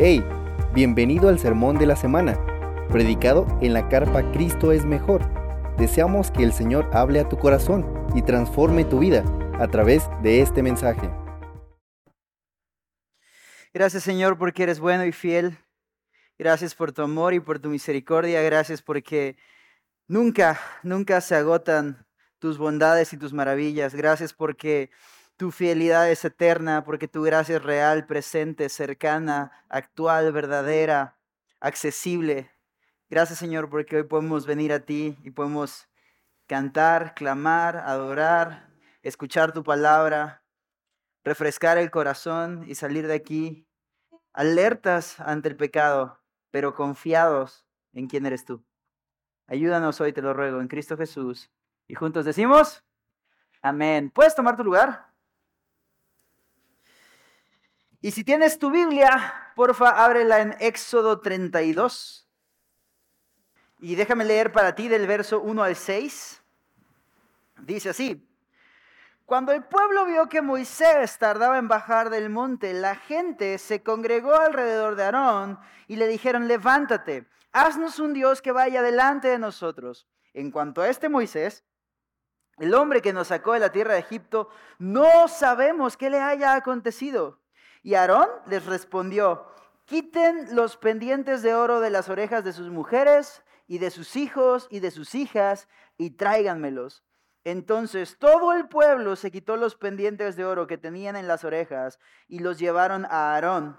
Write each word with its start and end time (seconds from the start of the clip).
Hey, 0.00 0.24
bienvenido 0.72 1.28
al 1.28 1.40
sermón 1.40 1.76
de 1.76 1.84
la 1.84 1.96
semana, 1.96 2.38
predicado 2.88 3.48
en 3.60 3.72
la 3.72 3.88
carpa 3.88 4.30
Cristo 4.30 4.70
es 4.70 4.84
mejor. 4.84 5.28
Deseamos 5.76 6.30
que 6.30 6.44
el 6.44 6.52
Señor 6.52 6.88
hable 6.92 7.18
a 7.18 7.28
tu 7.28 7.36
corazón 7.36 8.06
y 8.14 8.22
transforme 8.22 8.84
tu 8.84 9.00
vida 9.00 9.24
a 9.58 9.66
través 9.66 10.08
de 10.22 10.40
este 10.40 10.62
mensaje. 10.62 11.10
Gracias 13.74 14.04
Señor 14.04 14.38
porque 14.38 14.62
eres 14.62 14.78
bueno 14.78 15.04
y 15.04 15.10
fiel. 15.10 15.58
Gracias 16.38 16.76
por 16.76 16.92
tu 16.92 17.02
amor 17.02 17.34
y 17.34 17.40
por 17.40 17.58
tu 17.58 17.68
misericordia. 17.68 18.40
Gracias 18.42 18.80
porque 18.80 19.36
nunca, 20.06 20.60
nunca 20.84 21.20
se 21.20 21.34
agotan 21.34 22.06
tus 22.38 22.56
bondades 22.56 23.12
y 23.12 23.16
tus 23.16 23.32
maravillas. 23.32 23.96
Gracias 23.96 24.32
porque 24.32 24.90
tu 25.38 25.52
fidelidad 25.52 26.10
es 26.10 26.24
eterna, 26.24 26.84
porque 26.84 27.06
tu 27.06 27.22
gracia 27.22 27.56
es 27.56 27.62
real, 27.62 28.06
presente, 28.06 28.68
cercana, 28.68 29.52
actual, 29.68 30.32
verdadera, 30.32 31.16
accesible. 31.60 32.50
Gracias 33.08 33.38
Señor 33.38 33.70
porque 33.70 33.96
hoy 33.96 34.02
podemos 34.02 34.46
venir 34.46 34.72
a 34.72 34.80
ti 34.80 35.16
y 35.22 35.30
podemos 35.30 35.88
cantar, 36.48 37.14
clamar, 37.14 37.76
adorar, 37.76 38.68
escuchar 39.02 39.52
tu 39.52 39.62
palabra, 39.62 40.42
refrescar 41.22 41.78
el 41.78 41.92
corazón 41.92 42.64
y 42.66 42.74
salir 42.74 43.06
de 43.06 43.14
aquí 43.14 43.68
alertas 44.32 45.20
ante 45.20 45.48
el 45.48 45.56
pecado, 45.56 46.20
pero 46.50 46.74
confiados 46.74 47.64
en 47.92 48.08
quién 48.08 48.26
eres 48.26 48.44
tú. 48.44 48.64
Ayúdanos 49.46 50.00
hoy, 50.00 50.12
te 50.12 50.20
lo 50.20 50.34
ruego, 50.34 50.60
en 50.60 50.66
Cristo 50.66 50.96
Jesús. 50.96 51.48
Y 51.86 51.94
juntos 51.94 52.24
decimos, 52.24 52.84
amén. 53.62 54.10
¿Puedes 54.10 54.34
tomar 54.34 54.56
tu 54.56 54.64
lugar? 54.64 55.07
Y 58.00 58.12
si 58.12 58.22
tienes 58.22 58.58
tu 58.58 58.70
Biblia, 58.70 59.52
porfa, 59.56 60.04
ábrela 60.04 60.40
en 60.40 60.54
Éxodo 60.60 61.20
32. 61.20 62.28
Y 63.80 63.96
déjame 63.96 64.24
leer 64.24 64.52
para 64.52 64.74
ti 64.74 64.88
del 64.88 65.06
verso 65.06 65.40
1 65.40 65.62
al 65.62 65.76
6. 65.76 66.42
Dice 67.62 67.90
así. 67.90 68.24
Cuando 69.26 69.52
el 69.52 69.62
pueblo 69.64 70.06
vio 70.06 70.28
que 70.28 70.40
Moisés 70.40 71.18
tardaba 71.18 71.58
en 71.58 71.68
bajar 71.68 72.08
del 72.08 72.30
monte, 72.30 72.72
la 72.72 72.94
gente 72.94 73.58
se 73.58 73.82
congregó 73.82 74.34
alrededor 74.34 74.94
de 74.94 75.04
Aarón 75.04 75.58
y 75.86 75.96
le 75.96 76.06
dijeron, 76.06 76.48
levántate, 76.48 77.26
haznos 77.52 77.98
un 77.98 78.14
Dios 78.14 78.40
que 78.40 78.52
vaya 78.52 78.80
delante 78.80 79.28
de 79.28 79.38
nosotros. 79.38 80.08
En 80.32 80.50
cuanto 80.50 80.80
a 80.80 80.88
este 80.88 81.10
Moisés, 81.10 81.64
el 82.58 82.72
hombre 82.74 83.02
que 83.02 83.12
nos 83.12 83.28
sacó 83.28 83.52
de 83.52 83.58
la 83.58 83.70
tierra 83.70 83.94
de 83.94 84.00
Egipto, 84.00 84.48
no 84.78 85.28
sabemos 85.28 85.96
qué 85.96 86.08
le 86.08 86.20
haya 86.20 86.54
acontecido. 86.54 87.37
Y 87.82 87.94
Aarón 87.94 88.28
les 88.46 88.66
respondió, 88.66 89.46
quiten 89.84 90.54
los 90.54 90.76
pendientes 90.76 91.42
de 91.42 91.54
oro 91.54 91.80
de 91.80 91.90
las 91.90 92.08
orejas 92.08 92.44
de 92.44 92.52
sus 92.52 92.68
mujeres 92.70 93.42
y 93.66 93.78
de 93.78 93.90
sus 93.90 94.16
hijos 94.16 94.68
y 94.70 94.80
de 94.80 94.90
sus 94.90 95.14
hijas 95.14 95.68
y 95.96 96.10
tráiganmelos. 96.10 97.04
Entonces 97.44 98.18
todo 98.18 98.52
el 98.52 98.68
pueblo 98.68 99.16
se 99.16 99.30
quitó 99.30 99.56
los 99.56 99.76
pendientes 99.76 100.36
de 100.36 100.44
oro 100.44 100.66
que 100.66 100.76
tenían 100.76 101.16
en 101.16 101.28
las 101.28 101.44
orejas 101.44 101.98
y 102.26 102.40
los 102.40 102.58
llevaron 102.58 103.06
a 103.06 103.34
Aarón. 103.34 103.78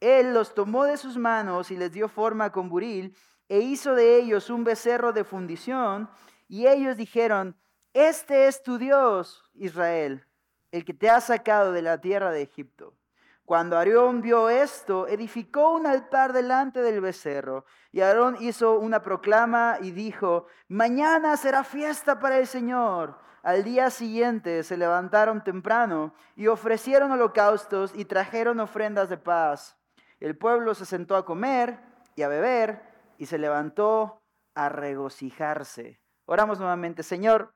Él 0.00 0.32
los 0.32 0.54
tomó 0.54 0.84
de 0.84 0.96
sus 0.96 1.16
manos 1.16 1.70
y 1.70 1.76
les 1.76 1.92
dio 1.92 2.08
forma 2.08 2.50
con 2.50 2.68
buril 2.68 3.16
e 3.48 3.58
hizo 3.58 3.94
de 3.94 4.16
ellos 4.16 4.50
un 4.50 4.64
becerro 4.64 5.12
de 5.12 5.24
fundición 5.24 6.08
y 6.48 6.66
ellos 6.66 6.96
dijeron, 6.96 7.56
este 7.92 8.46
es 8.46 8.62
tu 8.62 8.78
Dios, 8.78 9.44
Israel, 9.54 10.26
el 10.70 10.84
que 10.84 10.94
te 10.94 11.10
ha 11.10 11.20
sacado 11.20 11.72
de 11.72 11.82
la 11.82 12.00
tierra 12.00 12.30
de 12.30 12.42
Egipto. 12.42 12.96
Cuando 13.44 13.76
Aarón 13.76 14.22
vio 14.22 14.48
esto, 14.48 15.08
edificó 15.08 15.72
un 15.72 15.86
altar 15.86 16.32
delante 16.32 16.80
del 16.80 17.00
becerro. 17.00 17.64
Y 17.90 18.00
Aarón 18.00 18.36
hizo 18.40 18.78
una 18.78 19.02
proclama 19.02 19.78
y 19.80 19.90
dijo, 19.90 20.46
mañana 20.68 21.36
será 21.36 21.64
fiesta 21.64 22.20
para 22.20 22.38
el 22.38 22.46
Señor. 22.46 23.18
Al 23.42 23.64
día 23.64 23.90
siguiente 23.90 24.62
se 24.62 24.76
levantaron 24.76 25.42
temprano 25.42 26.14
y 26.36 26.46
ofrecieron 26.46 27.10
holocaustos 27.10 27.92
y 27.96 28.04
trajeron 28.04 28.60
ofrendas 28.60 29.08
de 29.08 29.16
paz. 29.16 29.76
El 30.20 30.38
pueblo 30.38 30.74
se 30.74 30.86
sentó 30.86 31.16
a 31.16 31.24
comer 31.24 31.80
y 32.14 32.22
a 32.22 32.28
beber 32.28 32.82
y 33.18 33.26
se 33.26 33.38
levantó 33.38 34.22
a 34.54 34.68
regocijarse. 34.68 36.00
Oramos 36.26 36.60
nuevamente, 36.60 37.02
Señor, 37.02 37.52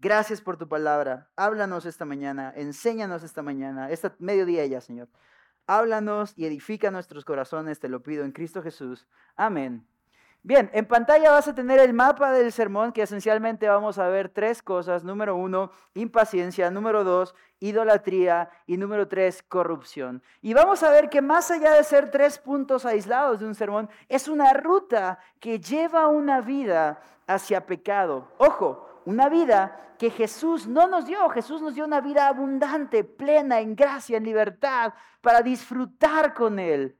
Gracias 0.00 0.40
por 0.40 0.56
tu 0.56 0.68
palabra. 0.68 1.28
Háblanos 1.36 1.84
esta 1.86 2.04
mañana, 2.04 2.52
enséñanos 2.56 3.22
esta 3.22 3.42
mañana, 3.42 3.90
esta 3.90 4.14
mediodía 4.18 4.64
ya, 4.66 4.80
Señor. 4.80 5.08
Háblanos 5.66 6.32
y 6.36 6.46
edifica 6.46 6.90
nuestros 6.90 7.24
corazones, 7.24 7.78
te 7.78 7.88
lo 7.88 8.02
pido 8.02 8.24
en 8.24 8.32
Cristo 8.32 8.62
Jesús. 8.62 9.06
Amén. 9.36 9.86
Bien, 10.44 10.70
en 10.72 10.86
pantalla 10.86 11.30
vas 11.30 11.46
a 11.46 11.54
tener 11.54 11.78
el 11.78 11.92
mapa 11.92 12.32
del 12.32 12.50
sermón 12.50 12.92
que 12.92 13.02
esencialmente 13.02 13.68
vamos 13.68 13.98
a 13.98 14.08
ver 14.08 14.28
tres 14.28 14.60
cosas. 14.60 15.04
Número 15.04 15.36
uno, 15.36 15.70
impaciencia. 15.94 16.68
Número 16.70 17.04
dos, 17.04 17.34
idolatría. 17.60 18.50
Y 18.66 18.76
número 18.76 19.06
tres, 19.06 19.44
corrupción. 19.44 20.20
Y 20.40 20.52
vamos 20.54 20.82
a 20.82 20.90
ver 20.90 21.10
que 21.10 21.22
más 21.22 21.52
allá 21.52 21.74
de 21.74 21.84
ser 21.84 22.10
tres 22.10 22.38
puntos 22.38 22.84
aislados 22.86 23.38
de 23.38 23.46
un 23.46 23.54
sermón, 23.54 23.88
es 24.08 24.26
una 24.26 24.52
ruta 24.52 25.20
que 25.38 25.60
lleva 25.60 26.08
una 26.08 26.40
vida 26.40 27.00
hacia 27.28 27.64
pecado. 27.64 28.26
Ojo, 28.38 28.91
una 29.04 29.28
vida 29.28 29.94
que 29.98 30.10
Jesús 30.10 30.66
no 30.66 30.88
nos 30.88 31.06
dio. 31.06 31.28
Jesús 31.30 31.62
nos 31.62 31.74
dio 31.74 31.84
una 31.84 32.00
vida 32.00 32.26
abundante, 32.26 33.04
plena, 33.04 33.60
en 33.60 33.76
gracia, 33.76 34.16
en 34.16 34.24
libertad, 34.24 34.94
para 35.20 35.42
disfrutar 35.42 36.34
con 36.34 36.58
Él. 36.58 36.96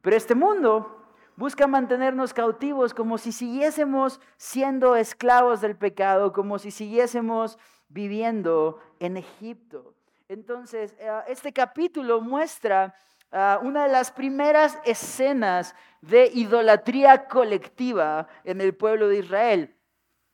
Pero 0.00 0.16
este 0.16 0.34
mundo 0.34 1.04
busca 1.36 1.66
mantenernos 1.66 2.32
cautivos 2.32 2.94
como 2.94 3.18
si 3.18 3.32
siguiésemos 3.32 4.20
siendo 4.36 4.96
esclavos 4.96 5.60
del 5.60 5.76
pecado, 5.76 6.32
como 6.32 6.58
si 6.58 6.70
siguiésemos 6.70 7.58
viviendo 7.88 8.80
en 9.00 9.16
Egipto. 9.16 9.94
Entonces, 10.28 10.94
eh, 10.98 11.10
este 11.28 11.52
capítulo 11.52 12.20
muestra 12.20 12.94
ah, 13.30 13.60
una 13.62 13.84
de 13.84 13.92
las 13.92 14.10
primeras 14.10 14.78
escenas 14.84 15.74
de 16.00 16.30
idolatría 16.32 17.28
colectiva 17.28 18.26
en 18.44 18.60
el 18.60 18.74
pueblo 18.74 19.08
de 19.08 19.18
Israel. 19.18 19.75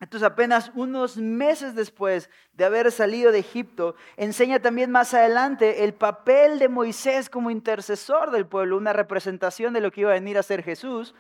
Entonces 0.03 0.27
apenas 0.27 0.73
unos 0.75 1.17
meses 1.17 1.77
después 1.77 2.29
de 2.55 2.65
haber 2.65 2.91
salido 2.91 3.31
de 3.31 3.39
Egipto, 3.39 3.95
enseña 4.17 4.59
también 4.59 4.91
más 4.91 5.15
adelante 5.15 5.85
el 5.85 5.95
papel 5.95 6.59
de 6.59 6.69
Moisés 6.69 7.31
como 7.31 7.53
intercesor 7.53 8.33
del 8.33 8.45
pueblo, 8.45 8.77
una 8.77 8.93
representación 8.93 9.73
de 9.73 9.81
lo 9.81 9.93
que 9.93 10.01
iba 10.01 10.11
a 10.11 10.15
venir 10.15 10.39
a 10.39 10.43
ser 10.43 10.65
Jesús, 10.65 11.15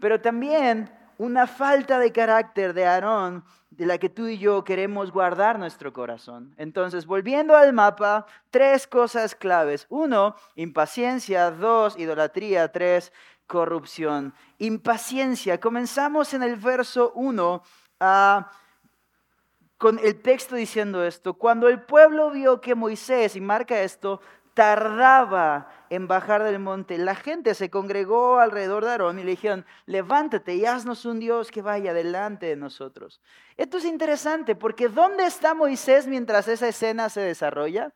pero 0.00 0.20
también 0.20 0.90
una 1.18 1.46
falta 1.46 2.00
de 2.00 2.10
carácter 2.10 2.74
de 2.74 2.84
Aarón 2.84 3.44
de 3.70 3.86
la 3.86 3.96
que 3.98 4.08
tú 4.08 4.26
y 4.26 4.38
yo 4.38 4.64
queremos 4.64 5.12
guardar 5.12 5.60
nuestro 5.60 5.92
corazón. 5.92 6.52
Entonces, 6.56 7.06
volviendo 7.06 7.56
al 7.56 7.72
mapa, 7.72 8.26
tres 8.50 8.88
cosas 8.88 9.36
claves. 9.36 9.86
Uno, 9.88 10.34
impaciencia. 10.56 11.52
Dos, 11.52 11.96
idolatría. 11.96 12.72
Tres, 12.72 13.12
corrupción. 13.46 14.34
Impaciencia. 14.58 15.60
Comenzamos 15.60 16.34
en 16.34 16.42
el 16.42 16.56
verso 16.56 17.12
1 17.14 17.62
Con 17.98 19.98
el 19.98 20.22
texto 20.22 20.56
diciendo 20.56 21.04
esto, 21.04 21.34
cuando 21.34 21.68
el 21.68 21.82
pueblo 21.82 22.30
vio 22.30 22.60
que 22.60 22.74
Moisés, 22.74 23.36
y 23.36 23.40
marca 23.40 23.82
esto, 23.82 24.20
tardaba 24.54 25.68
en 25.90 26.08
bajar 26.08 26.42
del 26.42 26.58
monte, 26.58 26.96
la 26.96 27.14
gente 27.14 27.54
se 27.54 27.68
congregó 27.68 28.38
alrededor 28.38 28.86
de 28.86 28.92
Aarón 28.92 29.18
y 29.18 29.22
le 29.22 29.32
dijeron, 29.32 29.66
levántate 29.84 30.54
y 30.54 30.64
haznos 30.64 31.04
un 31.04 31.20
Dios 31.20 31.50
que 31.50 31.60
vaya 31.60 31.92
delante 31.92 32.46
de 32.46 32.56
nosotros. 32.56 33.20
Esto 33.58 33.76
es 33.76 33.84
interesante 33.84 34.56
porque 34.56 34.88
¿dónde 34.88 35.26
está 35.26 35.52
Moisés 35.52 36.06
mientras 36.06 36.48
esa 36.48 36.68
escena 36.68 37.10
se 37.10 37.20
desarrolla? 37.20 37.92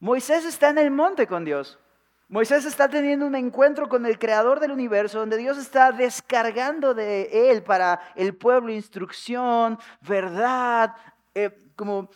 Moisés 0.00 0.46
está 0.46 0.70
en 0.70 0.78
el 0.78 0.90
monte 0.90 1.26
con 1.26 1.44
Dios. 1.44 1.78
Moisés 2.30 2.66
está 2.66 2.90
teniendo 2.90 3.26
un 3.26 3.34
encuentro 3.34 3.88
con 3.88 4.04
el 4.04 4.18
creador 4.18 4.60
del 4.60 4.70
universo, 4.70 5.18
donde 5.18 5.38
Dios 5.38 5.56
está 5.56 5.92
descargando 5.92 6.92
de 6.92 7.50
él 7.50 7.62
para 7.62 8.00
el 8.16 8.36
pueblo 8.36 8.70
instrucción, 8.70 9.78
verdad, 10.02 10.94
eh, 11.34 11.56
como 11.74 12.10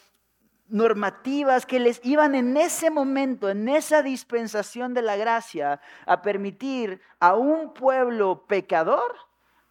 normativas 0.69 1.65
que 1.65 1.81
les 1.81 1.99
iban 2.05 2.35
en 2.35 2.59
ese 2.59 2.91
momento, 2.91 3.49
en 3.49 3.69
esa 3.69 4.03
dispensación 4.03 4.93
de 4.93 5.01
la 5.01 5.17
gracia, 5.17 5.81
a 6.05 6.21
permitir 6.21 7.01
a 7.19 7.35
un 7.35 7.73
pueblo 7.73 8.47
pecador 8.47 9.17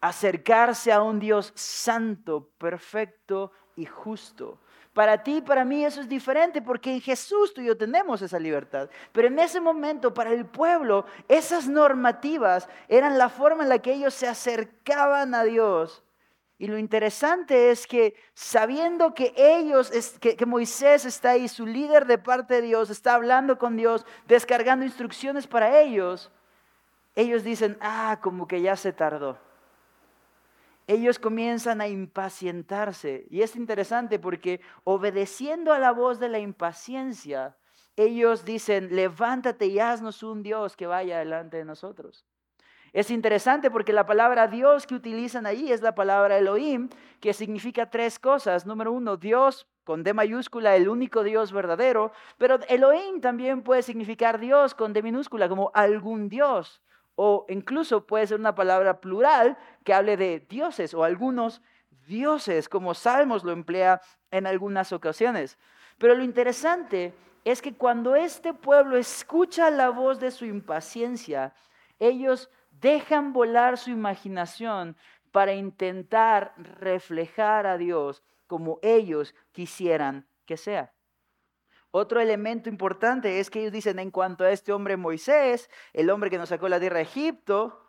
acercarse 0.00 0.92
a 0.92 1.02
un 1.02 1.20
Dios 1.20 1.52
santo, 1.54 2.50
perfecto 2.58 3.52
y 3.76 3.86
justo. 3.86 4.58
Para 4.92 5.22
ti 5.22 5.38
y 5.38 5.40
para 5.40 5.64
mí 5.64 5.84
eso 5.84 6.02
es 6.02 6.08
diferente 6.08 6.60
porque 6.60 6.92
en 6.92 7.00
Jesús 7.00 7.54
tú 7.54 7.62
y 7.62 7.66
yo 7.66 7.76
tenemos 7.76 8.20
esa 8.20 8.38
libertad. 8.38 8.90
Pero 9.12 9.28
en 9.28 9.38
ese 9.38 9.60
momento 9.60 10.12
para 10.12 10.30
el 10.30 10.44
pueblo 10.44 11.06
esas 11.28 11.66
normativas 11.66 12.68
eran 12.88 13.16
la 13.16 13.30
forma 13.30 13.62
en 13.62 13.70
la 13.70 13.78
que 13.78 13.94
ellos 13.94 14.12
se 14.12 14.28
acercaban 14.28 15.34
a 15.34 15.44
Dios. 15.44 16.02
Y 16.58 16.68
lo 16.68 16.78
interesante 16.78 17.70
es 17.70 17.86
que 17.86 18.14
sabiendo 18.34 19.14
que 19.14 19.32
ellos, 19.36 19.90
que, 20.20 20.36
que 20.36 20.46
Moisés 20.46 21.06
está 21.06 21.30
ahí, 21.30 21.48
su 21.48 21.66
líder 21.66 22.06
de 22.06 22.18
parte 22.18 22.54
de 22.54 22.62
Dios, 22.62 22.90
está 22.90 23.14
hablando 23.14 23.58
con 23.58 23.76
Dios, 23.76 24.06
descargando 24.28 24.84
instrucciones 24.84 25.46
para 25.46 25.80
ellos, 25.80 26.30
ellos 27.16 27.42
dicen, 27.42 27.76
ah, 27.80 28.18
como 28.22 28.46
que 28.46 28.60
ya 28.62 28.76
se 28.76 28.92
tardó. 28.92 29.38
Ellos 30.92 31.18
comienzan 31.18 31.80
a 31.80 31.88
impacientarse. 31.88 33.26
Y 33.30 33.40
es 33.40 33.56
interesante 33.56 34.18
porque 34.18 34.60
obedeciendo 34.84 35.72
a 35.72 35.78
la 35.78 35.90
voz 35.90 36.20
de 36.20 36.28
la 36.28 36.38
impaciencia, 36.38 37.56
ellos 37.96 38.44
dicen, 38.44 38.94
levántate 38.94 39.66
y 39.66 39.78
haznos 39.78 40.22
un 40.22 40.42
Dios 40.42 40.76
que 40.76 40.86
vaya 40.86 41.18
delante 41.18 41.56
de 41.56 41.64
nosotros. 41.64 42.26
Es 42.92 43.10
interesante 43.10 43.70
porque 43.70 43.94
la 43.94 44.04
palabra 44.04 44.48
Dios 44.48 44.86
que 44.86 44.94
utilizan 44.94 45.46
ahí 45.46 45.72
es 45.72 45.80
la 45.80 45.94
palabra 45.94 46.36
Elohim, 46.36 46.90
que 47.20 47.32
significa 47.32 47.88
tres 47.88 48.18
cosas. 48.18 48.66
Número 48.66 48.92
uno, 48.92 49.16
Dios 49.16 49.66
con 49.84 50.02
D 50.02 50.12
mayúscula, 50.12 50.76
el 50.76 50.90
único 50.90 51.22
Dios 51.22 51.52
verdadero, 51.52 52.12
pero 52.36 52.60
Elohim 52.68 53.22
también 53.22 53.62
puede 53.62 53.82
significar 53.82 54.38
Dios 54.38 54.74
con 54.74 54.92
D 54.92 55.02
minúscula, 55.02 55.48
como 55.48 55.70
algún 55.72 56.28
Dios. 56.28 56.82
O 57.24 57.46
incluso 57.48 58.04
puede 58.04 58.26
ser 58.26 58.40
una 58.40 58.56
palabra 58.56 59.00
plural 59.00 59.56
que 59.84 59.94
hable 59.94 60.16
de 60.16 60.40
dioses 60.40 60.92
o 60.92 61.04
algunos 61.04 61.62
dioses, 62.08 62.68
como 62.68 62.94
Salmos 62.94 63.44
lo 63.44 63.52
emplea 63.52 64.00
en 64.32 64.44
algunas 64.44 64.92
ocasiones. 64.92 65.56
Pero 65.98 66.16
lo 66.16 66.24
interesante 66.24 67.14
es 67.44 67.62
que 67.62 67.74
cuando 67.74 68.16
este 68.16 68.52
pueblo 68.54 68.96
escucha 68.96 69.70
la 69.70 69.90
voz 69.90 70.18
de 70.18 70.32
su 70.32 70.46
impaciencia, 70.46 71.54
ellos 72.00 72.50
dejan 72.80 73.32
volar 73.32 73.78
su 73.78 73.90
imaginación 73.90 74.96
para 75.30 75.54
intentar 75.54 76.54
reflejar 76.56 77.68
a 77.68 77.78
Dios 77.78 78.24
como 78.48 78.80
ellos 78.82 79.32
quisieran 79.52 80.26
que 80.44 80.56
sea. 80.56 80.92
Otro 81.94 82.20
elemento 82.20 82.70
importante 82.70 83.38
es 83.38 83.50
que 83.50 83.60
ellos 83.60 83.72
dicen 83.72 83.98
en 83.98 84.10
cuanto 84.10 84.44
a 84.44 84.50
este 84.50 84.72
hombre 84.72 84.96
Moisés, 84.96 85.68
el 85.92 86.08
hombre 86.08 86.30
que 86.30 86.38
nos 86.38 86.48
sacó 86.48 86.68
la 86.70 86.80
tierra 86.80 86.96
de 86.96 87.02
Egipto, 87.02 87.82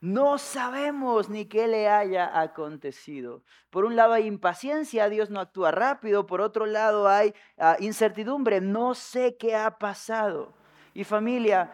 no 0.00 0.38
sabemos 0.38 1.28
ni 1.28 1.46
qué 1.46 1.66
le 1.66 1.88
haya 1.88 2.40
acontecido. 2.40 3.42
Por 3.70 3.84
un 3.84 3.96
lado 3.96 4.12
hay 4.12 4.26
impaciencia, 4.26 5.08
Dios 5.08 5.28
no 5.30 5.40
actúa 5.40 5.72
rápido, 5.72 6.24
por 6.24 6.40
otro 6.40 6.66
lado 6.66 7.08
hay 7.08 7.34
ah, 7.58 7.76
incertidumbre, 7.80 8.60
no 8.60 8.94
sé 8.94 9.36
qué 9.36 9.56
ha 9.56 9.76
pasado. 9.76 10.54
Y 10.94 11.02
familia, 11.02 11.72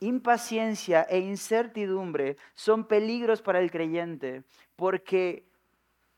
impaciencia 0.00 1.04
e 1.04 1.20
incertidumbre 1.20 2.36
son 2.52 2.84
peligros 2.84 3.40
para 3.40 3.60
el 3.60 3.70
creyente 3.70 4.44
porque 4.76 5.48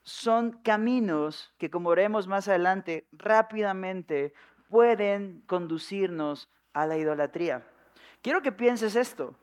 son 0.03 0.51
caminos 0.65 1.55
que, 1.59 1.71
como 1.71 1.91
veremos 1.91 2.27
más 2.27 2.49
adelante, 2.49 3.07
rápidamente 3.13 4.35
pueden 4.69 5.43
conducirnos 5.47 6.49
a 6.73 6.87
la 6.87 6.97
idolatría. 6.97 7.67
Quiero 8.23 8.43
que 8.43 8.53
pienses 8.53 8.97
esto. 8.97 9.35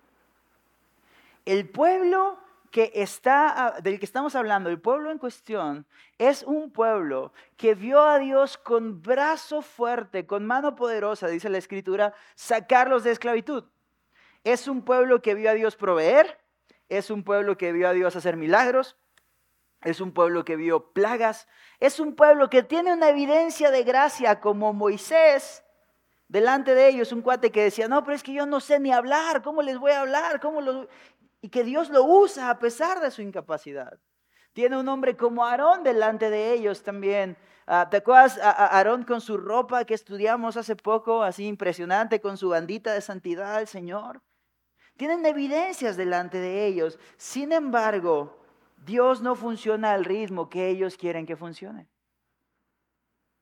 El 1.45 1.69
pueblo 1.69 2.37
que 2.73 2.91
está, 2.95 3.75
del 3.83 3.99
que 3.99 4.05
estamos 4.05 4.35
hablando, 4.35 4.69
el 4.69 4.81
pueblo 4.81 5.11
en 5.11 5.19
cuestión, 5.19 5.85
es 6.17 6.41
un 6.41 6.71
pueblo 6.71 7.31
que 7.55 7.75
vio 7.75 8.01
a 8.01 8.17
Dios 8.17 8.57
con 8.57 9.01
brazo 9.01 9.61
fuerte, 9.61 10.25
con 10.25 10.45
mano 10.45 10.75
poderosa, 10.75 11.27
dice 11.27 11.49
la 11.49 11.59
escritura, 11.59 12.13
sacarlos 12.33 13.03
de 13.03 13.11
esclavitud. 13.11 13.65
Es 14.43 14.67
un 14.67 14.83
pueblo 14.83 15.21
que 15.21 15.35
vio 15.35 15.51
a 15.51 15.53
Dios 15.53 15.75
proveer, 15.75 16.39
es 16.89 17.11
un 17.11 17.23
pueblo 17.23 17.57
que 17.57 17.71
vio 17.71 17.87
a 17.87 17.93
Dios 17.93 18.15
hacer 18.15 18.37
milagros, 18.37 18.97
es 19.83 20.01
un 20.01 20.11
pueblo 20.11 20.45
que 20.45 20.55
vio 20.55 20.91
plagas, 20.93 21.47
es 21.79 21.99
un 21.99 22.15
pueblo 22.15 22.49
que 22.49 22.63
tiene 22.63 22.93
una 22.93 23.09
evidencia 23.09 23.71
de 23.71 23.83
gracia 23.83 24.39
como 24.39 24.73
Moisés. 24.73 25.63
Delante 26.27 26.73
de 26.73 26.87
ellos 26.87 27.11
un 27.11 27.21
cuate 27.21 27.51
que 27.51 27.63
decía, 27.63 27.87
no, 27.87 28.03
pero 28.03 28.15
es 28.15 28.23
que 28.23 28.33
yo 28.33 28.45
no 28.45 28.59
sé 28.59 28.79
ni 28.79 28.91
hablar, 28.91 29.43
¿cómo 29.43 29.61
les 29.61 29.77
voy 29.77 29.91
a 29.91 30.01
hablar? 30.01 30.39
¿Cómo 30.39 30.87
Y 31.41 31.49
que 31.49 31.63
Dios 31.63 31.89
lo 31.89 32.03
usa 32.03 32.49
a 32.49 32.59
pesar 32.59 32.99
de 33.01 33.11
su 33.11 33.21
incapacidad. 33.21 33.99
Tiene 34.53 34.77
un 34.77 34.87
hombre 34.87 35.17
como 35.17 35.45
Aarón 35.45 35.83
delante 35.83 36.29
de 36.29 36.53
ellos 36.53 36.83
también. 36.83 37.37
Ah, 37.65 37.87
¿Te 37.89 37.97
acuerdas 37.97 38.37
a 38.39 38.51
Aarón 38.51 39.03
con 39.03 39.19
su 39.21 39.37
ropa 39.37 39.85
que 39.85 39.93
estudiamos 39.93 40.57
hace 40.57 40.75
poco, 40.75 41.23
así 41.23 41.45
impresionante, 41.47 42.21
con 42.21 42.37
su 42.37 42.49
bandita 42.49 42.93
de 42.93 43.01
santidad 43.01 43.55
al 43.55 43.67
Señor? 43.67 44.21
Tienen 44.97 45.25
evidencias 45.25 45.97
delante 45.97 46.37
de 46.37 46.67
ellos. 46.67 46.99
Sin 47.17 47.51
embargo, 47.51 48.42
Dios 48.85 49.21
no 49.21 49.35
funciona 49.35 49.93
al 49.93 50.05
ritmo 50.05 50.49
que 50.49 50.69
ellos 50.69 50.97
quieren 50.97 51.25
que 51.25 51.35
funcione. 51.35 51.89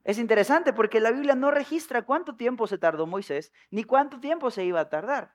Es 0.04 0.18
interesante 0.18 0.72
porque 0.72 1.00
la 1.00 1.12
Biblia 1.12 1.34
no 1.34 1.50
registra 1.50 2.02
cuánto 2.02 2.36
tiempo 2.36 2.66
se 2.66 2.78
tardó 2.78 3.06
Moisés, 3.06 3.52
ni 3.70 3.84
cuánto 3.84 4.18
tiempo 4.20 4.50
se 4.50 4.64
iba 4.64 4.80
a 4.80 4.88
tardar. 4.88 5.34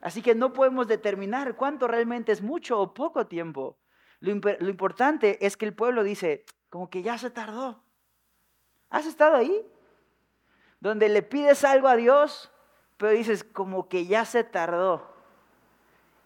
Así 0.00 0.20
que 0.20 0.34
no 0.34 0.52
podemos 0.52 0.88
determinar 0.88 1.56
cuánto 1.56 1.86
realmente 1.86 2.32
es 2.32 2.42
mucho 2.42 2.80
o 2.80 2.92
poco 2.92 3.26
tiempo. 3.26 3.78
Lo, 4.20 4.32
importante 4.32 5.44
es 5.46 5.56
que 5.56 5.66
el 5.66 5.74
pueblo 5.74 6.02
dice, 6.02 6.44
como 6.68 6.90
que 6.90 7.02
ya 7.02 7.18
se 7.18 7.30
tardó. 7.30 7.84
¿Has 8.90 9.06
estado 9.06 9.36
ahí? 9.36 9.64
Donde 10.80 11.08
le 11.08 11.22
pides 11.22 11.64
algo 11.64 11.88
a 11.88 11.96
Dios 11.96 12.50
pero 12.96 13.12
dices, 13.12 13.44
como 13.44 13.88
que 13.88 14.06
ya 14.06 14.24
se 14.24 14.44
tardó. 14.44 15.06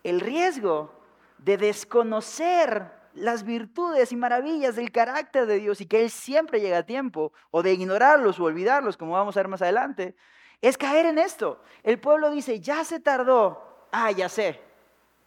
El 0.03 0.21
riesgo 0.21 0.93
de 1.39 1.57
desconocer 1.57 2.93
las 3.15 3.45
virtudes 3.45 4.13
y 4.13 4.17
maravillas 4.17 4.77
del 4.77 4.93
carácter 4.93 5.47
de 5.47 5.59
Dios 5.59 5.81
y 5.81 5.87
que 5.87 6.03
Él 6.03 6.11
siempre 6.11 6.61
llega 6.61 6.79
a 6.79 6.87
tiempo, 6.87 7.33
o 7.51 7.63
de 7.63 7.73
ignorarlos 7.73 8.39
o 8.39 8.45
olvidarlos, 8.45 8.97
como 8.97 9.13
vamos 9.13 9.37
a 9.37 9.41
ver 9.41 9.49
más 9.49 9.63
adelante, 9.63 10.15
es 10.61 10.79
caer 10.79 11.07
en 11.07 11.19
esto. 11.19 11.61
El 11.83 12.01
pueblo 12.01 12.31
dice, 12.31 12.61
ya 12.61 12.85
se 12.85 13.01
tardó, 13.01 13.89
ah, 13.93 14.11
ya 14.11 14.29
sé, 14.29 14.61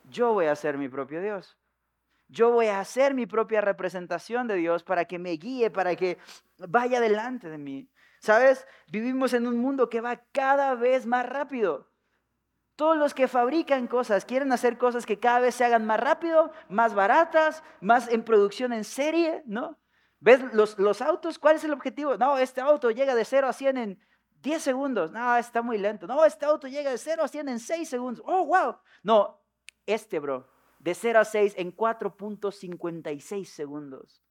yo 0.09 0.33
voy 0.33 0.45
a 0.45 0.55
ser 0.55 0.77
mi 0.77 0.89
propio 0.89 1.21
Dios. 1.21 1.57
Yo 2.27 2.49
voy 2.51 2.67
a 2.67 2.79
hacer 2.79 3.13
mi 3.13 3.25
propia 3.25 3.59
representación 3.59 4.47
de 4.47 4.55
Dios 4.55 4.83
para 4.83 5.03
que 5.03 5.19
me 5.19 5.31
guíe, 5.31 5.69
para 5.69 5.97
que 5.97 6.17
vaya 6.57 7.01
delante 7.01 7.49
de 7.49 7.57
mí. 7.57 7.89
¿Sabes? 8.19 8.65
Vivimos 8.87 9.33
en 9.33 9.47
un 9.47 9.57
mundo 9.57 9.89
que 9.89 9.99
va 9.99 10.21
cada 10.31 10.75
vez 10.75 11.05
más 11.05 11.27
rápido. 11.27 11.90
Todos 12.81 12.97
los 12.97 13.13
que 13.13 13.27
fabrican 13.27 13.85
cosas 13.85 14.25
quieren 14.25 14.51
hacer 14.51 14.79
cosas 14.79 15.05
que 15.05 15.19
cada 15.19 15.39
vez 15.39 15.53
se 15.53 15.63
hagan 15.63 15.85
más 15.85 15.99
rápido, 15.99 16.51
más 16.67 16.95
baratas, 16.95 17.63
más 17.79 18.07
en 18.07 18.23
producción 18.23 18.73
en 18.73 18.83
serie, 18.85 19.43
¿no? 19.45 19.77
¿Ves 20.19 20.41
los, 20.55 20.79
los 20.79 20.99
autos? 21.03 21.37
¿Cuál 21.37 21.57
es 21.57 21.63
el 21.63 21.73
objetivo? 21.73 22.17
No, 22.17 22.39
este 22.39 22.59
auto 22.59 22.89
llega 22.89 23.13
de 23.13 23.23
0 23.23 23.47
a 23.49 23.53
100 23.53 23.77
en 23.77 23.99
10 24.41 24.63
segundos. 24.63 25.11
No, 25.11 25.37
está 25.37 25.61
muy 25.61 25.77
lento. 25.77 26.07
No, 26.07 26.25
este 26.25 26.47
auto 26.47 26.67
llega 26.67 26.89
de 26.89 26.97
0 26.97 27.21
a 27.23 27.27
100 27.27 27.49
en 27.49 27.59
6 27.59 27.87
segundos. 27.87 28.23
Oh, 28.25 28.47
wow. 28.47 28.77
No, 29.03 29.39
este, 29.85 30.17
bro, 30.17 30.49
de 30.79 30.95
0 30.95 31.19
a 31.19 31.25
6 31.25 31.53
en 31.57 31.75
4.56 31.77 33.45
segundos. 33.45 34.23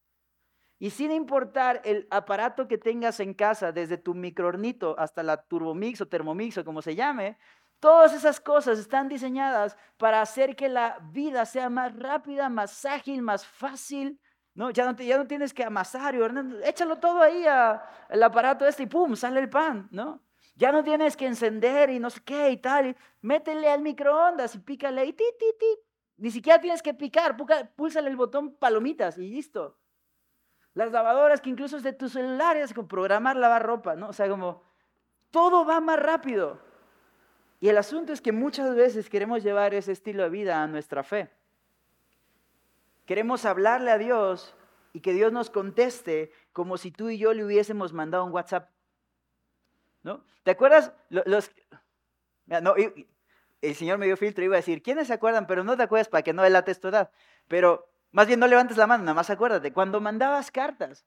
Y 0.83 0.91
sin 0.91 1.13
importar 1.13 1.83
el 1.85 2.09
aparato 2.11 2.67
que 2.67 2.79
tengas 2.79 3.21
en 3.21 3.35
casa, 3.35 3.71
desde 3.71 3.99
tu 3.99 4.15
microornito 4.15 4.99
hasta 4.99 5.23
la 5.23 5.37
turbomix 5.41 6.01
o 6.01 6.09
termomix 6.09 6.57
o 6.57 6.65
como 6.65 6.81
se 6.81 6.97
llame, 6.97 7.37
todas 7.81 8.13
esas 8.13 8.41
cosas 8.41 8.79
están 8.79 9.09
diseñadas 9.09 9.77
para 9.97 10.21
hacer 10.21 10.55
que 10.55 10.69
la 10.69 10.99
vida 11.11 11.45
sea 11.45 11.69
más 11.69 11.97
rápida, 11.97 12.49
más 12.49 12.85
ágil, 12.85 13.23
más 13.23 13.45
fácil. 13.47 14.21
¿no? 14.55 14.71
Ya, 14.71 14.85
no 14.85 15.27
tienes 15.27 15.55
que 15.55 15.65
amasar, 15.65 16.15
y 16.15 16.19
échalo 16.65 16.99
todo 16.99 17.23
ahí 17.23 17.47
al 17.47 18.23
aparato 18.23 18.67
este 18.67 18.83
y 18.83 18.87
pum, 18.87 19.17
sale 19.17 19.41
el 19.41 19.49
pan, 19.49 19.89
¿no? 19.91 20.23
Ya 20.57 20.73
no 20.73 20.85
tienes 20.85 21.17
que 21.17 21.27
encender 21.27 21.89
y 21.89 21.99
no 21.99 22.11
sé 22.11 22.21
qué 22.23 22.51
y 22.51 22.59
tal. 22.59 22.95
Métele 23.23 23.71
al 23.71 23.81
microondas 23.81 24.55
y 24.55 24.59
pícale 24.59 25.07
y 25.07 25.15
ti, 25.15 25.25
ti, 25.39 25.47
ti. 25.59 25.79
Ni 26.19 26.31
siquiera 26.31 26.61
tienes 26.61 26.83
que 26.83 26.93
picar, 26.93 27.35
púlsale 27.75 28.11
el 28.11 28.17
botón 28.17 28.55
palomitas 28.57 29.17
y 29.17 29.31
listo. 29.31 29.79
Las 30.75 30.93
lavadoras 30.93 31.41
que 31.41 31.49
incluso 31.49 31.79
es 31.79 31.83
de 31.83 31.95
tu 31.95 32.11
celular, 32.11 32.59
es 32.59 32.75
como 32.75 32.89
programar 32.89 33.37
lavar 33.37 33.65
ropa, 33.65 33.97
¿no? 33.97 34.09
O 34.09 34.13
sea, 34.13 34.29
como 34.29 34.63
todo 35.31 35.65
va 35.65 35.81
más 35.81 35.99
rápido. 35.99 36.61
Y 37.61 37.69
el 37.69 37.77
asunto 37.77 38.13
es 38.13 38.23
que 38.23 38.33
muchas 38.33 38.75
veces 38.75 39.11
queremos 39.11 39.43
llevar 39.43 39.75
ese 39.75 39.93
estilo 39.93 40.23
de 40.23 40.31
vida 40.31 40.63
a 40.63 40.67
nuestra 40.67 41.03
fe. 41.03 41.31
Queremos 43.05 43.45
hablarle 43.45 43.91
a 43.91 43.99
Dios 43.99 44.55
y 44.93 45.01
que 45.01 45.13
Dios 45.13 45.33
nos 45.33 45.51
conteste 45.51 46.33
como 46.53 46.79
si 46.79 46.91
tú 46.91 47.11
y 47.11 47.19
yo 47.19 47.35
le 47.35 47.45
hubiésemos 47.45 47.93
mandado 47.93 48.25
un 48.25 48.33
WhatsApp. 48.33 48.71
¿No? 50.03 50.25
¿Te 50.43 50.53
acuerdas? 50.53 50.93
Los, 51.11 51.51
no, 52.47 52.75
el 53.61 53.75
Señor 53.75 53.99
me 53.99 54.07
dio 54.07 54.17
filtro 54.17 54.43
y 54.43 54.47
iba 54.47 54.57
a 54.57 54.59
decir, 54.65 54.83
¿quiénes 54.83 55.09
se 55.09 55.13
acuerdan? 55.13 55.47
Pero 55.47 55.63
no 55.63 55.77
te 55.77 55.83
acuerdas 55.83 56.09
para 56.09 56.23
que 56.23 56.33
no 56.33 56.43
delates 56.43 56.81
tu 56.81 56.89
edad. 56.89 57.11
Pero 57.47 57.91
más 58.13 58.27
bien 58.27 58.41
no 58.41 58.47
levantes 58.47 58.79
la 58.79 58.87
mano, 58.87 59.05
nada 59.05 59.15
más 59.15 59.29
acuérdate. 59.29 59.73
Cuando 59.73 60.01
mandabas 60.01 60.51
cartas, 60.51 61.05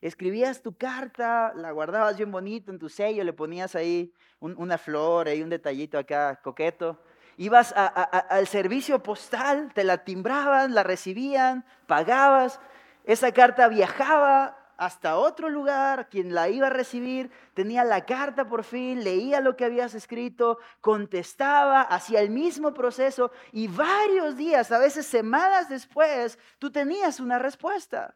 escribías 0.00 0.62
tu 0.62 0.76
carta, 0.76 1.52
la 1.54 1.72
guardabas 1.72 2.16
bien 2.16 2.30
bonito 2.30 2.70
en 2.70 2.78
tu 2.78 2.88
sello, 2.88 3.24
le 3.24 3.32
ponías 3.32 3.74
ahí 3.74 4.12
una 4.40 4.78
flor, 4.78 5.28
ahí 5.28 5.42
un 5.42 5.50
detallito 5.50 5.98
acá 5.98 6.40
coqueto. 6.42 7.02
Ibas 7.36 7.72
al 7.72 8.46
servicio 8.48 9.02
postal, 9.02 9.72
te 9.74 9.84
la 9.84 10.04
timbraban, 10.04 10.74
la 10.74 10.82
recibían, 10.82 11.64
pagabas. 11.86 12.60
Esa 13.04 13.32
carta 13.32 13.68
viajaba 13.68 14.58
hasta 14.76 15.16
otro 15.16 15.48
lugar, 15.48 16.08
quien 16.08 16.34
la 16.34 16.48
iba 16.48 16.68
a 16.68 16.70
recibir 16.70 17.30
tenía 17.54 17.82
la 17.82 18.06
carta 18.06 18.48
por 18.48 18.62
fin, 18.62 19.02
leía 19.02 19.40
lo 19.40 19.56
que 19.56 19.64
habías 19.64 19.94
escrito, 19.94 20.58
contestaba, 20.80 21.82
hacía 21.82 22.20
el 22.20 22.30
mismo 22.30 22.72
proceso 22.72 23.32
y 23.50 23.66
varios 23.66 24.36
días, 24.36 24.70
a 24.70 24.78
veces 24.78 25.04
semanas 25.04 25.68
después, 25.68 26.38
tú 26.60 26.70
tenías 26.70 27.18
una 27.18 27.40
respuesta. 27.40 28.14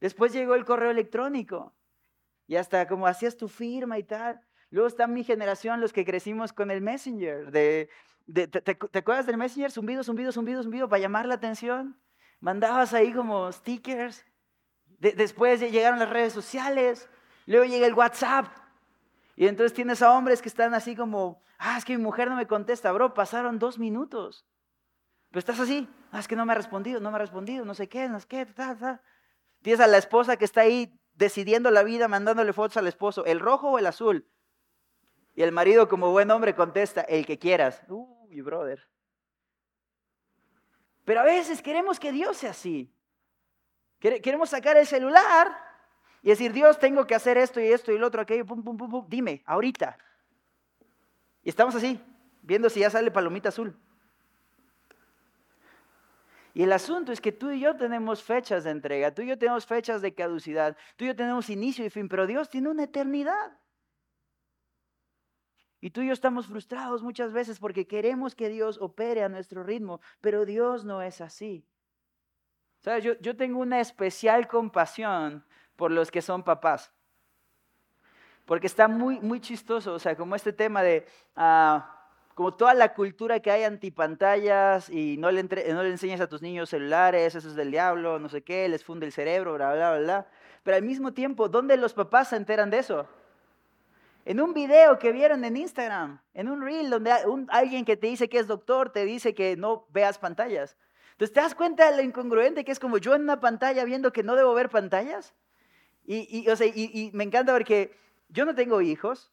Después 0.00 0.32
llegó 0.32 0.54
el 0.54 0.64
correo 0.64 0.90
electrónico 0.90 1.74
y 2.46 2.56
hasta 2.56 2.88
como 2.88 3.06
hacías 3.06 3.36
tu 3.36 3.48
firma 3.48 3.98
y 3.98 4.02
tal. 4.02 4.40
Luego 4.70 4.88
está 4.88 5.06
mi 5.06 5.24
generación, 5.24 5.80
los 5.80 5.92
que 5.92 6.04
crecimos 6.04 6.52
con 6.52 6.70
el 6.70 6.80
Messenger. 6.80 7.50
De, 7.50 7.88
te, 8.32 8.98
acuerdas 8.98 9.26
del 9.26 9.36
Messenger? 9.36 9.70
Zumbido, 9.70 10.02
zumbido, 10.02 10.32
zumbido, 10.32 10.62
zumbido, 10.62 10.88
para 10.88 11.00
llamar 11.00 11.26
la 11.26 11.34
atención. 11.34 12.00
Mandabas 12.40 12.94
ahí 12.94 13.12
como 13.12 13.52
stickers. 13.52 14.24
después 14.98 15.60
llegaron 15.60 15.98
las 15.98 16.10
redes 16.10 16.32
sociales. 16.32 17.08
Luego 17.46 17.66
llega 17.66 17.86
el 17.86 17.94
WhatsApp. 17.94 18.46
Y 19.36 19.46
entonces 19.46 19.72
tienes 19.72 20.02
a 20.02 20.12
hombres 20.12 20.42
que 20.42 20.48
están 20.48 20.74
así 20.74 20.94
como, 20.94 21.42
ah, 21.58 21.76
es 21.78 21.84
que 21.84 21.96
mi 21.96 22.02
mujer 22.02 22.28
no 22.28 22.36
me 22.36 22.46
contesta, 22.46 22.92
bro, 22.92 23.14
pasaron 23.14 23.58
dos 23.58 23.78
minutos. 23.78 24.46
Pero 25.30 25.38
estás 25.38 25.60
así, 25.60 25.88
ah, 26.12 26.20
es 26.20 26.28
que 26.28 26.36
no 26.36 26.44
me 26.44 26.52
ha 26.52 26.56
respondido, 26.56 27.00
no 27.00 27.10
me 27.10 27.16
ha 27.16 27.20
respondido, 27.20 27.64
no 27.64 27.74
sé 27.74 27.88
qué, 27.88 28.08
no 28.08 28.20
sé 28.20 28.26
qué, 28.26 28.46
ta, 28.46 28.76
ta. 28.76 29.02
Tienes 29.62 29.80
a 29.80 29.86
la 29.86 29.98
esposa 29.98 30.36
que 30.36 30.44
está 30.44 30.62
ahí 30.62 30.98
decidiendo 31.14 31.70
la 31.70 31.82
vida, 31.82 32.08
mandándole 32.08 32.52
fotos 32.52 32.78
al 32.78 32.86
esposo, 32.86 33.24
el 33.26 33.40
rojo 33.40 33.70
o 33.70 33.78
el 33.78 33.86
azul. 33.86 34.26
Y 35.34 35.42
el 35.42 35.52
marido, 35.52 35.88
como 35.88 36.10
buen 36.10 36.30
hombre, 36.30 36.54
contesta, 36.54 37.02
el 37.02 37.26
que 37.26 37.38
quieras. 37.38 37.82
Uy, 37.88 38.40
brother. 38.40 38.88
Pero 41.04 41.20
a 41.20 41.24
veces 41.24 41.62
queremos 41.62 42.00
que 42.00 42.12
Dios 42.12 42.38
sea 42.38 42.50
así. 42.50 42.92
Queremos 44.00 44.50
sacar 44.50 44.76
el 44.76 44.86
celular 44.86 45.48
y 46.22 46.30
decir, 46.30 46.52
Dios, 46.52 46.78
tengo 46.78 47.06
que 47.06 47.14
hacer 47.14 47.36
esto 47.36 47.60
y 47.60 47.68
esto 47.68 47.92
y 47.92 47.98
lo 47.98 48.06
otro, 48.06 48.22
aquello, 48.22 48.46
pum, 48.46 48.62
pum, 48.62 48.76
pum, 48.76 48.90
pum, 48.90 49.06
dime, 49.08 49.42
ahorita. 49.46 49.98
Y 51.42 51.50
estamos 51.50 51.74
así, 51.74 52.00
viendo 52.42 52.70
si 52.70 52.80
ya 52.80 52.90
sale 52.90 53.10
palomita 53.10 53.50
azul. 53.50 53.78
Y 56.52 56.62
el 56.62 56.72
asunto 56.72 57.12
es 57.12 57.20
que 57.20 57.32
tú 57.32 57.50
y 57.50 57.60
yo 57.60 57.76
tenemos 57.76 58.22
fechas 58.22 58.64
de 58.64 58.70
entrega, 58.70 59.14
tú 59.14 59.22
y 59.22 59.28
yo 59.28 59.38
tenemos 59.38 59.66
fechas 59.66 60.02
de 60.02 60.14
caducidad, 60.14 60.76
tú 60.96 61.04
y 61.04 61.08
yo 61.08 61.16
tenemos 61.16 61.48
inicio 61.48 61.84
y 61.84 61.90
fin, 61.90 62.08
pero 62.08 62.26
Dios 62.26 62.48
tiene 62.48 62.68
una 62.68 62.84
eternidad. 62.84 63.58
Y 65.80 65.90
tú 65.90 66.02
y 66.02 66.08
yo 66.08 66.12
estamos 66.12 66.46
frustrados 66.46 67.02
muchas 67.02 67.32
veces 67.32 67.58
porque 67.58 67.86
queremos 67.86 68.34
que 68.34 68.48
Dios 68.48 68.78
opere 68.80 69.22
a 69.22 69.28
nuestro 69.28 69.62
ritmo, 69.62 70.00
pero 70.20 70.44
Dios 70.44 70.84
no 70.84 71.00
es 71.02 71.20
así. 71.20 71.64
¿Sabes? 72.80 73.04
Yo, 73.04 73.18
yo 73.20 73.36
tengo 73.36 73.60
una 73.60 73.80
especial 73.80 74.48
compasión 74.48 75.44
por 75.76 75.90
los 75.90 76.10
que 76.10 76.20
son 76.20 76.42
papás. 76.42 76.92
Porque 78.44 78.66
está 78.66 78.88
muy, 78.88 79.20
muy 79.20 79.40
chistoso, 79.40 79.94
o 79.94 79.98
sea, 79.98 80.16
como 80.16 80.34
este 80.34 80.52
tema 80.52 80.82
de, 80.82 81.06
ah, 81.36 81.99
como 82.34 82.54
toda 82.54 82.74
la 82.74 82.94
cultura 82.94 83.40
que 83.40 83.50
hay 83.50 83.64
antipantallas 83.64 84.88
y 84.88 85.16
no 85.18 85.30
le, 85.30 85.42
no 85.42 85.82
le 85.82 85.90
enseñas 85.90 86.20
a 86.20 86.28
tus 86.28 86.42
niños 86.42 86.70
celulares, 86.70 87.34
eso 87.34 87.48
es 87.48 87.54
del 87.54 87.70
diablo, 87.70 88.18
no 88.18 88.28
sé 88.28 88.42
qué, 88.42 88.68
les 88.68 88.84
funde 88.84 89.06
el 89.06 89.12
cerebro, 89.12 89.54
bla, 89.54 89.74
bla, 89.74 89.98
bla. 89.98 90.26
Pero 90.62 90.76
al 90.76 90.82
mismo 90.82 91.12
tiempo, 91.12 91.48
¿dónde 91.48 91.76
los 91.76 91.94
papás 91.94 92.28
se 92.28 92.36
enteran 92.36 92.70
de 92.70 92.78
eso? 92.78 93.06
En 94.24 94.40
un 94.40 94.52
video 94.52 94.98
que 94.98 95.12
vieron 95.12 95.44
en 95.44 95.56
Instagram, 95.56 96.20
en 96.34 96.48
un 96.48 96.62
reel 96.62 96.90
donde 96.90 97.12
alguien 97.48 97.84
que 97.84 97.96
te 97.96 98.06
dice 98.06 98.28
que 98.28 98.38
es 98.38 98.46
doctor 98.46 98.90
te 98.90 99.04
dice 99.04 99.34
que 99.34 99.56
no 99.56 99.86
veas 99.90 100.18
pantallas. 100.18 100.76
Entonces, 101.12 101.34
¿te 101.34 101.40
das 101.40 101.54
cuenta 101.54 101.90
de 101.90 101.96
lo 101.96 102.02
incongruente 102.02 102.64
que 102.64 102.72
es 102.72 102.78
como 102.78 102.98
yo 102.98 103.14
en 103.14 103.22
una 103.22 103.40
pantalla 103.40 103.84
viendo 103.84 104.12
que 104.12 104.22
no 104.22 104.36
debo 104.36 104.54
ver 104.54 104.68
pantallas? 104.68 105.34
Y, 106.06 106.26
y, 106.30 107.10
me 107.12 107.24
encanta 107.24 107.52
porque 107.52 107.94
yo 108.28 108.44
no 108.44 108.54
tengo 108.54 108.80
hijos 108.80 109.30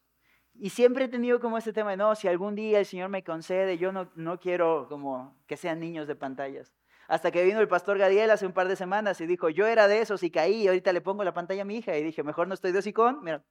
y 0.60 0.70
siempre 0.70 1.04
he 1.04 1.08
tenido 1.08 1.40
como 1.40 1.56
este 1.56 1.72
tema 1.72 1.92
de, 1.92 1.96
no, 1.96 2.14
si 2.14 2.26
algún 2.26 2.54
día 2.54 2.80
el 2.80 2.86
Señor 2.86 3.08
me 3.08 3.22
concede, 3.22 3.78
yo 3.78 3.92
no, 3.92 4.10
no 4.16 4.40
quiero 4.40 4.86
como 4.88 5.36
que 5.46 5.56
sean 5.56 5.78
niños 5.78 6.08
de 6.08 6.16
pantallas. 6.16 6.74
Hasta 7.06 7.30
que 7.30 7.44
vino 7.44 7.60
el 7.60 7.68
pastor 7.68 7.96
Gadiel 7.96 8.30
hace 8.30 8.44
un 8.44 8.52
par 8.52 8.68
de 8.68 8.76
semanas 8.76 9.20
y 9.20 9.26
dijo, 9.26 9.48
yo 9.48 9.66
era 9.66 9.88
de 9.88 10.00
esos 10.00 10.22
y 10.22 10.30
caí, 10.30 10.66
ahorita 10.66 10.92
le 10.92 11.00
pongo 11.00 11.24
la 11.24 11.32
pantalla 11.32 11.62
a 11.62 11.64
mi 11.64 11.76
hija. 11.76 11.96
Y 11.96 12.02
dije, 12.02 12.22
mejor 12.22 12.48
no 12.48 12.54
estoy 12.54 12.72
de 12.72 12.80
hocicón, 12.80 13.22
mira, 13.22 13.42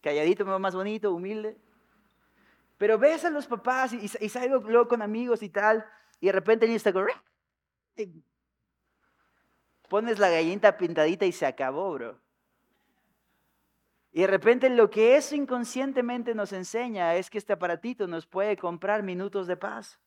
calladito, 0.00 0.44
más 0.44 0.74
bonito, 0.74 1.12
humilde. 1.12 1.56
Pero 2.78 2.98
ves 2.98 3.24
a 3.24 3.30
los 3.30 3.46
papás 3.46 3.92
y, 3.92 4.08
salgo 4.28 4.58
luego 4.58 4.88
con 4.88 5.02
amigos 5.02 5.42
y 5.42 5.48
tal, 5.48 5.84
y 6.20 6.26
de 6.26 6.32
repente 6.32 6.66
en 6.66 6.72
Instagram, 6.72 7.08
pones 9.88 10.18
la 10.18 10.30
gallinita 10.30 10.76
pintadita 10.76 11.26
y 11.26 11.32
se 11.32 11.46
acabó, 11.46 11.92
bro. 11.94 12.21
Y 14.12 14.20
de 14.20 14.26
repente 14.26 14.68
lo 14.68 14.90
que 14.90 15.16
eso 15.16 15.34
inconscientemente 15.34 16.34
nos 16.34 16.52
enseña 16.52 17.14
es 17.14 17.30
que 17.30 17.38
este 17.38 17.54
aparatito 17.54 18.06
nos 18.06 18.26
puede 18.26 18.56
comprar 18.56 19.02
minutos 19.02 19.46
de 19.46 19.56
paz. 19.56 19.98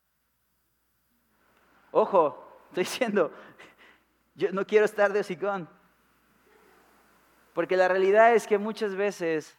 Ojo, 1.90 2.62
estoy 2.68 2.84
diciendo, 2.84 3.32
yo 4.34 4.52
no 4.52 4.66
quiero 4.66 4.84
estar 4.84 5.12
de 5.12 5.20
hocicón. 5.20 5.68
Porque 7.52 7.76
la 7.76 7.88
realidad 7.88 8.34
es 8.34 8.46
que 8.46 8.58
muchas 8.58 8.94
veces 8.94 9.58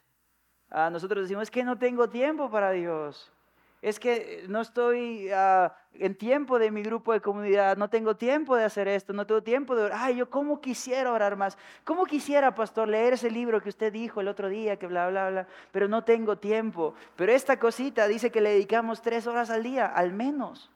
Ah, 0.70 0.90
nosotros 0.90 1.24
decimos, 1.24 1.44
es 1.44 1.50
que 1.50 1.64
no 1.64 1.78
tengo 1.78 2.08
tiempo 2.08 2.50
para 2.50 2.72
Dios. 2.72 3.32
Es 3.80 4.00
que 4.00 4.44
no 4.48 4.60
estoy 4.60 5.30
ah, 5.30 5.72
en 5.94 6.16
tiempo 6.16 6.58
de 6.58 6.72
mi 6.72 6.82
grupo 6.82 7.12
de 7.12 7.20
comunidad, 7.20 7.76
no 7.76 7.88
tengo 7.88 8.16
tiempo 8.16 8.56
de 8.56 8.64
hacer 8.64 8.88
esto, 8.88 9.12
no 9.12 9.24
tengo 9.24 9.42
tiempo 9.42 9.76
de 9.76 9.84
orar. 9.84 9.98
Ay, 10.02 10.16
yo 10.16 10.28
cómo 10.28 10.60
quisiera 10.60 11.12
orar 11.12 11.36
más, 11.36 11.56
cómo 11.84 12.04
quisiera, 12.04 12.54
pastor, 12.54 12.88
leer 12.88 13.12
ese 13.12 13.30
libro 13.30 13.62
que 13.62 13.68
usted 13.68 13.92
dijo 13.92 14.20
el 14.20 14.26
otro 14.26 14.48
día, 14.48 14.76
que 14.78 14.88
bla, 14.88 15.08
bla, 15.08 15.30
bla, 15.30 15.46
pero 15.70 15.86
no 15.86 16.02
tengo 16.02 16.38
tiempo. 16.38 16.94
Pero 17.14 17.32
esta 17.32 17.58
cosita 17.58 18.08
dice 18.08 18.32
que 18.32 18.40
le 18.40 18.50
dedicamos 18.50 19.00
tres 19.00 19.28
horas 19.28 19.48
al 19.48 19.62
día, 19.62 19.86
al 19.86 20.12
menos. 20.12 20.70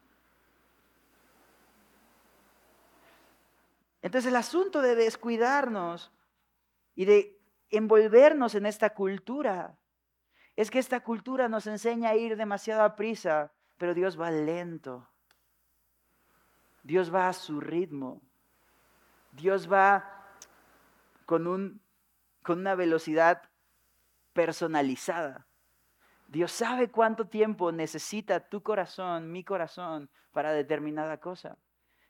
Entonces 4.00 4.28
el 4.28 4.36
asunto 4.36 4.80
de 4.80 4.94
descuidarnos 4.94 6.12
y 6.94 7.04
de 7.04 7.36
envolvernos 7.70 8.54
en 8.54 8.66
esta 8.66 8.90
cultura 8.90 9.74
es 10.56 10.70
que 10.70 10.78
esta 10.78 11.00
cultura 11.00 11.48
nos 11.48 11.66
enseña 11.66 12.10
a 12.10 12.16
ir 12.16 12.36
demasiado 12.36 12.82
a 12.82 12.96
prisa, 12.96 13.52
pero 13.78 13.94
Dios 13.94 14.20
va 14.20 14.30
lento. 14.30 15.08
Dios 16.82 17.14
va 17.14 17.28
a 17.28 17.32
su 17.32 17.60
ritmo. 17.60 18.20
Dios 19.32 19.70
va 19.70 20.26
con, 21.24 21.46
un, 21.46 21.80
con 22.42 22.58
una 22.58 22.74
velocidad 22.74 23.42
personalizada. 24.32 25.46
Dios 26.28 26.52
sabe 26.52 26.90
cuánto 26.90 27.26
tiempo 27.26 27.72
necesita 27.72 28.40
tu 28.40 28.62
corazón, 28.62 29.30
mi 29.30 29.44
corazón, 29.44 30.10
para 30.32 30.52
determinada 30.52 31.18
cosa. 31.18 31.58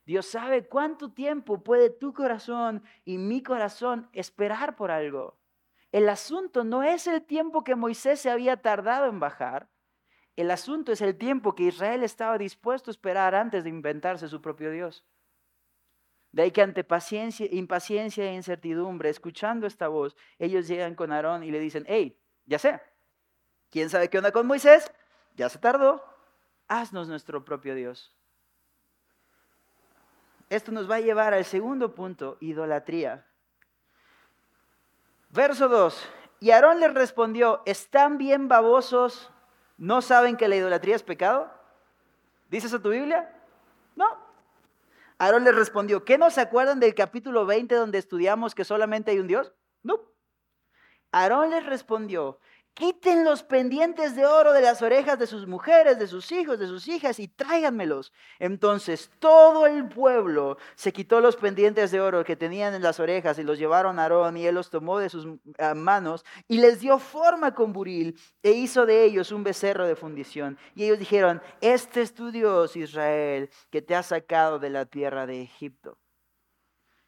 Dios 0.05 0.27
sabe 0.27 0.67
cuánto 0.67 1.13
tiempo 1.13 1.63
puede 1.63 1.91
tu 1.91 2.13
corazón 2.13 2.83
y 3.05 3.19
mi 3.19 3.43
corazón 3.43 4.09
esperar 4.13 4.75
por 4.75 4.91
algo. 4.91 5.37
El 5.93 6.09
asunto 6.09 6.65
no 6.65 6.83
es 6.83 7.07
el 7.07 7.23
tiempo 7.23 7.65
que 7.65 7.77
Moisés 7.77 8.19
se 8.19 8.31
había 8.31 8.57
tardado 8.57 9.07
en 9.07 9.21
bajar. 9.21 9.69
El 10.37 10.51
asunto 10.51 10.91
es 10.91 11.03
el 11.03 11.17
tiempo 11.17 11.55
que 11.55 11.65
Israel 11.65 12.03
estaba 12.03 12.39
dispuesto 12.39 12.91
a 12.91 12.93
esperar 12.93 13.35
antes 13.35 13.63
de 13.65 13.71
inventarse 13.71 14.27
su 14.29 14.41
propio 14.41 14.71
Dios. 14.71 15.05
De 16.33 16.43
ahí 16.43 16.51
que 16.51 16.63
ante 16.63 16.83
paciencia, 16.83 17.47
impaciencia 17.51 18.25
e 18.25 18.35
incertidumbre, 18.35 19.11
escuchando 19.11 19.67
esta 19.67 19.89
voz, 19.89 20.17
ellos 20.39 20.67
llegan 20.67 20.95
con 20.95 21.13
Aarón 21.13 21.45
y 21.45 21.51
le 21.51 21.61
dicen, 21.61 21.85
hey, 21.87 22.19
ya 22.47 22.59
sé, 22.59 22.81
¿quién 23.69 23.91
sabe 23.91 24.09
qué 24.09 24.17
onda 24.17 24.33
con 24.33 24.47
Moisés? 24.47 24.91
Ya 25.37 25.51
se 25.51 25.59
tardó, 25.59 26.03
haznos 26.69 27.07
nuestro 27.07 27.45
propio 27.45 27.75
Dios. 27.75 28.17
Esto 30.49 30.73
nos 30.73 30.91
va 30.91 30.97
a 30.97 31.01
llevar 31.01 31.35
al 31.35 31.45
segundo 31.45 31.95
punto, 31.95 32.39
idolatría. 32.41 33.27
Verso 35.33 35.69
2. 35.69 36.09
Y 36.41 36.51
Aarón 36.51 36.79
les 36.81 36.93
respondió, 36.93 37.63
¿están 37.65 38.19
bien 38.19 38.49
babosos? 38.49 39.31
¿No 39.79 40.03
saben 40.03 40.37
que 40.37 40.47
la 40.47 40.57
idolatría 40.57 40.95
es 40.95 41.03
pecado? 41.03 41.51
¿Dice 42.51 42.67
eso 42.67 42.83
tu 42.83 42.91
Biblia? 42.91 43.35
No. 43.97 44.07
Aarón 45.17 45.45
les 45.45 45.55
respondió, 45.55 46.05
¿qué 46.05 46.19
no 46.19 46.31
se 46.31 46.43
acuerdan 46.43 46.81
del 46.81 46.95
capítulo 46.95 47.47
20 47.47 47.75
donde 47.75 47.99
estudiamos 47.99 48.55
que 48.55 48.65
solamente 48.65 49.11
hay 49.11 49.21
un 49.21 49.27
Dios? 49.27 49.55
No. 49.83 50.01
Aarón 51.13 51.51
les 51.51 51.65
respondió, 51.65 52.39
Quiten 52.75 53.23
los 53.23 53.43
pendientes 53.43 54.17
de 54.17 54.25
oro 54.25 54.55
de 54.55 54.63
las 54.63 54.81
orejas 54.81 55.19
de 55.19 55.27
sus 55.27 55.47
mujeres, 55.47 55.99
de 55.99 56.07
sus 56.07 56.33
hijos, 56.33 56.59
de 56.59 56.67
sus 56.67 56.89
hijas 56.89 57.19
y 57.19 57.29
tráiganmelos. 57.29 58.15
Entonces 58.39 59.11
todo 59.19 59.67
el 59.67 59.89
pueblo 59.89 60.57
se 60.75 60.91
quitó 60.91 61.21
los 61.21 61.37
pendientes 61.37 61.91
de 61.91 62.01
oro 62.01 62.25
que 62.25 62.35
tenían 62.35 62.73
en 62.73 62.83
las 62.83 62.99
orejas 62.99 63.39
y 63.39 63.43
los 63.43 63.59
llevaron 63.59 63.99
a 63.99 64.05
Aarón 64.05 64.39
y 64.39 64.47
él 64.47 64.55
los 64.55 64.71
tomó 64.71 64.99
de 64.99 65.11
sus 65.11 65.27
ah, 65.59 65.75
manos 65.75 66.25
y 66.49 66.59
les 66.59 66.81
dio 66.81 66.99
forma 66.99 67.55
con 67.55 67.75
buril 67.75 68.19
e 68.43 68.53
hizo 68.53 68.87
de 68.87 69.05
ellos 69.05 69.33
un 69.33 69.45
becerro 69.45 69.87
de 69.87 69.95
fundición. 69.95 70.57
Y 70.75 70.85
ellos 70.85 70.99
dijeron, 70.99 71.43
este 71.61 72.01
es 72.01 72.15
tu 72.15 72.31
Dios 72.31 72.75
Israel 72.75 73.51
que 73.71 73.83
te 73.83 73.95
ha 73.95 74.03
sacado 74.03 74.59
de 74.59 74.71
la 74.71 74.87
tierra 74.87 75.27
de 75.27 75.43
Egipto. 75.43 75.99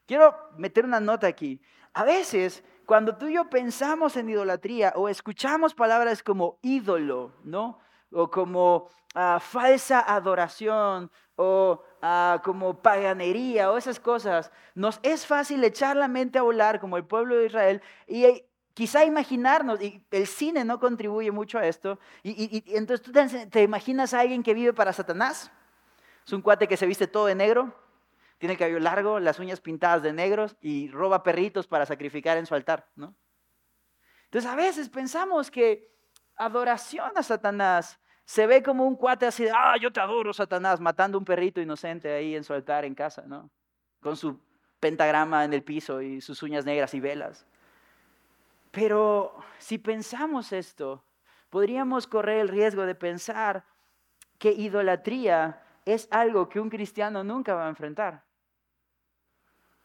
Quiero 0.07 0.37
meter 0.59 0.85
una 0.85 1.01
nota 1.01 1.27
aquí. 1.27 1.63
A 1.95 2.05
veces, 2.05 2.63
cuando 2.87 3.17
tú 3.17 3.29
y 3.29 3.35
yo 3.35 3.49
pensamos 3.49 4.17
en 4.17 4.29
idolatría 4.29 4.93
o 4.97 5.09
escuchamos 5.09 5.75
palabras 5.75 6.23
como 6.23 6.59
ídolo, 6.63 7.33
¿no? 7.45 7.79
O 8.11 8.31
como 8.31 8.89
ah, 9.15 9.41
falsa 9.41 10.01
adoración 10.01 11.11
o 11.37 11.83
ah, 12.03 12.41
como 12.45 12.81
paganería 12.81 13.71
o 13.71 13.79
esas 13.79 13.99
cosas, 13.99 14.51
nos 14.75 15.01
es 15.03 15.27
fácil 15.27 15.63
echar 15.65 15.97
la 15.97 16.09
mente 16.09 16.39
a 16.39 16.43
volar 16.43 16.81
como 16.81 16.97
el 16.97 17.05
pueblo 17.05 17.37
de 17.37 17.47
Israel 17.47 17.83
y 18.07 18.25
eh, 18.25 18.49
quizá 18.75 19.05
imaginarnos, 19.05 19.81
y 19.81 20.05
el 20.11 20.27
cine 20.27 20.65
no 20.65 20.81
contribuye 20.81 21.31
mucho 21.31 21.59
a 21.59 21.67
esto, 21.67 21.99
y, 22.25 22.65
entonces 22.77 23.03
tú 23.03 23.13
te, 23.13 23.47
te, 23.47 23.63
imaginas 23.63 24.13
a 24.13 24.21
alguien 24.21 24.43
que 24.43 24.53
vive 24.53 24.73
para 24.73 24.93
Satanás, 24.93 25.51
es 26.27 26.33
un 26.33 26.43
cuate 26.43 26.67
que 26.67 26.77
se 26.77 26.87
viste 26.87 27.07
todo 27.07 27.27
de 27.27 27.37
negro, 27.37 27.73
tiene 28.45 28.53
el 28.53 28.59
cabello 28.59 28.79
largo, 28.79 29.21
las 29.21 29.39
uñas 29.39 29.63
pintadas 29.63 30.03
de 30.03 30.13
negros 30.13 30.55
y 30.61 30.91
roba 30.91 31.23
perritos 31.23 31.67
para 31.67 31.87
sacrificar 31.87 32.37
en 32.37 32.45
su 32.45 32.55
altar, 32.55 32.87
¿no? 32.95 33.15
Entonces 34.25 34.51
a 34.51 34.55
veces 34.55 34.91
pensamos 34.91 35.51
que 35.51 35.91
adoración 36.37 37.11
a 37.17 37.23
Satanás 37.23 37.99
se 38.27 38.47
ve 38.47 38.63
como 38.63 38.85
un 38.85 38.97
cuate 38.97 39.25
así 39.25 39.45
de, 39.45 39.51
ah, 39.51 39.77
yo 39.81 39.91
te 39.91 39.99
adoro, 39.99 40.35
Satanás, 40.35 40.79
matando 40.79 41.17
un 41.17 41.25
perrito 41.25 41.59
inocente 41.59 42.13
ahí 42.13 42.37
en 42.37 42.45
su 42.45 42.53
altar 42.53 42.85
en 42.85 42.95
casa, 42.95 43.23
¿no? 43.27 43.49
Con 44.03 44.15
su 44.15 44.39
pentagrama 44.79 45.47
en 45.47 45.55
el 45.55 45.63
piso 45.63 46.03
y 46.03 46.21
sus 46.21 46.43
uñas 46.43 46.67
negras 46.67 46.93
y 46.93 47.01
velas. 47.01 47.47
Pero 48.73 49.43
si 49.57 49.79
pensamos 49.79 50.53
esto, 50.53 51.03
podríamos 51.49 52.07
correr 52.07 52.41
el 52.41 52.49
riesgo 52.49 52.85
de 52.85 52.95
pensar 52.95 53.65
que 54.39 54.53
idolatría 54.53 55.63
es 55.87 56.09
algo 56.11 56.51
que 56.51 56.61
un 56.61 56.69
cristiano 56.69 57.25
nunca 57.25 57.55
va 57.55 57.65
a 57.65 57.71
enfrentar, 57.71 58.23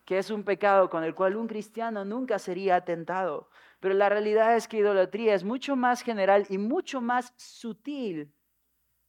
que 0.09 0.17
es 0.17 0.31
un 0.31 0.43
pecado 0.43 0.89
con 0.89 1.03
el 1.03 1.13
cual 1.13 1.35
un 1.35 1.47
cristiano 1.47 2.03
nunca 2.03 2.39
sería 2.39 2.77
atentado. 2.77 3.47
Pero 3.79 3.93
la 3.93 4.09
realidad 4.09 4.55
es 4.55 4.67
que 4.67 4.79
idolatría 4.79 5.35
es 5.35 5.43
mucho 5.43 5.75
más 5.75 6.01
general 6.01 6.47
y 6.49 6.57
mucho 6.57 6.99
más 6.99 7.31
sutil 7.37 8.33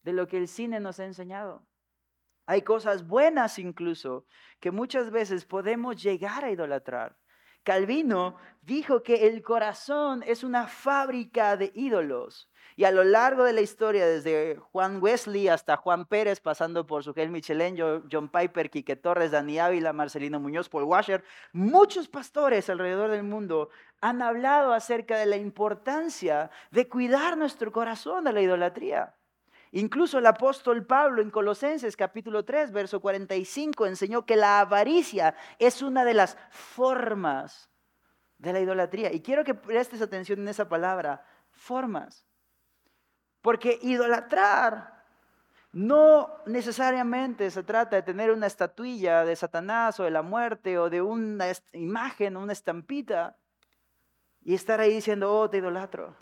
de 0.03 0.13
lo 0.13 0.27
que 0.27 0.37
el 0.37 0.47
cine 0.47 0.79
nos 0.79 1.01
ha 1.01 1.07
enseñado. 1.07 1.67
Hay 2.45 2.61
cosas 2.61 3.07
buenas 3.07 3.59
incluso 3.59 4.27
que 4.61 4.71
muchas 4.71 5.11
veces 5.11 5.47
podemos 5.47 6.03
llegar 6.03 6.45
a 6.45 6.51
idolatrar. 6.51 7.17
Calvino 7.63 8.37
dijo 8.61 9.03
que 9.03 9.27
el 9.27 9.41
corazón 9.41 10.23
es 10.27 10.45
una 10.45 10.67
fábrica 10.67 11.57
de 11.57 11.73
ídolos. 11.75 12.50
Y 12.81 12.87
a 12.87 12.91
lo 12.91 13.05
largo 13.05 13.45
de 13.45 13.53
la 13.53 13.61
historia, 13.61 14.07
desde 14.07 14.57
Juan 14.73 15.03
Wesley 15.03 15.49
hasta 15.49 15.77
Juan 15.77 16.07
Pérez, 16.07 16.41
pasando 16.41 16.87
por 16.87 17.05
Sugel 17.05 17.31
Michelén, 17.31 17.77
John 18.11 18.31
Piper, 18.31 18.71
Quique 18.71 18.97
Torres, 18.97 19.33
Dani 19.33 19.59
Ávila, 19.59 19.93
Marcelino 19.93 20.41
Muñoz, 20.41 20.71
Paul 20.71 20.85
Washer, 20.85 21.23
muchos 21.53 22.09
pastores 22.09 22.71
alrededor 22.71 23.11
del 23.11 23.23
mundo 23.23 23.69
han 24.01 24.23
hablado 24.23 24.73
acerca 24.73 25.19
de 25.19 25.27
la 25.27 25.37
importancia 25.37 26.51
de 26.71 26.89
cuidar 26.89 27.37
nuestro 27.37 27.71
corazón 27.71 28.25
de 28.25 28.33
la 28.33 28.41
idolatría. 28.41 29.15
Incluso 29.73 30.17
el 30.17 30.25
apóstol 30.25 30.87
Pablo 30.87 31.21
en 31.21 31.31
Colosenses 31.31 31.99
capítulo 31.99 32.47
3, 32.47 32.73
verso 32.73 32.99
45 32.99 33.85
enseñó 33.85 34.25
que 34.25 34.37
la 34.37 34.61
avaricia 34.61 35.35
es 35.59 35.83
una 35.83 36.03
de 36.03 36.15
las 36.15 36.39
formas 36.49 37.69
de 38.39 38.55
la 38.55 38.61
idolatría. 38.61 39.13
Y 39.13 39.21
quiero 39.21 39.45
que 39.45 39.53
prestes 39.53 40.01
atención 40.01 40.41
en 40.41 40.49
esa 40.49 40.67
palabra, 40.67 41.27
formas. 41.51 42.30
Porque 43.43 43.79
idolatrar 43.83 45.05
no 45.73 46.29
necesariamente 46.47 47.51
se 47.51 47.63
trata 47.63 47.97
de 47.97 48.03
tener 48.03 48.31
una 48.31 48.47
estatuilla 48.47 49.25
de 49.25 49.37
Satanás 49.37 50.01
o 50.01 50.05
de 50.05 50.11
la 50.11 50.23
muerte 50.23 50.79
o 50.79 50.91
de 50.91 51.01
una 51.01 51.47
imagen 51.73 52.37
o 52.37 52.43
una 52.43 52.53
estampita 52.53 53.37
y 54.43 54.55
estar 54.55 54.81
ahí 54.81 54.95
diciendo, 54.95 55.33
oh, 55.33 55.49
te 55.49 55.59
idolatro. 55.59 56.17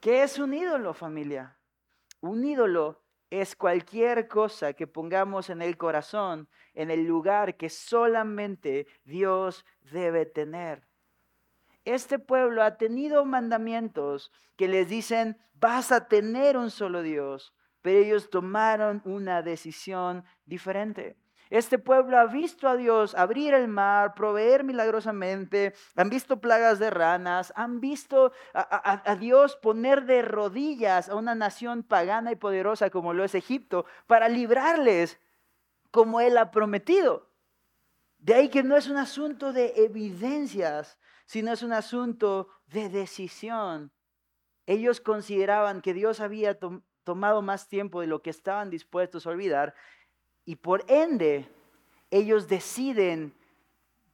¿Qué 0.00 0.22
es 0.22 0.38
un 0.38 0.54
ídolo, 0.54 0.94
familia? 0.94 1.56
Un 2.20 2.44
ídolo 2.44 3.02
es 3.30 3.54
cualquier 3.56 4.28
cosa 4.28 4.72
que 4.72 4.86
pongamos 4.86 5.50
en 5.50 5.60
el 5.60 5.76
corazón, 5.76 6.48
en 6.74 6.90
el 6.90 7.04
lugar 7.04 7.56
que 7.56 7.68
solamente 7.68 8.86
Dios 9.04 9.66
debe 9.82 10.24
tener. 10.24 10.87
Este 11.88 12.18
pueblo 12.18 12.62
ha 12.62 12.76
tenido 12.76 13.24
mandamientos 13.24 14.30
que 14.56 14.68
les 14.68 14.90
dicen, 14.90 15.38
vas 15.54 15.90
a 15.90 16.06
tener 16.06 16.58
un 16.58 16.70
solo 16.70 17.00
Dios, 17.00 17.54
pero 17.80 18.00
ellos 18.00 18.28
tomaron 18.28 19.00
una 19.06 19.40
decisión 19.40 20.22
diferente. 20.44 21.16
Este 21.48 21.78
pueblo 21.78 22.18
ha 22.18 22.26
visto 22.26 22.68
a 22.68 22.76
Dios 22.76 23.14
abrir 23.14 23.54
el 23.54 23.68
mar, 23.68 24.12
proveer 24.12 24.64
milagrosamente, 24.64 25.72
han 25.96 26.10
visto 26.10 26.42
plagas 26.42 26.78
de 26.78 26.90
ranas, 26.90 27.54
han 27.56 27.80
visto 27.80 28.32
a, 28.52 29.16
Dios 29.18 29.56
poner 29.56 30.04
de 30.04 30.20
rodillas 30.20 31.08
a 31.08 31.14
una 31.14 31.34
nación 31.34 31.82
pagana 31.82 32.32
y 32.32 32.36
poderosa 32.36 32.90
como 32.90 33.14
lo 33.14 33.24
es 33.24 33.34
Egipto 33.34 33.86
para 34.06 34.28
librarles 34.28 35.18
como 35.90 36.20
Él 36.20 36.36
ha 36.36 36.50
prometido. 36.50 37.30
De 38.18 38.34
ahí 38.34 38.50
que 38.50 38.62
no 38.62 38.76
es 38.76 38.88
un 38.88 38.98
asunto 38.98 39.54
de 39.54 39.72
evidencias, 39.76 40.98
sino 41.28 41.52
es 41.52 41.62
un 41.62 41.74
asunto 41.74 42.48
de 42.68 42.88
decisión. 42.88 43.92
Ellos 44.64 44.98
consideraban 44.98 45.82
que 45.82 45.92
Dios 45.92 46.20
había 46.20 46.58
tomado 47.04 47.42
más 47.42 47.68
tiempo 47.68 48.00
de 48.00 48.06
lo 48.06 48.22
que 48.22 48.30
estaban 48.30 48.70
dispuestos 48.70 49.26
a 49.26 49.30
olvidar 49.30 49.74
y 50.46 50.56
por 50.56 50.86
ende, 50.88 51.46
ellos 52.10 52.48
deciden 52.48 53.34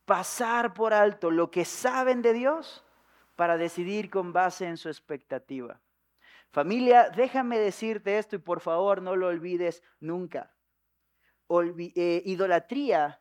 pasar 0.05 0.75
por 0.75 0.93
alto 0.93 1.31
lo 1.31 1.53
que 1.53 1.65
saben 1.65 2.21
de 2.21 2.33
Dios 2.33 2.85
para 3.37 3.57
decidir 3.57 4.11
con 4.11 4.33
base 4.33 4.67
en 4.67 4.77
su 4.77 4.89
expectativa. 4.89 5.81
Familia, 6.51 7.11
déjame 7.11 7.61
decirte 7.61 8.19
esto 8.19 8.35
y 8.35 8.41
por 8.41 8.59
favor 8.59 9.01
no 9.01 9.15
lo 9.15 9.29
olvides 9.29 9.85
nunca. 10.01 10.53
Eh, 11.49 12.23
idolatría 12.25 13.21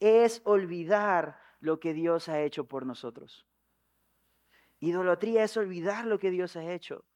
es 0.00 0.40
olvidar 0.44 1.43
lo 1.64 1.80
que 1.80 1.94
Dios 1.94 2.28
ha 2.28 2.42
hecho 2.42 2.66
por 2.66 2.84
nosotros. 2.84 3.46
Idolatría 4.80 5.44
es 5.44 5.56
olvidar 5.56 6.06
lo 6.06 6.18
que 6.18 6.30
Dios 6.30 6.56
ha 6.56 6.72
hecho. 6.72 7.06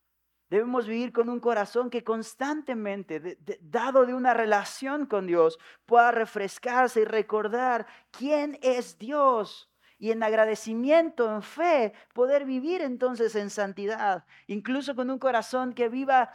Debemos 0.48 0.86
vivir 0.86 1.12
con 1.12 1.28
un 1.28 1.38
corazón 1.38 1.90
que 1.90 2.02
constantemente, 2.02 3.38
dado 3.60 4.06
de 4.06 4.14
una 4.14 4.32
relación 4.32 5.04
con 5.04 5.26
Dios, 5.26 5.58
pueda 5.84 6.10
refrescarse 6.12 7.02
y 7.02 7.04
recordar 7.04 7.86
quién 8.10 8.58
es 8.62 8.98
Dios. 8.98 9.70
Y 9.98 10.12
en 10.12 10.22
agradecimiento, 10.22 11.30
en 11.34 11.42
fe, 11.42 11.92
poder 12.14 12.46
vivir 12.46 12.80
entonces 12.80 13.34
en 13.34 13.50
santidad, 13.50 14.24
incluso 14.46 14.96
con 14.96 15.10
un 15.10 15.18
corazón 15.18 15.74
que 15.74 15.90
viva 15.90 16.32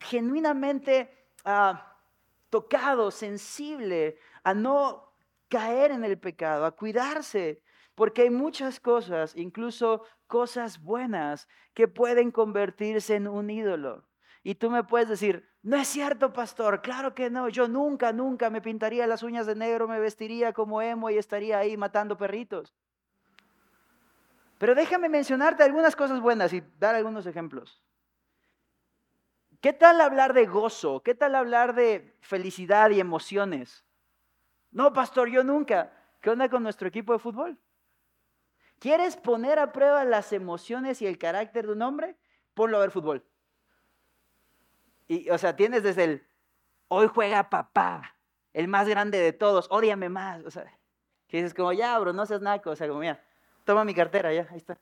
genuinamente 0.00 1.30
ah, 1.46 1.96
tocado, 2.50 3.10
sensible, 3.10 4.18
a 4.42 4.52
no 4.52 5.09
caer 5.50 5.90
en 5.90 6.04
el 6.04 6.18
pecado, 6.18 6.64
a 6.64 6.74
cuidarse 6.74 7.60
porque 7.94 8.22
hay 8.22 8.30
muchas 8.30 8.80
cosas, 8.80 9.36
incluso 9.36 10.04
cosas 10.26 10.80
buenas, 10.80 11.48
que 11.74 11.86
pueden 11.86 12.30
convertirse 12.30 13.16
en 13.16 13.28
un 13.28 13.50
ídolo. 13.50 14.06
Y 14.42 14.54
tú 14.54 14.70
me 14.70 14.84
puedes 14.84 15.08
decir, 15.10 15.46
no 15.62 15.76
es 15.76 15.86
cierto, 15.88 16.32
pastor, 16.32 16.80
claro 16.80 17.14
que 17.14 17.28
no, 17.28 17.50
yo 17.50 17.68
nunca, 17.68 18.10
nunca 18.12 18.48
me 18.48 18.62
pintaría 18.62 19.06
las 19.06 19.22
uñas 19.22 19.46
de 19.46 19.54
negro, 19.54 19.86
me 19.86 20.00
vestiría 20.00 20.54
como 20.54 20.80
emo 20.80 21.10
y 21.10 21.18
estaría 21.18 21.58
ahí 21.58 21.76
matando 21.76 22.16
perritos. 22.16 22.74
Pero 24.56 24.74
déjame 24.74 25.10
mencionarte 25.10 25.62
algunas 25.62 25.94
cosas 25.94 26.20
buenas 26.20 26.54
y 26.54 26.62
dar 26.78 26.94
algunos 26.94 27.26
ejemplos. 27.26 27.82
¿Qué 29.60 29.74
tal 29.74 30.00
hablar 30.00 30.32
de 30.32 30.46
gozo? 30.46 31.02
¿Qué 31.02 31.14
tal 31.14 31.34
hablar 31.34 31.74
de 31.74 32.16
felicidad 32.22 32.88
y 32.90 33.00
emociones? 33.00 33.84
No, 34.70 34.92
pastor, 34.92 35.28
yo 35.28 35.42
nunca. 35.42 35.92
¿Qué 36.20 36.30
onda 36.30 36.48
con 36.48 36.62
nuestro 36.62 36.88
equipo 36.88 37.12
de 37.12 37.18
fútbol? 37.18 37.58
¿Quieres 38.78 39.16
poner 39.16 39.58
a 39.58 39.72
prueba 39.72 40.04
las 40.04 40.32
emociones 40.32 41.02
y 41.02 41.06
el 41.06 41.18
carácter 41.18 41.66
de 41.66 41.72
un 41.72 41.82
hombre? 41.82 42.16
Ponlo 42.54 42.76
a 42.76 42.80
ver 42.80 42.90
fútbol. 42.90 43.24
Y, 45.08 45.28
o 45.30 45.38
sea, 45.38 45.56
tienes 45.56 45.82
desde 45.82 46.04
el, 46.04 46.26
hoy 46.88 47.08
juega 47.08 47.50
papá, 47.50 48.16
el 48.52 48.68
más 48.68 48.88
grande 48.88 49.18
de 49.18 49.32
todos, 49.32 49.66
ódiame 49.70 50.08
más. 50.08 50.44
O 50.44 50.50
sea, 50.50 50.64
que 51.26 51.38
dices 51.38 51.54
como, 51.54 51.72
ya, 51.72 51.98
bro, 51.98 52.12
no 52.12 52.26
seas 52.26 52.40
naco. 52.40 52.70
O 52.70 52.76
sea, 52.76 52.88
como, 52.88 53.00
mira, 53.00 53.22
toma 53.64 53.84
mi 53.84 53.94
cartera, 53.94 54.32
ya, 54.32 54.46
ahí 54.50 54.58
está. 54.58 54.78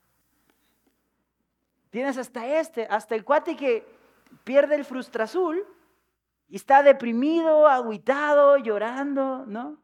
Tienes 1.91 2.19
hasta 2.19 2.47
este, 2.47 2.87
hasta 2.91 3.15
el 3.15 3.25
cuate 3.25 3.57
que 3.57 3.87
pierde 4.45 4.75
el 4.75 4.85
frustrazul 4.85 5.65
y 6.49 6.57
está 6.57 6.83
deprimido, 6.83 7.69
aguitado, 7.69 8.57
llorando, 8.57 9.45
¿no? 9.47 9.79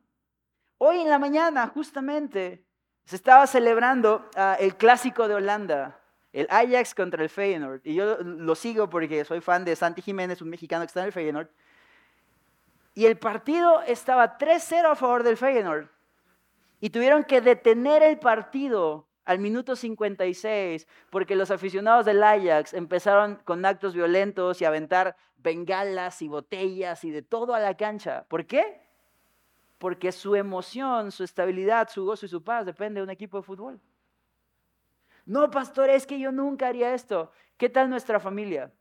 Hoy 0.78 1.00
en 1.00 1.10
la 1.10 1.18
mañana, 1.18 1.68
justamente, 1.68 2.64
se 3.04 3.16
estaba 3.16 3.46
celebrando 3.46 4.28
ah, 4.34 4.56
el 4.58 4.76
clásico 4.76 5.28
de 5.28 5.34
Holanda, 5.34 6.00
el 6.32 6.46
Ajax 6.50 6.94
contra 6.94 7.22
el 7.22 7.28
Feyenoord. 7.28 7.82
Y 7.84 7.94
yo 7.94 8.16
lo 8.22 8.54
sigo 8.54 8.88
porque 8.88 9.24
soy 9.24 9.40
fan 9.40 9.64
de 9.64 9.76
Santi 9.76 10.02
Jiménez, 10.02 10.40
un 10.40 10.48
mexicano 10.48 10.82
que 10.82 10.88
está 10.88 11.00
en 11.00 11.06
el 11.06 11.12
Feyenoord. 11.12 11.48
Y 12.94 13.06
el 13.06 13.18
partido 13.18 13.82
estaba 13.82 14.38
3-0 14.38 14.90
a 14.90 14.96
favor 14.96 15.22
del 15.22 15.36
Feyenoord. 15.36 15.88
Y 16.80 16.90
tuvieron 16.90 17.24
que 17.24 17.40
detener 17.40 18.02
el 18.02 18.18
partido 18.18 19.06
al 19.24 19.38
minuto 19.38 19.76
56 19.76 20.86
porque 21.10 21.36
los 21.36 21.50
aficionados 21.50 22.06
del 22.06 22.22
Ajax 22.22 22.74
empezaron 22.74 23.36
con 23.44 23.64
actos 23.64 23.94
violentos 23.94 24.60
y 24.60 24.64
aventar 24.64 25.16
bengalas 25.36 26.22
y 26.22 26.28
botellas 26.28 27.04
y 27.04 27.10
de 27.10 27.22
todo 27.22 27.54
a 27.54 27.60
la 27.60 27.76
cancha. 27.76 28.24
¿Por 28.28 28.46
qué? 28.46 28.80
Porque 29.78 30.12
su 30.12 30.34
emoción, 30.34 31.12
su 31.12 31.24
estabilidad, 31.24 31.88
su 31.88 32.04
gozo 32.04 32.26
y 32.26 32.28
su 32.28 32.42
paz 32.42 32.66
depende 32.66 33.00
de 33.00 33.04
un 33.04 33.10
equipo 33.10 33.38
de 33.38 33.42
fútbol. 33.42 33.80
No, 35.26 35.50
pastor, 35.50 35.90
es 35.90 36.06
que 36.06 36.18
yo 36.18 36.32
nunca 36.32 36.68
haría 36.68 36.94
esto. 36.94 37.30
¿Qué 37.56 37.68
tal 37.68 37.88
nuestra 37.88 38.20
familia? 38.20 38.72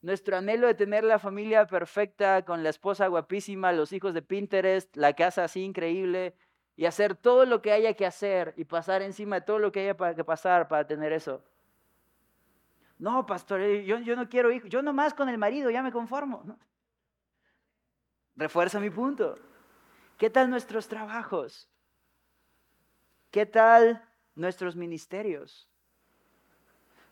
Nuestro 0.00 0.36
anhelo 0.36 0.66
de 0.66 0.74
tener 0.74 1.04
la 1.04 1.18
familia 1.18 1.66
perfecta, 1.66 2.44
con 2.44 2.62
la 2.62 2.70
esposa 2.70 3.06
guapísima, 3.06 3.72
los 3.72 3.92
hijos 3.92 4.14
de 4.14 4.22
Pinterest, 4.22 4.96
la 4.96 5.12
casa 5.12 5.44
así 5.44 5.62
increíble, 5.62 6.34
y 6.82 6.86
hacer 6.86 7.14
todo 7.14 7.46
lo 7.46 7.62
que 7.62 7.70
haya 7.70 7.94
que 7.94 8.04
hacer 8.04 8.54
y 8.56 8.64
pasar 8.64 9.02
encima 9.02 9.36
de 9.36 9.42
todo 9.42 9.60
lo 9.60 9.70
que 9.70 9.88
haya 9.88 10.14
que 10.16 10.24
pasar 10.24 10.66
para 10.66 10.84
tener 10.84 11.12
eso. 11.12 11.40
No, 12.98 13.24
pastor, 13.24 13.60
eh, 13.60 13.84
yo, 13.84 14.00
yo 14.00 14.16
no 14.16 14.28
quiero 14.28 14.50
hijos, 14.50 14.68
yo 14.68 14.82
nomás 14.82 15.14
con 15.14 15.28
el 15.28 15.38
marido 15.38 15.70
ya 15.70 15.80
me 15.80 15.92
conformo. 15.92 16.42
Refuerza 18.34 18.80
mi 18.80 18.90
punto. 18.90 19.38
¿Qué 20.18 20.28
tal 20.28 20.50
nuestros 20.50 20.88
trabajos? 20.88 21.70
¿Qué 23.30 23.46
tal 23.46 24.04
nuestros 24.34 24.74
ministerios? 24.74 25.70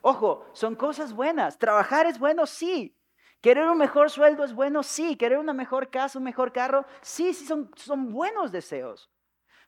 Ojo, 0.01 0.45
son 0.51 0.75
cosas 0.75 1.13
buenas. 1.13 1.57
Trabajar 1.57 2.07
es 2.07 2.19
bueno, 2.19 2.45
sí. 2.45 2.93
Querer 3.39 3.69
un 3.69 3.77
mejor 3.77 4.09
sueldo 4.09 4.43
es 4.43 4.51
bueno, 4.51 4.83
sí. 4.83 5.15
Querer 5.15 5.37
una 5.37 5.53
mejor 5.53 5.89
casa, 5.89 6.17
un 6.17 6.25
mejor 6.25 6.51
carro, 6.51 6.85
sí, 6.99 7.33
sí, 7.33 7.45
son, 7.45 7.71
son 7.77 8.11
buenos 8.11 8.51
deseos. 8.51 9.09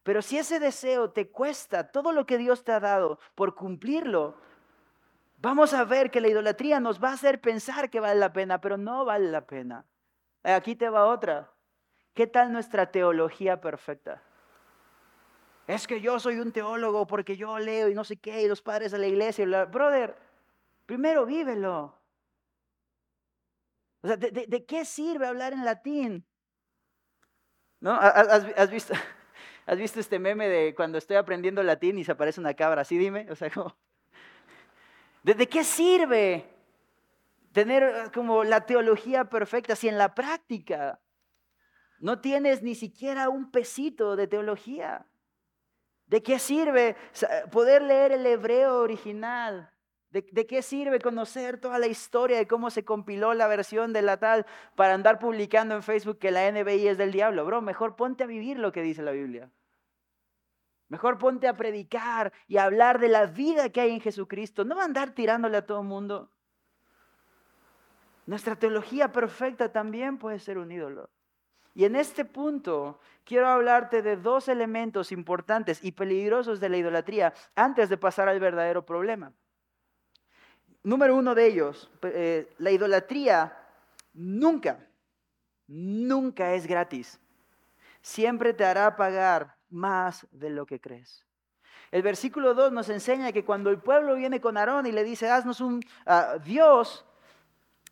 Pero 0.04 0.22
si 0.22 0.38
ese 0.38 0.60
deseo 0.60 1.12
te 1.12 1.30
cuesta 1.30 1.92
todo 1.92 2.12
lo 2.12 2.26
que 2.26 2.38
Dios 2.38 2.64
te 2.64 2.74
ha 2.74 2.80
dado 2.80 3.20
por 3.36 3.56
cumplirlo, 3.56 4.36
vamos 5.38 5.74
a 5.74 5.86
ver 5.86 6.12
que 6.12 6.22
la 6.22 6.28
idolatría 6.28 6.80
nos 6.80 7.02
va 7.02 7.10
a 7.10 7.14
hacer 7.14 7.40
pensar 7.40 7.90
que 7.90 8.02
vale 8.02 8.20
la 8.20 8.34
pena, 8.34 8.60
pero 8.60 8.78
no 8.78 9.06
vale 9.06 9.32
la 9.32 9.48
pena. 9.48 9.86
Aquí 10.44 10.76
te 10.76 10.90
va 10.90 11.06
otra. 11.06 11.50
¿Qué 12.14 12.28
tal 12.28 12.52
nuestra 12.52 12.92
teología 12.92 13.62
perfecta? 13.62 14.22
Es 15.66 15.88
que 15.88 16.02
yo 16.02 16.20
soy 16.20 16.40
un 16.40 16.52
teólogo 16.52 17.08
porque 17.08 17.38
yo 17.38 17.58
leo 17.58 17.88
y 17.88 17.96
no 17.96 18.04
sé 18.04 18.18
qué, 18.18 18.42
y 18.42 18.48
los 18.48 18.62
padres 18.62 18.92
de 18.92 19.00
la 19.00 19.08
iglesia. 19.08 19.66
Brother, 19.66 20.16
primero 20.86 21.26
vívelo. 21.26 21.98
O 24.02 24.08
sea, 24.08 24.18
¿de, 24.18 24.66
qué 24.66 24.84
sirve 24.84 25.26
hablar 25.26 25.54
en 25.54 25.64
latín? 25.64 26.26
¿No? 27.80 27.94
¿Has, 27.94 28.70
visto, 28.70 28.94
¿Has 29.66 29.78
visto 29.78 30.00
este 30.00 30.20
meme 30.20 30.50
de 30.50 30.76
cuando 30.76 30.98
estoy 30.98 31.16
aprendiendo 31.16 31.64
latín 31.64 31.98
y 31.98 32.04
se 32.04 32.12
aparece 32.12 32.40
una 32.40 32.54
cabra? 32.54 32.82
Así 32.82 32.98
dime. 32.98 33.28
O 33.32 33.36
sea, 33.36 33.50
¿de, 35.24 35.48
qué 35.48 35.64
sirve 35.64 36.46
tener 37.54 37.84
eh, 37.84 38.12
como 38.14 38.44
la 38.44 38.66
teología 38.66 39.26
perfecta 39.26 39.76
si 39.76 39.88
en 39.88 39.98
la 39.98 40.14
práctica 40.14 41.00
no 42.00 42.20
tienes 42.20 42.62
ni 42.62 42.76
siquiera 42.76 43.30
un 43.30 43.52
pesito 43.52 44.16
de 44.16 44.28
teología? 44.28 45.06
¿De 46.08 46.22
qué 46.22 46.38
sirve 46.38 46.96
poder 47.50 47.82
leer 47.82 48.12
el 48.12 48.26
hebreo 48.26 48.80
original? 48.82 49.73
¿De, 50.14 50.46
qué 50.46 50.62
sirve 50.62 51.00
conocer 51.00 51.60
toda 51.60 51.80
la 51.80 51.88
historia 51.88 52.38
de 52.38 52.46
cómo 52.46 52.70
se 52.70 52.86
compiló 52.86 53.34
la 53.34 53.48
versión 53.48 53.94
de 53.94 54.04
la 54.04 54.18
tal 54.18 54.46
para 54.76 54.94
andar 54.94 55.18
publicando 55.18 55.74
en 55.74 55.82
Facebook 55.82 56.20
que 56.20 56.30
la 56.30 56.52
NBI 56.52 56.88
es 56.88 57.00
del 57.00 57.12
diablo? 57.12 57.44
Bro, 57.46 57.64
mejor 57.64 57.96
ponte 57.96 58.24
a 58.24 58.28
vivir 58.28 58.60
lo 58.60 58.72
que 58.72 58.84
dice 58.84 59.02
la 59.02 59.10
Biblia. 59.10 59.50
Mejor 60.88 61.18
ponte 61.18 61.48
a 61.48 61.58
predicar 61.58 62.32
y 62.48 62.58
a 62.58 62.66
hablar 62.66 63.00
de 63.00 63.08
la 63.08 63.26
vida 63.26 63.70
que 63.70 63.82
hay 63.82 63.90
en 63.90 64.02
Jesucristo. 64.02 64.64
No 64.64 64.76
va 64.76 64.84
a 64.84 64.86
andar 64.86 65.16
tirándole 65.16 65.58
a 65.58 65.66
todo 65.66 65.82
el 65.82 65.88
mundo. 65.88 66.30
Nuestra 68.28 68.56
teología 68.56 69.12
perfecta 69.12 69.72
también 69.72 70.20
puede 70.20 70.38
ser 70.38 70.60
un 70.60 70.72
ídolo. 70.72 71.10
Y 71.74 71.86
en 71.86 71.96
este 71.96 72.24
punto 72.24 73.00
quiero 73.24 73.48
hablarte 73.48 74.04
de 74.04 74.16
dos 74.16 74.48
elementos 74.48 75.12
importantes 75.12 75.84
y 75.84 75.94
peligrosos 75.94 76.60
de 76.60 76.70
la 76.70 76.78
idolatría 76.78 77.34
antes 77.56 77.90
de 77.90 77.98
pasar 77.98 78.30
al 78.30 78.40
verdadero 78.40 78.86
problema. 78.86 79.34
Número 80.84 81.16
uno 81.16 81.34
de 81.34 81.48
ellos, 81.48 81.90
eh, 82.02 82.54
la 82.58 82.72
idolatría 82.72 83.58
nunca, 84.14 84.86
nunca 85.68 86.54
es 86.54 86.68
gratis. 86.68 87.20
Siempre 88.02 88.54
te 88.54 88.66
hará 88.66 88.98
pagar 88.98 89.56
más 89.70 90.28
de 90.32 90.50
lo 90.50 90.66
que 90.66 90.82
crees. 90.82 91.26
El 91.90 92.02
versículo 92.02 92.54
2 92.54 92.74
nos 92.74 92.90
enseña 92.90 93.32
que 93.32 93.46
cuando 93.46 93.70
el 93.70 93.80
pueblo 93.80 94.16
viene 94.16 94.42
con 94.42 94.58
Aarón 94.58 94.86
y 94.86 94.92
le 94.92 95.06
dice, 95.06 95.30
haznos 95.30 95.62
un 95.62 95.82
ah, 96.06 96.38
Dios, 96.44 97.06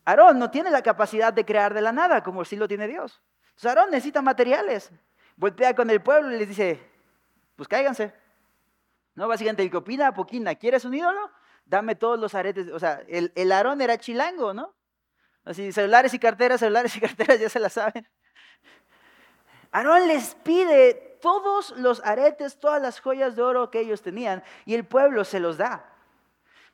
Aarón 0.03 0.37
no 0.37 0.51
tiene 0.51 0.69
la 0.69 0.81
capacidad 0.81 1.31
de 1.31 1.45
crear 1.45 1.73
de 1.73 1.81
la 1.81 1.93
nada 1.93 2.23
como 2.23 2.43
sí 2.43 2.57
lo 2.57 2.67
tiene 2.67 2.87
Dios. 2.87 3.21
Entonces 3.51 3.65
Aarón 3.67 3.91
necesita 3.91 4.21
materiales. 4.21 4.91
Voltea 5.37 5.73
con 5.75 5.89
el 5.89 6.01
pueblo 6.01 6.31
y 6.35 6.39
les 6.39 6.49
dice, 6.49 6.79
pues 7.55 7.69
cáiganse. 7.69 8.13
No, 9.15 9.27
básicamente 9.27 9.63
el 9.63 9.71
que 9.71 9.77
opina, 9.77 10.13
poquina, 10.13 10.55
¿quieres 10.55 10.83
un 10.83 10.93
ídolo? 10.93 11.31
Dame 11.71 11.95
todos 11.95 12.19
los 12.19 12.35
aretes. 12.35 12.67
O 12.67 12.79
sea, 12.79 13.01
el, 13.07 13.31
el 13.33 13.49
Aarón 13.53 13.79
era 13.79 13.97
chilango, 13.97 14.53
¿no? 14.53 14.75
Así, 15.45 15.71
celulares 15.71 16.13
y 16.13 16.19
carteras, 16.19 16.59
celulares 16.59 16.93
y 16.97 16.99
carteras, 16.99 17.39
ya 17.39 17.47
se 17.47 17.61
la 17.61 17.69
saben. 17.69 18.05
Aarón 19.71 20.05
les 20.05 20.35
pide 20.35 21.17
todos 21.21 21.71
los 21.77 22.03
aretes, 22.03 22.59
todas 22.59 22.81
las 22.81 22.99
joyas 22.99 23.37
de 23.37 23.41
oro 23.41 23.71
que 23.71 23.79
ellos 23.79 24.01
tenían 24.01 24.43
y 24.65 24.75
el 24.75 24.83
pueblo 24.83 25.23
se 25.23 25.39
los 25.39 25.55
da. 25.57 25.85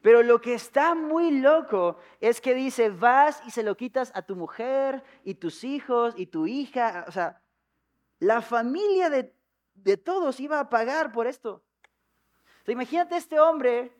Pero 0.01 0.23
lo 0.23 0.41
que 0.41 0.55
está 0.55 0.95
muy 0.95 1.29
loco 1.29 1.99
es 2.19 2.41
que 2.41 2.55
dice, 2.55 2.89
vas 2.89 3.39
y 3.45 3.51
se 3.51 3.61
lo 3.61 3.77
quitas 3.77 4.11
a 4.15 4.23
tu 4.23 4.35
mujer 4.35 5.03
y 5.23 5.35
tus 5.35 5.63
hijos 5.63 6.15
y 6.17 6.25
tu 6.25 6.47
hija. 6.47 7.05
O 7.07 7.11
sea, 7.11 7.39
la 8.17 8.41
familia 8.41 9.11
de, 9.11 9.31
todos 9.97 10.39
iba 10.39 10.59
a 10.59 10.69
pagar 10.69 11.11
por 11.11 11.27
esto. 11.27 11.63
imagínate 12.65 13.15
este 13.15 13.39
hombre 13.39 13.91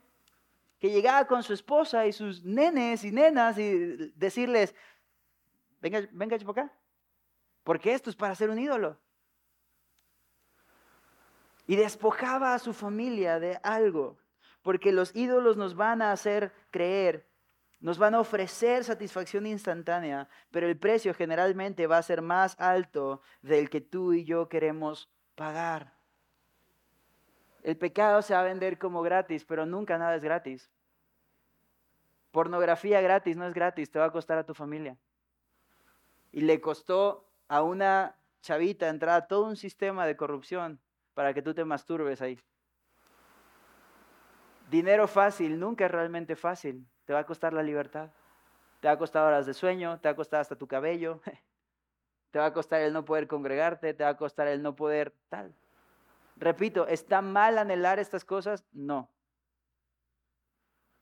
que 0.80 0.90
llegaba 0.90 1.26
con 1.26 1.44
su 1.44 1.54
esposa 1.54 2.06
y 2.06 2.14
sus 2.14 2.44
nenes 2.44 3.04
y 3.04 3.12
nenas 3.12 3.58
y 3.58 4.12
decirles, 4.16 4.76
venga, 5.82 6.08
venga 6.12 6.38
porque 7.64 7.94
esto 7.94 8.10
es 8.10 8.16
para 8.16 8.36
ser 8.36 8.50
un 8.50 8.60
ídolo. 8.60 8.98
Y 11.66 11.76
despojaba 11.76 12.54
a 12.54 12.60
su 12.60 12.74
familia 12.74 13.40
de 13.40 13.60
algo 13.62 14.18
porque 14.62 14.92
los 14.92 15.16
ídolos 15.16 15.56
nos 15.56 15.76
van 15.76 16.02
a 16.02 16.12
hacer 16.12 16.52
creer, 16.72 17.26
nos 17.80 17.98
van 17.98 18.16
a 18.16 18.20
ofrecer 18.20 18.84
satisfacción 18.84 19.46
instantánea, 19.48 20.28
pero 20.52 20.68
el 20.68 20.78
precio 20.78 21.14
generalmente 21.14 21.88
va 21.88 21.98
a 21.98 22.04
ser 22.04 22.22
más 22.22 22.60
alto 22.60 23.22
del 23.42 23.70
que 23.70 23.82
tú 23.82 24.12
y 24.12 24.26
yo 24.26 24.50
queremos 24.50 25.10
pagar. 25.36 25.97
El 27.68 27.76
pecado 27.76 28.22
se 28.22 28.34
va 28.34 28.40
a 28.40 28.44
vender 28.44 28.78
como 28.78 29.02
gratis, 29.02 29.44
pero 29.44 29.66
nunca 29.66 29.98
nada 29.98 30.16
es 30.16 30.24
gratis. 30.24 30.72
Pornografía 32.32 33.02
gratis 33.02 33.36
no 33.36 33.46
es 33.46 33.54
gratis, 33.54 33.92
te 33.92 34.00
va 34.00 34.06
a 34.06 34.12
costar 34.14 34.38
a 34.38 34.46
tu 34.46 34.54
familia. 34.54 34.96
Y 36.32 36.40
le 36.40 36.62
costó 36.62 37.30
a 37.50 37.64
una 37.64 38.16
chavita 38.40 38.88
entrar 38.88 39.16
a 39.22 39.28
todo 39.28 39.44
un 39.44 39.58
sistema 39.58 40.06
de 40.06 40.16
corrupción 40.16 40.80
para 41.14 41.34
que 41.34 41.42
tú 41.42 41.54
te 41.54 41.66
masturbes 41.66 42.22
ahí. 42.22 42.40
Dinero 44.70 45.06
fácil 45.06 45.60
nunca 45.60 45.88
es 45.88 45.92
realmente 45.92 46.38
fácil. 46.38 46.88
Te 47.04 47.12
va 47.12 47.20
a 47.20 47.26
costar 47.26 47.52
la 47.52 47.64
libertad. 47.64 48.12
Te 48.80 48.88
va 48.88 48.94
a 48.94 48.98
costar 48.98 49.26
horas 49.26 49.46
de 49.46 49.54
sueño, 49.54 50.00
te 50.00 50.08
va 50.08 50.14
a 50.14 50.16
costar 50.16 50.40
hasta 50.40 50.56
tu 50.56 50.68
cabello. 50.70 51.20
Te 52.32 52.40
va 52.40 52.46
a 52.46 52.54
costar 52.54 52.80
el 52.82 52.94
no 52.94 53.04
poder 53.04 53.28
congregarte, 53.28 53.94
te 53.94 54.04
va 54.04 54.12
a 54.12 54.18
costar 54.18 54.48
el 54.48 54.62
no 54.62 54.76
poder 54.76 55.14
tal. 55.30 55.56
Repito, 56.40 56.88
¿está 56.88 57.22
mal 57.22 57.58
anhelar 57.58 58.00
estas 58.00 58.24
cosas? 58.24 58.66
No. 58.72 59.10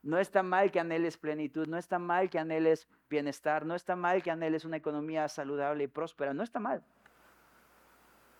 No 0.01 0.19
está 0.19 0.43
mal 0.43 0.71
que 0.71 0.79
anheles 0.79 1.17
plenitud, 1.17 1.67
no 1.67 1.77
está 1.77 1.97
mal 1.97 2.29
que 2.29 2.37
anheles 2.37 2.87
bienestar, 3.09 3.65
no 3.65 3.75
está 3.75 3.95
mal 3.95 4.21
que 4.21 4.31
anheles 4.31 4.63
una 4.63 4.77
economía 4.77 5.27
saludable 5.27 5.85
y 5.85 5.87
próspera, 5.87 6.33
no 6.33 6.43
está 6.43 6.59
mal. 6.59 6.83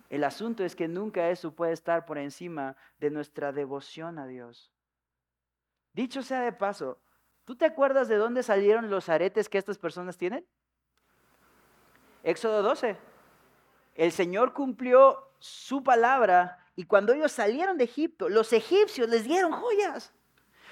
El 0.09 0.23
asunto 0.23 0.63
es 0.63 0.75
que 0.75 0.87
nunca 0.87 1.29
eso 1.29 1.55
puede 1.55 1.73
estar 1.73 2.05
por 2.05 2.17
encima 2.17 2.75
de 2.99 3.09
nuestra 3.09 3.51
devoción 3.51 4.19
a 4.19 4.27
Dios. 4.27 4.71
Dicho 5.93 6.21
sea 6.21 6.41
de 6.41 6.51
paso, 6.51 7.01
¿tú 7.45 7.55
te 7.55 7.65
acuerdas 7.65 8.07
de 8.07 8.17
dónde 8.17 8.43
salieron 8.43 8.91
los 8.91 9.09
aretes 9.09 9.49
que 9.49 9.57
estas 9.57 9.79
personas 9.79 10.17
tienen? 10.17 10.45
Éxodo 12.21 12.61
12. 12.61 12.95
El 13.95 14.11
Señor 14.11 14.53
cumplió 14.53 15.31
su 15.39 15.83
palabra 15.83 16.64
y 16.75 16.85
cuando 16.85 17.13
ellos 17.13 17.31
salieron 17.31 17.77
de 17.77 17.85
Egipto, 17.85 18.27
los 18.27 18.51
egipcios 18.51 19.07
les 19.09 19.23
dieron 19.23 19.51
joyas. 19.53 20.13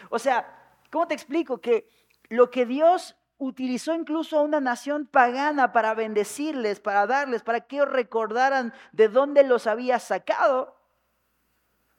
O 0.09 0.19
sea, 0.19 0.79
¿cómo 0.91 1.07
te 1.07 1.13
explico? 1.13 1.61
Que 1.61 1.87
lo 2.29 2.51
que 2.51 2.65
Dios 2.65 3.15
utilizó 3.37 3.93
incluso 3.93 4.37
a 4.37 4.41
una 4.41 4.59
nación 4.59 5.05
pagana 5.05 5.71
para 5.71 5.93
bendecirles, 5.93 6.79
para 6.79 7.07
darles, 7.07 7.41
para 7.43 7.61
que 7.61 7.77
ellos 7.77 7.89
recordaran 7.89 8.73
de 8.91 9.07
dónde 9.07 9.43
los 9.43 9.65
había 9.65 9.99
sacado, 9.99 10.77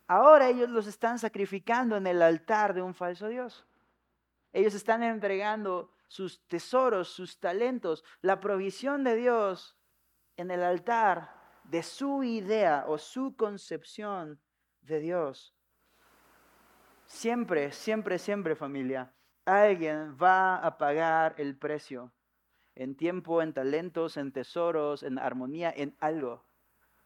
ahora 0.06 0.48
ellos 0.48 0.68
los 0.68 0.86
están 0.86 1.18
sacrificando 1.18 1.96
en 1.96 2.06
el 2.06 2.20
altar 2.20 2.74
de 2.74 2.82
un 2.82 2.94
falso 2.94 3.28
Dios. 3.28 3.66
Ellos 4.52 4.74
están 4.74 5.02
entregando 5.02 5.90
sus 6.08 6.46
tesoros, 6.46 7.08
sus 7.08 7.40
talentos, 7.40 8.04
la 8.20 8.38
provisión 8.38 9.02
de 9.02 9.16
Dios 9.16 9.76
en 10.36 10.50
el 10.50 10.62
altar 10.62 11.43
de 11.64 11.82
su 11.82 12.22
idea 12.22 12.84
o 12.86 12.98
su 12.98 13.36
concepción 13.36 14.40
de 14.82 15.00
Dios. 15.00 15.54
Siempre, 17.06 17.72
siempre, 17.72 18.18
siempre 18.18 18.54
familia, 18.54 19.12
alguien 19.44 20.16
va 20.20 20.56
a 20.56 20.78
pagar 20.78 21.34
el 21.38 21.56
precio 21.56 22.12
en 22.74 22.96
tiempo, 22.96 23.42
en 23.42 23.52
talentos, 23.52 24.16
en 24.16 24.32
tesoros, 24.32 25.02
en 25.02 25.18
armonía, 25.18 25.72
en 25.74 25.96
algo. 26.00 26.44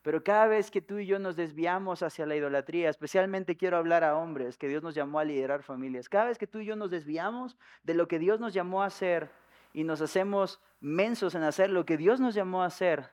Pero 0.02 0.22
cada 0.22 0.46
vez 0.46 0.70
que 0.70 0.80
tú 0.80 0.98
y 0.98 1.06
yo 1.06 1.18
nos 1.18 1.36
desviamos 1.36 2.02
hacia 2.02 2.24
la 2.24 2.36
idolatría, 2.36 2.88
especialmente 2.88 3.56
quiero 3.56 3.76
hablar 3.76 4.04
a 4.04 4.16
hombres, 4.16 4.56
que 4.56 4.68
Dios 4.68 4.82
nos 4.82 4.94
llamó 4.94 5.18
a 5.18 5.24
liderar 5.24 5.62
familias, 5.62 6.08
cada 6.08 6.26
vez 6.26 6.38
que 6.38 6.46
tú 6.46 6.60
y 6.60 6.64
yo 6.64 6.76
nos 6.76 6.90
desviamos 6.90 7.58
de 7.82 7.94
lo 7.94 8.08
que 8.08 8.18
Dios 8.18 8.40
nos 8.40 8.54
llamó 8.54 8.82
a 8.82 8.86
hacer 8.86 9.30
y 9.72 9.84
nos 9.84 10.00
hacemos 10.00 10.60
mensos 10.80 11.34
en 11.34 11.42
hacer 11.42 11.70
lo 11.70 11.84
que 11.84 11.96
Dios 11.96 12.20
nos 12.20 12.34
llamó 12.34 12.62
a 12.62 12.66
hacer, 12.66 13.10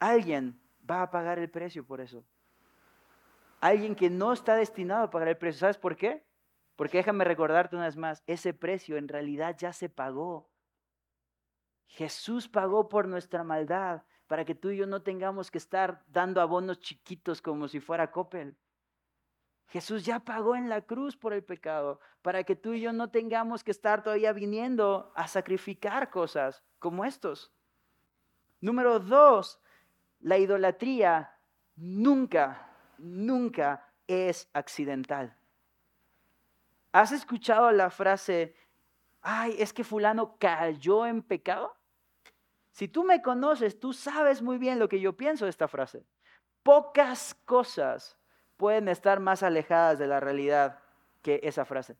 alguien 0.00 0.60
va 0.90 1.02
a 1.02 1.10
pagar 1.10 1.38
el 1.38 1.48
precio 1.48 1.86
por 1.86 2.00
eso. 2.00 2.24
Alguien 3.60 3.94
que 3.94 4.10
no 4.10 4.32
está 4.32 4.56
destinado 4.56 5.04
a 5.04 5.10
pagar 5.10 5.28
el 5.28 5.36
precio. 5.36 5.60
¿Sabes 5.60 5.78
por 5.78 5.96
qué? 5.96 6.24
Porque 6.74 6.98
déjame 6.98 7.24
recordarte 7.24 7.76
una 7.76 7.84
vez 7.84 7.96
más, 7.96 8.22
ese 8.26 8.54
precio 8.54 8.96
en 8.96 9.06
realidad 9.06 9.54
ya 9.58 9.72
se 9.72 9.88
pagó. 9.88 10.50
Jesús 11.86 12.48
pagó 12.48 12.88
por 12.88 13.06
nuestra 13.06 13.44
maldad 13.44 14.02
para 14.26 14.44
que 14.44 14.54
tú 14.54 14.70
y 14.70 14.78
yo 14.78 14.86
no 14.86 15.02
tengamos 15.02 15.50
que 15.50 15.58
estar 15.58 16.04
dando 16.06 16.40
abonos 16.40 16.78
chiquitos 16.78 17.42
como 17.42 17.68
si 17.68 17.80
fuera 17.80 18.12
Coppel. 18.12 18.56
Jesús 19.66 20.04
ya 20.04 20.20
pagó 20.20 20.56
en 20.56 20.68
la 20.68 20.82
cruz 20.82 21.16
por 21.16 21.32
el 21.32 21.44
pecado, 21.44 22.00
para 22.22 22.42
que 22.44 22.56
tú 22.56 22.72
y 22.72 22.80
yo 22.80 22.92
no 22.92 23.10
tengamos 23.10 23.62
que 23.62 23.70
estar 23.70 24.02
todavía 24.02 24.32
viniendo 24.32 25.12
a 25.14 25.28
sacrificar 25.28 26.10
cosas 26.10 26.64
como 26.78 27.04
estos. 27.04 27.52
Número 28.60 28.98
dos, 28.98 29.60
la 30.20 30.38
idolatría 30.38 31.34
nunca, 31.76 32.68
nunca 32.98 33.92
es 34.06 34.48
accidental. 34.52 35.36
¿Has 36.92 37.12
escuchado 37.12 37.70
la 37.72 37.90
frase, 37.90 38.54
ay, 39.22 39.54
es 39.58 39.72
que 39.72 39.84
fulano 39.84 40.36
cayó 40.38 41.06
en 41.06 41.22
pecado? 41.22 41.76
Si 42.72 42.88
tú 42.88 43.04
me 43.04 43.22
conoces, 43.22 43.78
tú 43.78 43.92
sabes 43.92 44.42
muy 44.42 44.58
bien 44.58 44.78
lo 44.78 44.88
que 44.88 45.00
yo 45.00 45.16
pienso 45.16 45.44
de 45.44 45.50
esta 45.50 45.68
frase. 45.68 46.04
Pocas 46.62 47.34
cosas 47.44 48.18
pueden 48.56 48.88
estar 48.88 49.20
más 49.20 49.42
alejadas 49.42 49.98
de 49.98 50.06
la 50.06 50.20
realidad 50.20 50.80
que 51.22 51.40
esa 51.42 51.64
frase. 51.64 51.96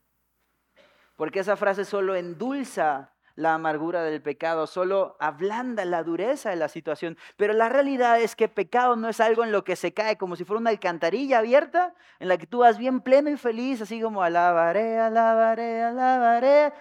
Porque 1.17 1.41
esa 1.41 1.57
frase 1.57 1.85
solo 1.85 2.15
endulza 2.15 3.13
la 3.40 3.55
amargura 3.55 4.03
del 4.03 4.20
pecado, 4.20 4.66
solo 4.66 5.16
ablanda 5.18 5.85
la 5.87 6.03
dureza 6.03 6.50
de 6.50 6.57
la 6.57 6.68
situación. 6.68 7.16
Pero 7.37 7.55
la 7.55 7.70
realidad 7.70 8.20
es 8.20 8.37
que 8.37 8.48
pecado 8.48 8.96
no 8.96 9.09
es 9.09 9.18
algo 9.18 9.44
en 9.44 9.50
lo 9.50 9.64
que 9.64 9.76
se 9.76 9.94
cae 9.94 10.18
como 10.18 10.37
si 10.37 10.44
fuera 10.44 10.61
una 10.61 10.70
alcantarilla 10.70 11.38
abierta, 11.38 11.94
en 12.18 12.29
la 12.29 12.37
que 12.37 12.46
tú 12.46 12.59
vas 12.59 12.76
bien 12.76 13.00
pleno 13.00 13.31
y 13.31 13.38
feliz, 13.38 13.81
así 13.81 14.00
como 14.00 14.22
alabaré, 14.22 14.98
alabaré, 14.98 15.83
alabaré, 15.83 16.72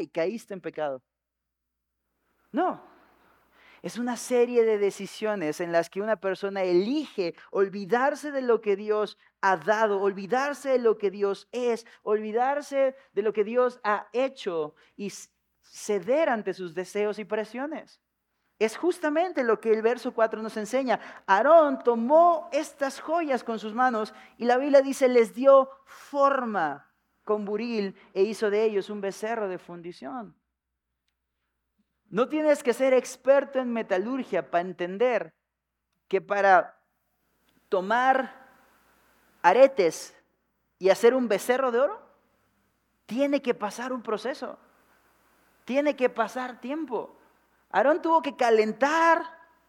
y 0.00 0.08
caíste 0.08 0.54
en 0.54 0.60
pecado. 0.60 1.00
No. 2.50 2.93
Es 3.84 3.98
una 3.98 4.16
serie 4.16 4.64
de 4.64 4.78
decisiones 4.78 5.60
en 5.60 5.70
las 5.70 5.90
que 5.90 6.00
una 6.00 6.16
persona 6.16 6.62
elige 6.62 7.34
olvidarse 7.50 8.32
de 8.32 8.40
lo 8.40 8.62
que 8.62 8.76
Dios 8.76 9.18
ha 9.42 9.58
dado, 9.58 10.00
olvidarse 10.00 10.70
de 10.70 10.78
lo 10.78 10.96
que 10.96 11.10
Dios 11.10 11.48
es, 11.52 11.84
olvidarse 12.02 12.96
de 13.12 13.20
lo 13.20 13.34
que 13.34 13.44
Dios 13.44 13.80
ha 13.84 14.08
hecho 14.14 14.74
y 14.96 15.12
ceder 15.60 16.30
ante 16.30 16.54
sus 16.54 16.72
deseos 16.72 17.18
y 17.18 17.26
presiones. 17.26 18.00
Es 18.58 18.78
justamente 18.78 19.44
lo 19.44 19.60
que 19.60 19.74
el 19.74 19.82
verso 19.82 20.14
4 20.14 20.40
nos 20.40 20.56
enseña. 20.56 20.98
Aarón 21.26 21.78
tomó 21.84 22.48
estas 22.52 23.00
joyas 23.00 23.44
con 23.44 23.58
sus 23.58 23.74
manos 23.74 24.14
y 24.38 24.46
la 24.46 24.56
Biblia 24.56 24.80
dice, 24.80 25.10
les 25.10 25.34
dio 25.34 25.68
forma 25.84 26.90
con 27.22 27.44
buril 27.44 27.94
e 28.14 28.22
hizo 28.22 28.48
de 28.48 28.64
ellos 28.64 28.88
un 28.88 29.02
becerro 29.02 29.46
de 29.46 29.58
fundición. 29.58 30.34
No 32.14 32.28
tienes 32.28 32.62
que 32.62 32.72
ser 32.72 32.94
experto 32.94 33.58
en 33.58 33.72
metalurgia 33.72 34.48
para 34.48 34.60
entender 34.60 35.34
que 36.06 36.20
para 36.20 36.78
tomar 37.68 38.32
aretes 39.42 40.14
y 40.78 40.90
hacer 40.90 41.12
un 41.12 41.26
becerro 41.26 41.72
de 41.72 41.80
oro, 41.80 42.00
tiene 43.06 43.42
que 43.42 43.52
pasar 43.52 43.92
un 43.92 44.00
proceso. 44.00 44.60
Tiene 45.64 45.96
que 45.96 46.08
pasar 46.08 46.60
tiempo. 46.60 47.16
Aarón 47.70 48.00
tuvo 48.00 48.22
que 48.22 48.36
calentar 48.36 49.24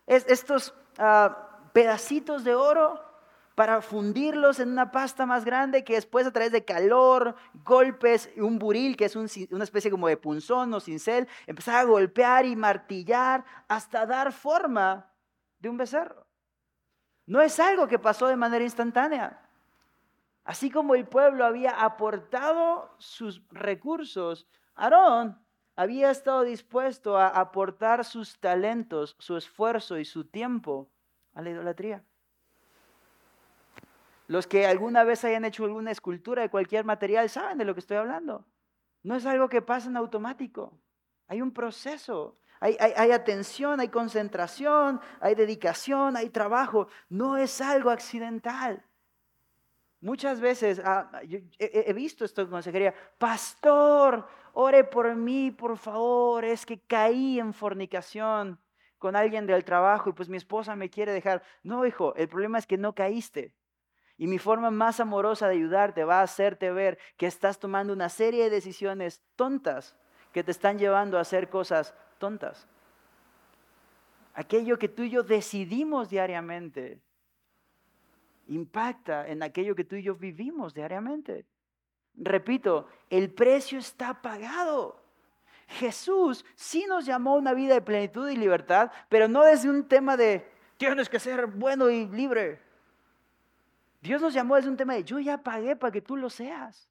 estos 0.05 0.75
ah, 0.99 1.49
pedacitos 1.73 2.43
de 2.43 2.53
oro 2.53 3.03
para 3.55 3.81
fundirlos 3.81 4.59
en 4.59 4.69
una 4.69 4.91
pasta 4.91 5.25
más 5.25 5.45
grande 5.45 5.85
que 5.85 5.95
después 5.95 6.27
a 6.27 6.31
través 6.31 6.51
de 6.51 6.65
calor, 6.65 7.35
golpes, 7.63 8.29
un 8.35 8.59
buril, 8.59 8.97
que 8.97 9.05
es 9.05 9.15
una 9.15 9.63
especie 9.63 9.89
como 9.89 10.09
de 10.09 10.17
punzón 10.17 10.73
o 10.73 10.81
cincel, 10.81 11.27
empezaba 11.47 11.79
a 11.79 11.85
golpear 11.85 12.45
y 12.45 12.55
martillar 12.57 13.45
hasta 13.69 14.05
dar 14.05 14.33
forma 14.33 15.09
de 15.59 15.69
un 15.69 15.77
becerro. 15.77 16.27
No 17.25 17.41
es 17.41 17.59
algo 17.59 17.87
que 17.87 17.97
pasó 17.97 18.27
de 18.27 18.35
manera 18.35 18.63
instantánea. 18.63 19.41
Así 20.43 20.69
como 20.69 20.93
el 20.93 21.07
pueblo 21.07 21.45
había 21.45 21.71
aportado 21.71 22.93
sus 22.99 23.41
recursos, 23.49 24.47
Aarón 24.75 25.39
había 25.77 26.11
estado 26.11 26.43
dispuesto 26.43 27.17
a 27.17 27.29
aportar 27.29 28.05
sus 28.05 28.37
talentos, 28.39 29.15
su 29.17 29.37
esfuerzo 29.37 29.97
y 29.97 30.05
su 30.05 30.25
tiempo 30.25 30.91
a 31.33 31.41
la 31.41 31.49
idolatría. 31.49 32.03
Los 34.27 34.47
que 34.47 34.65
alguna 34.65 35.03
vez 35.03 35.23
hayan 35.23 35.45
hecho 35.45 35.65
alguna 35.65 35.91
escultura 35.91 36.41
de 36.41 36.49
cualquier 36.49 36.85
material 36.85 37.29
saben 37.29 37.57
de 37.57 37.65
lo 37.65 37.73
que 37.73 37.79
estoy 37.79 37.97
hablando. 37.97 38.45
No 39.03 39.15
es 39.15 39.25
algo 39.25 39.49
que 39.49 39.61
pasa 39.61 39.87
en 39.87 39.97
automático. 39.97 40.79
Hay 41.27 41.41
un 41.41 41.51
proceso. 41.51 42.39
Hay, 42.59 43.11
atención, 43.11 43.79
hay 43.79 43.89
concentración, 43.89 44.99
hay 45.19 45.35
dedicación, 45.35 46.17
hay 46.17 46.29
trabajo. 46.29 46.87
No 47.09 47.37
es 47.37 47.61
algo 47.61 47.91
accidental. 47.91 48.83
Muchas 50.01 50.39
veces 50.39 50.81
ah, 50.83 51.11
he, 51.59 51.93
visto 51.93 52.25
esto 52.25 52.41
en 52.41 52.49
consejería. 52.49 52.95
Pastor, 53.19 54.27
ore 54.53 54.83
por 54.83 55.13
mí, 55.15 55.51
por 55.51 55.77
favor. 55.77 56.43
Es 56.43 56.65
que 56.65 56.79
caí 56.79 57.39
en 57.39 57.53
fornicación 57.53 58.59
con 58.97 59.15
alguien 59.15 59.45
del 59.45 59.63
trabajo 59.63 60.09
y 60.09 60.13
pues 60.13 60.29
mi 60.29 60.37
esposa 60.37 60.75
me 60.75 60.89
quiere 60.89 61.11
dejar. 61.11 61.43
No, 61.61 61.85
hijo, 61.85 62.15
el 62.15 62.27
problema 62.27 62.57
es 62.57 62.65
que 62.65 62.77
no 62.77 62.95
caíste. 62.95 63.53
Y 64.17 64.27
mi 64.27 64.39
forma 64.39 64.71
más 64.71 64.99
amorosa 64.99 65.47
de 65.47 65.55
ayudarte 65.55 66.03
va 66.05 66.19
a 66.19 66.23
hacerte 66.23 66.71
ver 66.71 66.97
que 67.17 67.27
estás 67.27 67.59
tomando 67.59 67.91
una 67.91 68.09
serie 68.09 68.45
de 68.45 68.49
decisiones 68.49 69.21
tontas 69.35 69.95
que 70.31 70.43
te 70.43 70.51
están 70.51 70.77
llevando 70.77 71.17
a 71.17 71.21
hacer 71.21 71.49
cosas 71.49 71.93
tontas. 72.17 72.67
Aquello 74.33 74.77
que 74.77 74.89
tú 74.89 75.03
y 75.03 75.09
yo 75.09 75.23
decidimos 75.23 76.09
diariamente 76.09 76.99
impacta 78.47 79.27
en 79.27 79.41
aquello 79.43 79.75
que 79.75 79.83
tú 79.83 79.95
y 79.95 80.03
yo 80.03 80.15
vivimos 80.15 80.73
diariamente. 80.73 81.45
Repito, 82.15 82.87
el 83.09 83.31
precio 83.33 83.79
está 83.79 84.21
pagado. 84.21 85.01
Jesús 85.67 86.45
sí 86.55 86.85
nos 86.87 87.05
llamó 87.05 87.31
a 87.31 87.39
una 87.39 87.53
vida 87.53 87.73
de 87.73 87.81
plenitud 87.81 88.29
y 88.29 88.37
libertad, 88.37 88.91
pero 89.09 89.27
no 89.27 89.43
desde 89.43 89.69
un 89.69 89.87
tema 89.87 90.15
de 90.15 90.47
tienes 90.77 91.09
que 91.09 91.19
ser 91.19 91.47
bueno 91.47 91.89
y 91.89 92.07
libre. 92.07 92.61
Dios 94.05 94.21
nos 94.21 94.35
llamó 94.35 94.55
desde 94.55 94.69
un 94.69 94.77
tema 94.77 94.93
de 94.93 95.03
yo 95.03 95.19
ya 95.19 95.41
pagué 95.41 95.75
para 95.75 95.91
que 95.91 96.01
tú 96.01 96.15
lo 96.15 96.29
seas. 96.29 96.87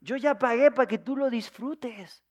Yo 0.00 0.16
ya 0.16 0.38
pagué 0.38 0.70
para 0.70 0.88
que 0.88 0.96
tú 0.96 1.14
lo 1.14 1.28
disfrutes. 1.28 2.24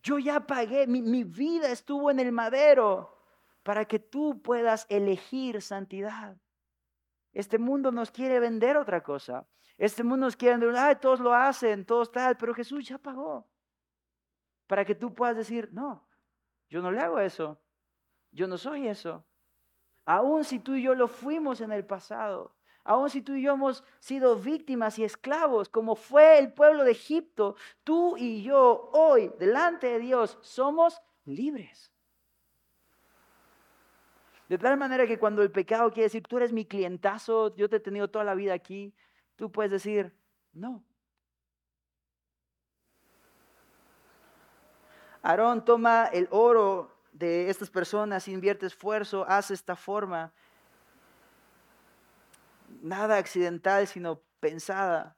Yo 0.00 0.20
ya 0.20 0.46
pagué, 0.46 0.86
mi, 0.86 1.02
mi, 1.02 1.24
vida 1.24 1.68
estuvo 1.72 2.08
en 2.12 2.20
el 2.20 2.30
madero 2.30 3.20
para 3.64 3.84
que 3.84 3.98
tú 3.98 4.40
puedas 4.40 4.86
elegir 4.88 5.60
santidad. 5.60 6.36
Este 7.32 7.58
mundo 7.58 7.90
nos 7.90 8.12
quiere 8.12 8.38
vender 8.38 8.76
otra 8.76 9.02
cosa. 9.02 9.44
Este 9.76 10.04
mundo 10.04 10.26
nos 10.26 10.36
quiere 10.36 10.56
vender, 10.56 10.76
ay, 10.76 10.96
todos 11.00 11.18
lo 11.18 11.34
hacen, 11.34 11.84
todos 11.84 12.12
tal, 12.12 12.36
pero 12.36 12.54
Jesús 12.54 12.86
ya 12.86 12.98
pagó. 12.98 13.50
Para 14.68 14.84
que 14.84 14.94
tú 14.94 15.12
puedas 15.12 15.36
decir, 15.36 15.68
no, 15.72 16.08
yo 16.68 16.80
no 16.80 16.92
le 16.92 17.00
hago 17.00 17.18
eso. 17.18 17.60
Yo 18.30 18.46
no 18.46 18.56
soy 18.56 18.86
eso. 18.86 19.27
Aún 20.08 20.42
si 20.42 20.58
tú 20.58 20.74
y 20.74 20.82
yo 20.82 20.94
lo 20.94 21.06
fuimos 21.06 21.60
en 21.60 21.70
el 21.70 21.84
pasado, 21.84 22.54
aún 22.82 23.10
si 23.10 23.20
tú 23.20 23.34
y 23.34 23.42
yo 23.42 23.52
hemos 23.52 23.84
sido 24.00 24.36
víctimas 24.36 24.98
y 24.98 25.04
esclavos, 25.04 25.68
como 25.68 25.96
fue 25.96 26.38
el 26.38 26.50
pueblo 26.50 26.82
de 26.82 26.92
Egipto, 26.92 27.56
tú 27.84 28.16
y 28.16 28.42
yo 28.42 28.88
hoy, 28.94 29.30
delante 29.38 29.86
de 29.86 29.98
Dios, 29.98 30.38
somos 30.40 30.98
libres. 31.26 31.92
De 34.48 34.56
tal 34.56 34.78
manera 34.78 35.06
que 35.06 35.18
cuando 35.18 35.42
el 35.42 35.50
pecado 35.50 35.90
quiere 35.90 36.04
decir, 36.04 36.22
tú 36.22 36.38
eres 36.38 36.54
mi 36.54 36.64
clientazo, 36.64 37.54
yo 37.54 37.68
te 37.68 37.76
he 37.76 37.80
tenido 37.80 38.08
toda 38.08 38.24
la 38.24 38.34
vida 38.34 38.54
aquí, 38.54 38.94
tú 39.36 39.52
puedes 39.52 39.70
decir, 39.70 40.16
no. 40.54 40.82
Aarón 45.20 45.66
toma 45.66 46.06
el 46.06 46.28
oro 46.30 46.97
de 47.12 47.50
estas 47.50 47.70
personas, 47.70 48.28
invierte 48.28 48.66
esfuerzo, 48.66 49.24
hace 49.28 49.54
esta 49.54 49.76
forma. 49.76 50.32
Nada 52.82 53.16
accidental, 53.16 53.86
sino 53.86 54.22
pensada. 54.40 55.16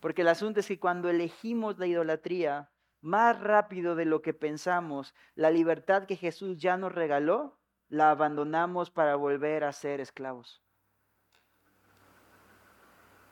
Porque 0.00 0.22
el 0.22 0.28
asunto 0.28 0.60
es 0.60 0.68
que 0.68 0.78
cuando 0.78 1.08
elegimos 1.08 1.78
la 1.78 1.86
idolatría, 1.86 2.70
más 3.00 3.38
rápido 3.40 3.94
de 3.94 4.06
lo 4.06 4.22
que 4.22 4.32
pensamos, 4.32 5.14
la 5.34 5.50
libertad 5.50 6.06
que 6.06 6.16
Jesús 6.16 6.56
ya 6.58 6.76
nos 6.76 6.92
regaló, 6.92 7.58
la 7.88 8.10
abandonamos 8.10 8.90
para 8.90 9.14
volver 9.16 9.64
a 9.64 9.72
ser 9.72 10.00
esclavos. 10.00 10.62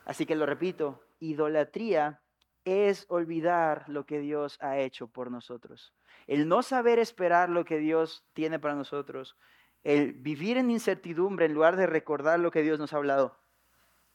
Así 0.05 0.27
que 0.27 0.37
lo 0.37 0.47
repito, 0.47 1.03
idolatría 1.21 2.21
es 2.65 3.07
olvidar 3.09 3.89
lo 3.89 4.07
que 4.07 4.21
Dios 4.21 4.59
ha 4.61 4.79
hecho 4.79 5.09
por 5.09 5.31
nosotros. 5.31 5.93
El 6.27 6.49
no 6.49 6.63
saber 6.63 6.99
esperar 6.99 7.49
lo 7.49 7.65
que 7.65 7.79
Dios 7.79 8.25
tiene 8.33 8.59
para 8.59 8.75
nosotros, 8.75 9.37
el 9.83 10.13
vivir 10.13 10.57
en 10.57 10.71
incertidumbre 10.71 11.47
en 11.47 11.55
lugar 11.55 11.77
de 11.77 11.87
recordar 11.87 12.39
lo 12.39 12.51
que 12.51 12.63
Dios 12.63 12.79
nos 12.79 12.93
ha 12.93 12.99
hablado, 12.99 13.41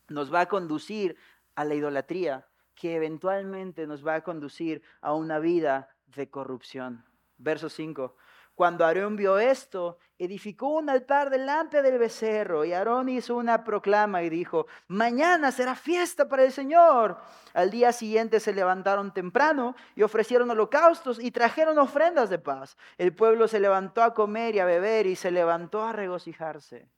nos 0.07 0.33
va 0.33 0.41
a 0.41 0.45
conducir 0.47 1.17
a 1.55 1.65
la 1.65 1.75
idolatría, 1.75 2.47
que 2.75 2.95
eventualmente 2.95 3.88
nos 3.88 4.05
va 4.05 4.15
a 4.15 4.23
conducir 4.23 4.81
a 5.01 5.13
una 5.13 5.39
vida 5.39 5.89
de 6.05 6.29
corrupción. 6.29 7.03
Verso 7.38 7.69
5. 7.69 8.15
Cuando 8.58 8.88
Aarón 8.88 9.15
vio 9.15 9.38
esto, 9.38 10.00
edificó 10.17 10.70
un 10.70 10.89
altar 10.89 11.30
delante 11.30 11.84
del 11.84 12.00
becerro 12.00 12.65
y 12.65 12.74
Aarón 12.74 13.08
hizo 13.08 13.36
una 13.36 13.63
proclama 13.63 14.24
y 14.24 14.32
dijo, 14.32 14.65
mañana 14.88 15.52
será 15.52 15.76
fiesta 15.76 16.28
para 16.28 16.43
el 16.43 16.52
Señor. 16.52 17.20
Al 17.54 17.70
día 17.70 17.91
siguiente 17.91 18.39
se 18.39 18.54
levantaron 18.54 19.13
temprano 19.13 19.76
y 19.96 20.02
ofrecieron 20.02 20.50
holocaustos 20.50 21.20
y 21.20 21.30
trajeron 21.30 21.78
ofrendas 21.78 22.32
de 22.32 22.39
paz. 22.39 22.80
El 22.98 23.13
pueblo 23.13 23.48
se 23.48 23.60
levantó 23.60 24.02
a 24.02 24.15
comer 24.15 24.56
y 24.56 24.60
a 24.60 24.65
beber 24.65 25.06
y 25.06 25.15
se 25.15 25.30
levantó 25.30 25.84
a 25.84 25.93
regocijarse. 25.93 26.89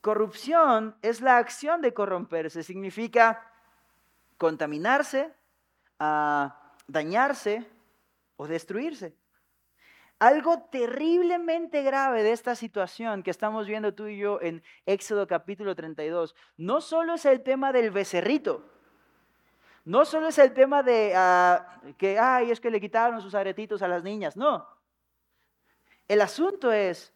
Corrupción 0.00 0.96
es 1.02 1.20
la 1.20 1.38
acción 1.38 1.82
de 1.82 1.92
corromperse, 1.92 2.62
significa 2.62 3.50
contaminarse, 4.38 5.34
dañarse 6.86 7.68
o 8.36 8.46
destruirse. 8.46 9.20
Algo 10.22 10.60
terriblemente 10.70 11.82
grave 11.82 12.22
de 12.22 12.30
esta 12.30 12.54
situación 12.54 13.24
que 13.24 13.32
estamos 13.32 13.66
viendo 13.66 13.92
tú 13.92 14.06
y 14.06 14.18
yo 14.18 14.40
en 14.40 14.62
Éxodo 14.86 15.26
capítulo 15.26 15.74
32, 15.74 16.36
no 16.58 16.80
solo 16.80 17.14
es 17.14 17.24
el 17.24 17.42
tema 17.42 17.72
del 17.72 17.90
becerrito, 17.90 18.64
no 19.84 20.04
solo 20.04 20.28
es 20.28 20.38
el 20.38 20.54
tema 20.54 20.84
de 20.84 21.12
ah, 21.16 21.80
que, 21.98 22.20
ay, 22.20 22.52
es 22.52 22.60
que 22.60 22.70
le 22.70 22.80
quitaron 22.80 23.20
sus 23.20 23.34
aretitos 23.34 23.82
a 23.82 23.88
las 23.88 24.04
niñas, 24.04 24.36
no. 24.36 24.64
El 26.06 26.20
asunto 26.20 26.70
es 26.70 27.12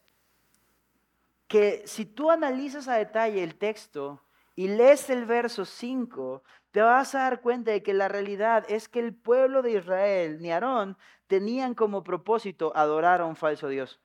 que 1.47 1.83
si 1.85 2.03
tú 2.07 2.29
analizas 2.29 2.89
a 2.89 2.95
detalle 2.95 3.41
el 3.41 3.55
texto 3.55 4.21
y 4.53 4.67
lees 4.67 5.09
el 5.09 5.23
verso 5.23 5.63
5, 5.63 6.43
te 6.77 6.83
vas 6.83 7.15
a 7.15 7.21
dar 7.21 7.41
cuenta 7.41 7.71
de 7.71 7.81
que 7.81 7.95
la 7.95 8.07
realidad 8.07 8.63
es 8.69 8.87
que 8.87 8.99
el 8.99 9.11
pueblo 9.11 9.63
de 9.63 9.71
Israel, 9.71 10.37
ni 10.39 10.51
Aarón, 10.51 10.95
tenían 11.25 11.73
como 11.73 12.03
propósito 12.03 12.71
adorar 12.75 13.19
a 13.19 13.25
un 13.25 13.35
falso 13.35 13.67
Dios. 13.67 13.99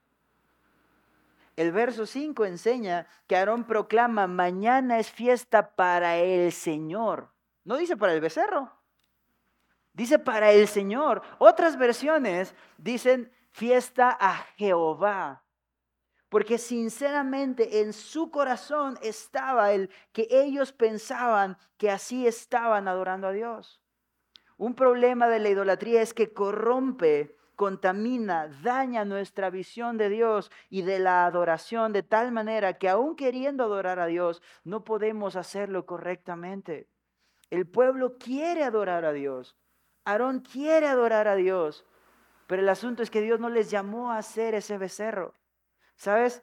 El 1.54 1.70
verso 1.70 2.06
5 2.06 2.46
enseña 2.46 3.06
que 3.26 3.36
Aarón 3.36 3.64
proclama, 3.64 4.26
mañana 4.26 4.98
es 4.98 5.10
fiesta 5.10 5.76
para 5.76 6.16
el 6.16 6.50
Señor. 6.50 7.28
No 7.62 7.76
dice 7.76 7.94
para 7.94 8.14
el 8.14 8.22
becerro, 8.22 8.72
dice 9.92 10.18
para 10.18 10.50
el 10.52 10.66
Señor. 10.66 11.20
Otras 11.36 11.76
versiones 11.76 12.54
dicen 12.78 13.30
fiesta 13.50 14.16
a 14.18 14.46
Jehová 14.56 15.41
porque 16.32 16.56
sinceramente 16.56 17.82
en 17.82 17.92
su 17.92 18.30
corazón 18.30 18.98
estaba 19.02 19.72
el 19.72 19.90
que 20.12 20.28
ellos 20.30 20.72
pensaban 20.72 21.58
que 21.76 21.90
así 21.90 22.26
estaban 22.26 22.88
adorando 22.88 23.26
a 23.26 23.32
Dios. 23.32 23.82
Un 24.56 24.74
problema 24.74 25.28
de 25.28 25.40
la 25.40 25.50
idolatría 25.50 26.00
es 26.00 26.14
que 26.14 26.32
corrompe, 26.32 27.36
contamina, 27.54 28.48
daña 28.62 29.04
nuestra 29.04 29.50
visión 29.50 29.98
de 29.98 30.08
Dios 30.08 30.50
y 30.70 30.80
de 30.80 31.00
la 31.00 31.26
adoración 31.26 31.92
de 31.92 32.02
tal 32.02 32.32
manera 32.32 32.78
que 32.78 32.88
aún 32.88 33.14
queriendo 33.14 33.64
adorar 33.64 34.00
a 34.00 34.06
Dios, 34.06 34.40
no 34.64 34.84
podemos 34.84 35.36
hacerlo 35.36 35.84
correctamente. 35.84 36.88
El 37.50 37.66
pueblo 37.66 38.16
quiere 38.16 38.64
adorar 38.64 39.04
a 39.04 39.12
Dios. 39.12 39.54
Aarón 40.06 40.40
quiere 40.40 40.86
adorar 40.86 41.28
a 41.28 41.34
Dios. 41.34 41.84
Pero 42.46 42.62
el 42.62 42.70
asunto 42.70 43.02
es 43.02 43.10
que 43.10 43.20
Dios 43.20 43.38
no 43.38 43.50
les 43.50 43.70
llamó 43.70 44.12
a 44.12 44.16
hacer 44.16 44.54
ese 44.54 44.78
becerro. 44.78 45.34
¿Sabes? 46.02 46.42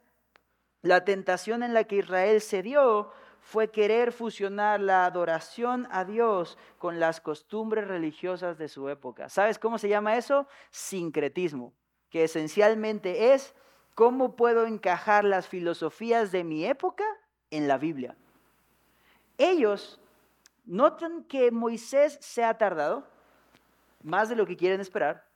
La 0.80 1.04
tentación 1.04 1.62
en 1.62 1.74
la 1.74 1.84
que 1.84 1.96
Israel 1.96 2.40
se 2.40 2.62
dio 2.62 3.12
fue 3.40 3.70
querer 3.70 4.10
fusionar 4.10 4.80
la 4.80 5.04
adoración 5.04 5.86
a 5.90 6.06
Dios 6.06 6.56
con 6.78 6.98
las 6.98 7.20
costumbres 7.20 7.86
religiosas 7.86 8.56
de 8.56 8.68
su 8.68 8.88
época. 8.88 9.28
¿Sabes 9.28 9.58
cómo 9.58 9.76
se 9.76 9.90
llama 9.90 10.16
eso? 10.16 10.48
Sincretismo, 10.70 11.74
que 12.08 12.24
esencialmente 12.24 13.34
es 13.34 13.54
cómo 13.94 14.34
puedo 14.34 14.64
encajar 14.64 15.24
las 15.24 15.46
filosofías 15.46 16.32
de 16.32 16.42
mi 16.42 16.64
época 16.64 17.04
en 17.50 17.68
la 17.68 17.76
Biblia. 17.76 18.16
Ellos 19.36 20.00
notan 20.64 21.22
que 21.24 21.50
Moisés 21.50 22.16
se 22.22 22.44
ha 22.44 22.56
tardado 22.56 23.06
más 24.02 24.30
de 24.30 24.36
lo 24.36 24.46
que 24.46 24.56
quieren 24.56 24.80
esperar 24.80 25.29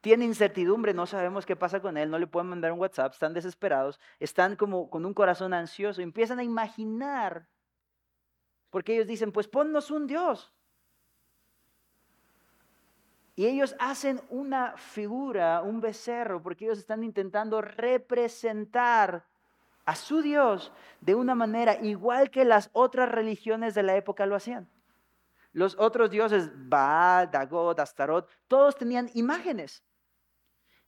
tiene 0.00 0.24
incertidumbre, 0.24 0.94
no 0.94 1.06
sabemos 1.06 1.44
qué 1.44 1.56
pasa 1.56 1.80
con 1.80 1.96
él, 1.96 2.10
no 2.10 2.18
le 2.18 2.26
pueden 2.26 2.48
mandar 2.48 2.72
un 2.72 2.78
WhatsApp, 2.78 3.12
están 3.12 3.34
desesperados, 3.34 3.98
están 4.20 4.56
como 4.56 4.90
con 4.90 5.04
un 5.04 5.14
corazón 5.14 5.52
ansioso, 5.52 6.00
empiezan 6.00 6.38
a 6.38 6.44
imaginar, 6.44 7.48
porque 8.70 8.94
ellos 8.94 9.06
dicen, 9.06 9.32
pues 9.32 9.48
ponnos 9.48 9.90
un 9.90 10.06
Dios. 10.06 10.52
Y 13.34 13.46
ellos 13.46 13.76
hacen 13.78 14.20
una 14.30 14.76
figura, 14.76 15.62
un 15.62 15.80
becerro, 15.80 16.42
porque 16.42 16.64
ellos 16.64 16.78
están 16.78 17.04
intentando 17.04 17.60
representar 17.60 19.24
a 19.84 19.94
su 19.94 20.22
Dios 20.22 20.72
de 21.00 21.14
una 21.14 21.34
manera 21.34 21.76
igual 21.82 22.30
que 22.30 22.44
las 22.44 22.68
otras 22.72 23.08
religiones 23.08 23.74
de 23.74 23.84
la 23.84 23.96
época 23.96 24.26
lo 24.26 24.34
hacían. 24.34 24.68
Los 25.52 25.78
otros 25.78 26.10
dioses, 26.10 26.50
Baal, 26.52 27.30
Dagot, 27.30 27.78
Astarot, 27.78 28.28
todos 28.48 28.76
tenían 28.76 29.08
imágenes. 29.14 29.82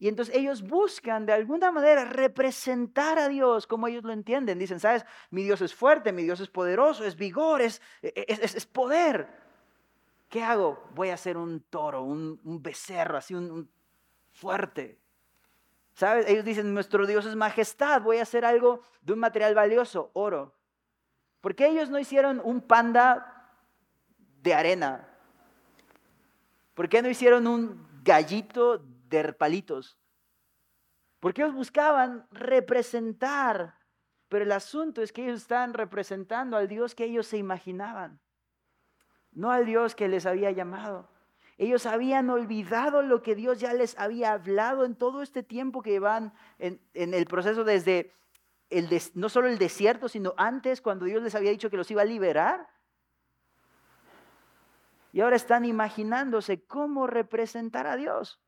Y 0.00 0.08
entonces 0.08 0.34
ellos 0.34 0.62
buscan 0.62 1.26
de 1.26 1.34
alguna 1.34 1.70
manera 1.70 2.06
representar 2.06 3.18
a 3.18 3.28
Dios 3.28 3.66
como 3.66 3.86
ellos 3.86 4.02
lo 4.02 4.14
entienden. 4.14 4.58
Dicen, 4.58 4.80
sabes, 4.80 5.04
mi 5.28 5.42
Dios 5.42 5.60
es 5.60 5.74
fuerte, 5.74 6.10
mi 6.10 6.22
Dios 6.22 6.40
es 6.40 6.48
poderoso, 6.48 7.04
es 7.04 7.16
vigor, 7.16 7.60
es, 7.60 7.82
es, 8.00 8.64
poder. 8.64 9.28
¿Qué 10.30 10.42
hago? 10.42 10.82
Voy 10.94 11.10
a 11.10 11.14
hacer 11.14 11.36
un 11.36 11.60
toro, 11.60 12.02
un, 12.02 12.40
becerro, 12.62 13.18
así 13.18 13.34
un, 13.34 13.70
fuerte. 14.32 14.98
¿Sabes? 15.92 16.26
Ellos 16.30 16.46
dicen, 16.46 16.72
nuestro 16.72 17.06
Dios 17.06 17.26
es 17.26 17.36
majestad, 17.36 18.00
voy 18.00 18.16
a 18.16 18.22
hacer 18.22 18.46
algo 18.46 18.80
de 19.02 19.12
un 19.12 19.18
material 19.18 19.54
valioso, 19.54 20.10
oro. 20.14 20.54
¿Por 21.42 21.54
qué 21.54 21.66
ellos 21.66 21.90
no 21.90 21.98
hicieron 21.98 22.40
un 22.42 22.62
panda 22.62 23.52
de 24.42 24.54
arena? 24.54 25.06
¿Por 26.72 26.88
qué 26.88 27.02
no 27.02 27.10
hicieron 27.10 27.46
un 27.46 27.86
gallito 28.02 28.82
de 29.10 29.32
palitos. 29.32 29.98
Porque 31.18 31.42
ellos 31.42 31.54
buscaban 31.54 32.26
representar, 32.30 33.76
pero 34.28 34.44
el 34.44 34.52
asunto 34.52 35.02
es 35.02 35.12
que 35.12 35.24
ellos 35.24 35.42
estaban 35.42 35.74
representando 35.74 36.56
al 36.56 36.66
Dios 36.66 36.94
que 36.94 37.04
ellos 37.04 37.26
se 37.26 37.36
imaginaban, 37.36 38.20
no 39.32 39.50
al 39.50 39.66
Dios 39.66 39.94
que 39.94 40.08
les 40.08 40.24
había 40.24 40.50
llamado. 40.50 41.11
Ellos 41.58 41.84
habían 41.84 42.30
olvidado 42.30 43.02
lo 43.02 43.22
que 43.22 43.34
Dios 43.34 43.61
ya 43.61 43.74
les 43.74 43.98
había 43.98 44.32
hablado 44.32 44.86
en 44.86 44.96
todo 44.96 45.20
este 45.20 45.42
tiempo 45.42 45.82
que 45.82 46.00
van 46.00 46.32
en, 46.58 46.80
el 46.94 47.26
proceso 47.26 47.64
desde 47.64 48.14
el 48.70 48.88
no 49.12 49.28
solo 49.28 49.48
el 49.48 49.58
desierto, 49.58 50.08
sino 50.08 50.32
antes 50.38 50.80
cuando 50.80 51.04
Dios 51.04 51.22
les 51.22 51.34
había 51.34 51.50
dicho 51.50 51.68
que 51.68 51.76
los 51.76 51.90
iba 51.90 52.00
a 52.00 52.06
liberar. 52.06 52.66
Y 55.12 55.20
ahora 55.20 55.36
están 55.36 55.66
imaginándose 55.66 56.64
cómo 56.64 57.06
representar 57.06 57.86
a 57.86 57.96
Dios 57.96 58.40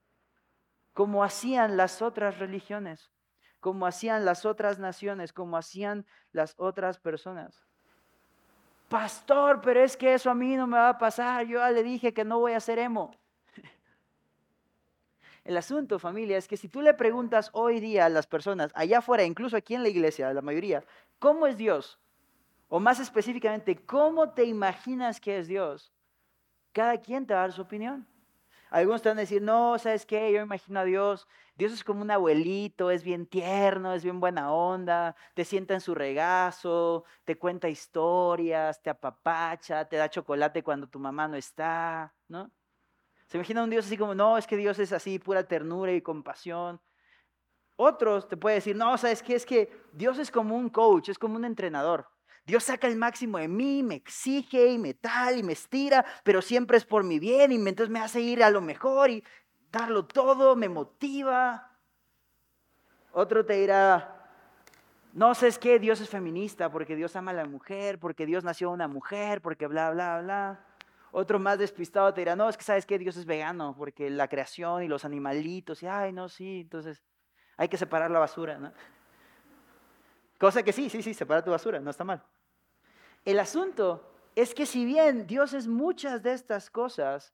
como 0.93 1.25
hacían 1.25 1.77
las 1.77 2.03
otras 2.03 2.39
religiones, 2.39 3.11
como 3.61 3.87
hacían 3.87 4.25
las 4.25 4.45
otras 4.45 4.79
naciones, 4.79 5.33
como 5.33 5.57
hacían 5.57 6.07
las 6.33 6.55
otras 6.59 6.99
personas. 6.99 7.67
Pastor, 8.89 9.63
pero 9.63 9.83
es 9.83 9.97
que 9.97 10.13
eso 10.13 10.31
a 10.31 10.35
mí 10.35 10.55
no 10.55 10.67
me 10.67 10.77
va 10.77 10.91
a 10.91 10.99
pasar. 10.99 11.47
Yo 11.47 11.61
ya 11.61 11.71
le 11.71 11.83
dije 11.83 12.13
que 12.13 12.25
no 12.25 12.41
voy 12.41 12.53
a 12.53 12.61
ser 12.61 12.79
emo. 12.79 13.17
El 15.45 15.57
asunto, 15.57 15.99
familia, 15.99 16.37
es 16.37 16.47
que 16.47 16.59
si 16.59 16.69
tú 16.69 16.83
le 16.83 16.93
preguntas 16.93 17.49
hoy 17.55 17.81
día 17.81 18.05
a 18.05 18.11
las 18.11 18.27
personas, 18.27 18.71
allá 18.75 18.99
afuera, 18.99 19.25
incluso 19.25 19.57
aquí 19.57 19.75
en 19.75 19.83
la 19.83 19.89
iglesia, 19.89 20.31
la 20.35 20.43
mayoría, 20.43 20.85
¿cómo 21.19 21.47
es 21.47 21.57
Dios? 21.57 21.99
O 22.69 22.81
más 22.81 23.01
específicamente, 23.01 23.77
¿cómo 23.77 24.31
te 24.35 24.45
imaginas 24.45 25.21
que 25.21 25.39
es 25.39 25.49
Dios? 25.49 25.91
Cada 26.73 26.99
quien 27.01 27.27
te 27.27 27.33
va 27.33 27.41
a 27.41 27.43
dar 27.45 27.53
su 27.53 27.63
opinión. 27.63 28.07
Algunos 28.73 29.03
te 29.03 29.11
van 29.11 29.19
a 29.19 29.21
decir, 29.21 29.43
no, 29.43 29.79
¿sabes 29.79 30.07
qué? 30.07 30.33
Yo 30.33 30.41
imagino 30.41 30.81
a 30.81 30.85
Dios. 30.85 31.29
Dios 31.57 31.73
es 31.73 31.85
como 31.85 32.01
un 32.01 32.11
abuelito, 32.11 32.91
es 32.91 33.05
bien 33.05 33.27
tierno, 33.27 33.93
es 33.93 34.03
bien 34.03 34.19
buena 34.19 34.51
onda, 34.51 35.15
te 35.35 35.45
sienta 35.45 35.75
en 35.75 35.83
su 35.83 35.95
regazo, 35.95 37.05
te 37.25 37.37
cuenta 37.37 37.69
historias, 37.69 38.83
te 38.83 38.89
apapacha, 38.89 39.85
te 39.87 39.97
da 39.97 40.09
chocolate 40.09 40.63
cuando 40.63 40.89
tu 40.89 40.99
mamá 40.99 41.29
no 41.29 41.37
está, 41.37 42.15
¿no? 42.29 42.51
Se 43.27 43.37
imagina 43.37 43.63
un 43.63 43.69
Dios 43.69 43.85
así 43.85 43.99
como, 43.99 44.15
no, 44.15 44.39
es 44.39 44.47
que 44.47 44.57
Dios 44.57 44.79
es 44.79 44.93
así, 44.95 45.19
pura 45.19 45.47
ternura 45.47 45.93
y 45.93 46.01
compasión. 46.01 46.81
Otros 47.77 48.27
te 48.27 48.39
pueden 48.39 48.57
decir, 48.57 48.75
no, 48.75 48.97
¿sabes 48.97 49.23
qué? 49.23 49.35
Es 49.35 49.45
que 49.45 49.71
Dios 49.93 50.19
es 50.19 50.31
como 50.31 50.57
un 50.57 50.71
coach, 50.71 51.11
es 51.11 51.19
como 51.19 51.37
un 51.37 51.45
entrenador. 51.45 52.12
Dios 52.45 52.65
saca 52.65 52.89
el 52.89 52.97
máximo 52.97 53.39
de 53.39 53.49
mí, 53.49 53.83
me 53.83 53.95
exige 53.95 54.69
y 54.69 54.79
me 54.79 54.95
tal 54.95 55.39
y 55.39 55.43
me 55.43 55.53
estira, 55.53 56.05
pero 56.25 56.43
siempre 56.43 56.77
es 56.77 56.85
por 56.85 57.05
mi 57.05 57.19
bien 57.19 57.53
y 57.53 57.55
entonces 57.57 57.91
me 57.91 58.01
hace 58.01 58.21
ir 58.21 58.43
a 58.43 58.51
lo 58.51 58.61
mejor 58.61 59.11
y 59.11 59.23
darlo 59.71 60.05
todo, 60.07 60.57
me 60.57 60.69
motiva. 60.69 61.71
Otro 63.13 63.45
te 63.45 63.55
dirá, 63.55 64.23
no 65.13 65.35
sé 65.35 65.49
es 65.49 65.59
que 65.59 65.79
Dios 65.79 66.01
es 66.01 66.09
feminista 66.09 66.71
porque 66.71 66.97
Dios 66.97 67.15
ama 67.15 67.31
a 67.31 67.35
la 67.35 67.45
mujer, 67.45 67.99
porque 67.99 68.27
Dios 68.27 68.43
nació 68.43 68.71
una 68.71 68.89
mujer, 68.89 69.41
porque 69.41 69.67
bla, 69.67 69.91
bla, 69.91 70.21
bla. 70.21 70.67
Otro 71.13 71.39
más 71.39 71.59
despistado 71.59 72.13
te 72.13 72.23
dirá, 72.23 72.35
no, 72.35 72.49
es 72.49 72.57
que 72.57 72.65
sabes 72.65 72.87
que 72.87 72.99
Dios 72.99 73.17
es 73.17 73.27
vegano 73.27 73.75
porque 73.77 74.09
la 74.11 74.29
creación 74.29 74.83
y 74.83 74.89
los 74.89 75.05
animalitos, 75.05 75.83
y 75.83 75.87
ay, 75.87 76.13
no, 76.13 76.29
sí, 76.29 76.63
entonces 76.63 77.03
hay 77.57 77.69
que 77.69 77.77
separar 77.77 78.11
la 78.11 78.19
basura, 78.19 78.59
¿no? 78.59 78.73
Cosa 80.43 80.65
que 80.65 80.73
sí, 80.73 80.91
sí, 80.91 81.05
sí, 81.05 81.15
separa 81.15 81.45
tu 81.45 81.53
basura, 81.53 81.79
no 81.79 81.89
está 81.89 82.03
mal. 82.03 82.21
El 83.25 83.39
asunto 83.39 84.13
es 84.35 84.55
que 84.57 84.67
si 84.67 84.85
bien 84.85 85.29
Dios 85.29 85.53
es 85.53 85.69
muchas 85.69 86.21
de 86.25 86.33
estas 86.33 86.69
cosas, 86.69 87.33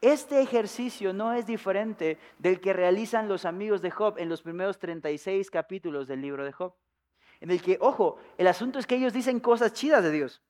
este 0.00 0.40
ejercicio 0.40 1.12
no 1.12 1.34
es 1.34 1.44
diferente 1.44 2.18
del 2.38 2.58
que 2.62 2.72
realizan 2.72 3.28
los 3.28 3.44
amigos 3.44 3.82
de 3.82 3.90
Job 3.90 4.16
en 4.16 4.30
los 4.30 4.40
primeros 4.40 4.78
36 4.78 5.50
capítulos 5.50 6.08
del 6.08 6.22
libro 6.22 6.46
de 6.46 6.52
Job. 6.52 6.72
En 7.42 7.50
el 7.50 7.60
que, 7.60 7.76
ojo, 7.78 8.16
el 8.38 8.46
asunto 8.46 8.78
es 8.78 8.86
que 8.86 8.94
ellos 8.94 9.12
dicen 9.12 9.38
cosas 9.38 9.74
chidas 9.74 10.02
de 10.02 10.12
Dios. 10.12 10.40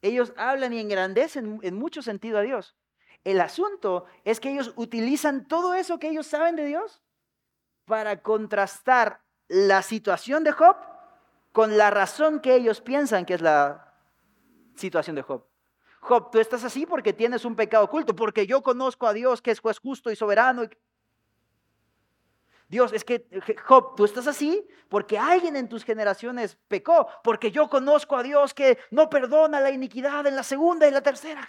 Ellos 0.00 0.32
hablan 0.38 0.72
y 0.72 0.80
engrandecen 0.80 1.60
en 1.60 1.74
mucho 1.74 2.00
sentido 2.00 2.38
a 2.38 2.40
Dios. 2.40 2.74
El 3.22 3.42
asunto 3.42 4.06
es 4.24 4.40
que 4.40 4.50
ellos 4.50 4.72
utilizan 4.76 5.46
todo 5.46 5.74
eso 5.74 5.98
que 5.98 6.08
ellos 6.08 6.26
saben 6.26 6.56
de 6.56 6.64
Dios 6.64 7.02
para 7.84 8.22
contrastar 8.22 9.25
la 9.48 9.82
situación 9.82 10.44
de 10.44 10.52
Job 10.52 10.76
con 11.52 11.78
la 11.78 11.90
razón 11.90 12.40
que 12.40 12.54
ellos 12.54 12.80
piensan 12.80 13.24
que 13.24 13.34
es 13.34 13.40
la 13.40 13.94
situación 14.74 15.16
de 15.16 15.22
Job. 15.22 15.44
Job, 16.00 16.30
tú 16.30 16.38
estás 16.38 16.62
así 16.64 16.86
porque 16.86 17.12
tienes 17.12 17.44
un 17.44 17.56
pecado 17.56 17.84
oculto, 17.84 18.14
porque 18.14 18.46
yo 18.46 18.62
conozco 18.62 19.06
a 19.06 19.12
Dios 19.12 19.42
que 19.42 19.50
es 19.50 19.60
juez 19.60 19.78
justo 19.78 20.10
y 20.10 20.16
soberano. 20.16 20.68
Dios, 22.68 22.92
es 22.92 23.04
que 23.04 23.26
Job, 23.64 23.94
tú 23.96 24.04
estás 24.04 24.26
así 24.26 24.66
porque 24.88 25.18
alguien 25.18 25.56
en 25.56 25.68
tus 25.68 25.84
generaciones 25.84 26.58
pecó, 26.68 27.08
porque 27.24 27.50
yo 27.50 27.68
conozco 27.68 28.16
a 28.16 28.22
Dios 28.22 28.54
que 28.54 28.78
no 28.90 29.08
perdona 29.08 29.60
la 29.60 29.70
iniquidad 29.70 30.26
en 30.26 30.36
la 30.36 30.42
segunda 30.42 30.86
y 30.86 30.90
la 30.90 31.00
tercera. 31.00 31.44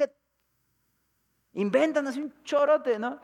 Inventan 1.54 2.08
así 2.08 2.22
un 2.22 2.44
chorote, 2.44 2.98
¿no? 3.00 3.20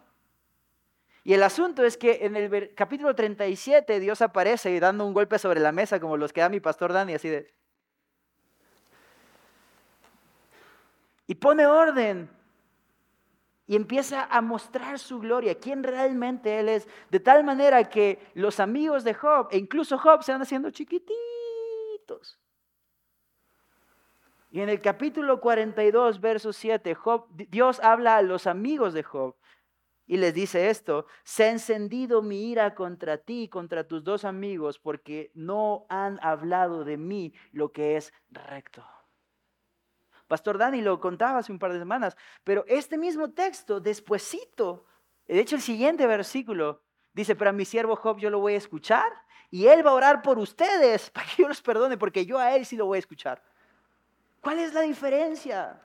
Y 1.24 1.34
el 1.34 1.44
asunto 1.44 1.86
es 1.86 1.96
que 1.98 2.26
en 2.26 2.36
el 2.36 2.76
capítulo 2.76 3.16
37 3.16 4.00
Dios 4.00 4.22
aparece 4.22 4.78
dando 4.80 5.06
un 5.06 5.14
golpe 5.14 5.40
sobre 5.40 5.62
la 5.62 5.72
mesa 5.72 6.00
como 6.00 6.18
los 6.18 6.34
que 6.34 6.42
da 6.42 6.50
mi 6.50 6.60
pastor 6.60 6.92
Dani, 6.92 7.14
así 7.14 7.30
de... 7.30 7.54
Y 11.26 11.36
pone 11.36 11.66
orden 11.66 12.30
y 13.66 13.78
empieza 13.78 14.26
a 14.26 14.42
mostrar 14.42 15.00
su 15.00 15.20
gloria, 15.20 15.58
quién 15.58 15.84
realmente 15.84 16.60
Él 16.60 16.68
es, 16.68 16.90
de 17.10 17.22
tal 17.22 17.46
manera 17.46 17.90
que 17.90 18.20
los 18.34 18.60
amigos 18.60 19.06
de 19.06 19.14
Job, 19.14 19.48
e 19.52 19.58
incluso 19.58 19.98
Job, 19.98 20.22
se 20.24 20.34
van 20.34 20.42
haciendo 20.42 20.70
chiquititos. 20.72 22.38
Y 24.52 24.60
en 24.60 24.68
el 24.68 24.82
capítulo 24.82 25.40
42, 25.40 26.20
verso 26.20 26.52
7, 26.52 26.94
Job, 26.94 27.28
Dios 27.32 27.80
habla 27.80 28.18
a 28.18 28.22
los 28.22 28.46
amigos 28.46 28.94
de 28.94 29.04
Job 29.04 29.36
y 30.06 30.18
les 30.18 30.34
dice 30.34 30.70
esto, 30.70 31.06
se 31.24 31.46
ha 31.46 31.50
encendido 31.50 32.22
mi 32.22 32.52
ira 32.52 32.76
contra 32.76 33.18
ti, 33.18 33.48
contra 33.48 33.88
tus 33.88 34.04
dos 34.04 34.26
amigos, 34.26 34.80
porque 34.80 35.32
no 35.34 35.86
han 35.90 36.20
hablado 36.22 36.84
de 36.84 36.98
mí 36.98 37.34
lo 37.52 37.72
que 37.72 37.96
es 37.96 38.14
recto. 38.30 38.86
Pastor 40.28 40.58
Dani 40.58 40.82
lo 40.82 41.00
contaba 41.00 41.40
hace 41.40 41.52
un 41.52 41.60
par 41.60 41.74
de 41.74 41.80
semanas, 41.80 42.18
pero 42.44 42.66
este 42.68 42.98
mismo 42.98 43.32
texto, 43.32 43.80
despuesito, 43.80 44.86
de 45.28 45.40
hecho 45.40 45.56
el 45.56 45.62
siguiente 45.62 46.08
versículo, 46.08 46.82
dice, 47.14 47.36
pero 47.36 47.52
a 47.52 47.54
mi 47.54 47.66
siervo 47.66 47.96
Job 47.96 48.18
yo 48.20 48.30
lo 48.30 48.40
voy 48.40 48.56
a 48.56 48.58
escuchar 48.58 49.12
y 49.50 49.68
él 49.68 49.86
va 49.86 49.92
a 49.92 49.96
orar 49.96 50.22
por 50.22 50.40
ustedes 50.40 51.10
para 51.12 51.28
que 51.28 51.44
yo 51.44 51.48
los 51.48 51.62
perdone, 51.62 51.98
porque 51.98 52.26
yo 52.26 52.40
a 52.40 52.56
él 52.56 52.66
sí 52.66 52.76
lo 52.76 52.88
voy 52.88 52.98
a 52.98 53.00
escuchar. 53.00 53.42
¿Cuál 54.42 54.60
es 54.60 54.74
la 54.74 54.82
diferencia? 54.82 55.80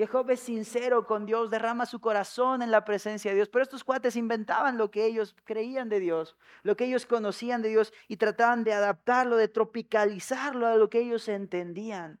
Que 0.00 0.06
Job 0.06 0.30
es 0.30 0.40
sincero 0.40 1.04
con 1.04 1.26
Dios, 1.26 1.50
derrama 1.50 1.84
su 1.84 2.00
corazón 2.00 2.62
en 2.62 2.70
la 2.70 2.86
presencia 2.86 3.32
de 3.32 3.34
Dios. 3.34 3.50
Pero 3.50 3.64
estos 3.64 3.84
cuates 3.84 4.16
inventaban 4.16 4.78
lo 4.78 4.90
que 4.90 5.04
ellos 5.04 5.36
creían 5.44 5.90
de 5.90 6.00
Dios, 6.00 6.38
lo 6.62 6.74
que 6.74 6.86
ellos 6.86 7.04
conocían 7.04 7.60
de 7.60 7.68
Dios 7.68 7.92
y 8.08 8.16
trataban 8.16 8.64
de 8.64 8.72
adaptarlo, 8.72 9.36
de 9.36 9.48
tropicalizarlo 9.48 10.66
a 10.66 10.76
lo 10.76 10.88
que 10.88 11.00
ellos 11.00 11.28
entendían 11.28 12.18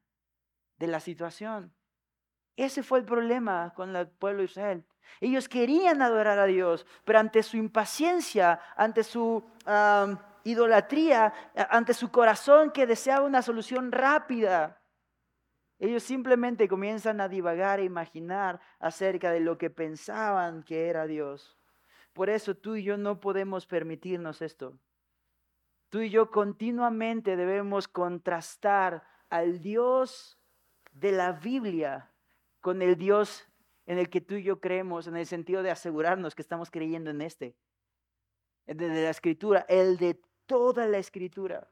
de 0.76 0.88
la 0.88 1.00
situación. 1.00 1.72
Ese 2.54 2.82
fue 2.82 2.98
el 2.98 3.06
problema 3.06 3.72
con 3.74 3.96
el 3.96 4.08
pueblo 4.08 4.40
de 4.40 4.44
Israel. 4.44 4.84
Ellos 5.18 5.48
querían 5.48 6.02
adorar 6.02 6.38
a 6.38 6.44
Dios, 6.44 6.84
pero 7.06 7.18
ante 7.18 7.42
su 7.42 7.56
impaciencia, 7.56 8.60
ante 8.76 9.02
su 9.04 9.42
idolatría, 10.44 11.32
ante 11.70 11.94
su 11.94 12.10
corazón 12.10 12.72
que 12.72 12.86
deseaba 12.86 13.24
una 13.24 13.40
solución 13.40 13.90
rápida, 13.90 14.79
ellos 15.80 16.02
simplemente 16.02 16.68
comienzan 16.68 17.22
a 17.22 17.28
divagar 17.28 17.80
e 17.80 17.84
imaginar 17.84 18.60
acerca 18.78 19.32
de 19.32 19.40
lo 19.40 19.56
que 19.56 19.70
pensaban 19.70 20.62
que 20.62 20.88
era 20.88 21.06
Dios. 21.06 21.58
Por 22.12 22.28
eso 22.28 22.54
tú 22.54 22.76
y 22.76 22.82
yo 22.82 22.98
no 22.98 23.18
podemos 23.18 23.66
permitirnos 23.66 24.42
esto. 24.42 24.78
Tú 25.88 26.00
y 26.00 26.10
yo 26.10 26.30
continuamente 26.30 27.34
debemos 27.34 27.88
contrastar 27.88 29.02
al 29.30 29.62
Dios 29.62 30.38
de 30.92 31.12
la 31.12 31.32
Biblia 31.32 32.12
con 32.60 32.82
el 32.82 32.96
Dios 32.96 33.48
en 33.86 33.96
el 33.98 34.10
que 34.10 34.20
tú 34.20 34.34
y 34.34 34.42
yo 34.42 34.60
creemos, 34.60 35.06
en 35.06 35.16
el 35.16 35.26
sentido 35.26 35.62
de 35.62 35.70
asegurarnos 35.70 36.34
que 36.34 36.42
estamos 36.42 36.70
creyendo 36.70 37.10
en 37.10 37.22
este, 37.22 37.56
de 38.66 38.88
la 38.88 39.10
escritura, 39.10 39.64
el 39.68 39.96
de 39.96 40.20
toda 40.44 40.86
la 40.86 40.98
escritura, 40.98 41.70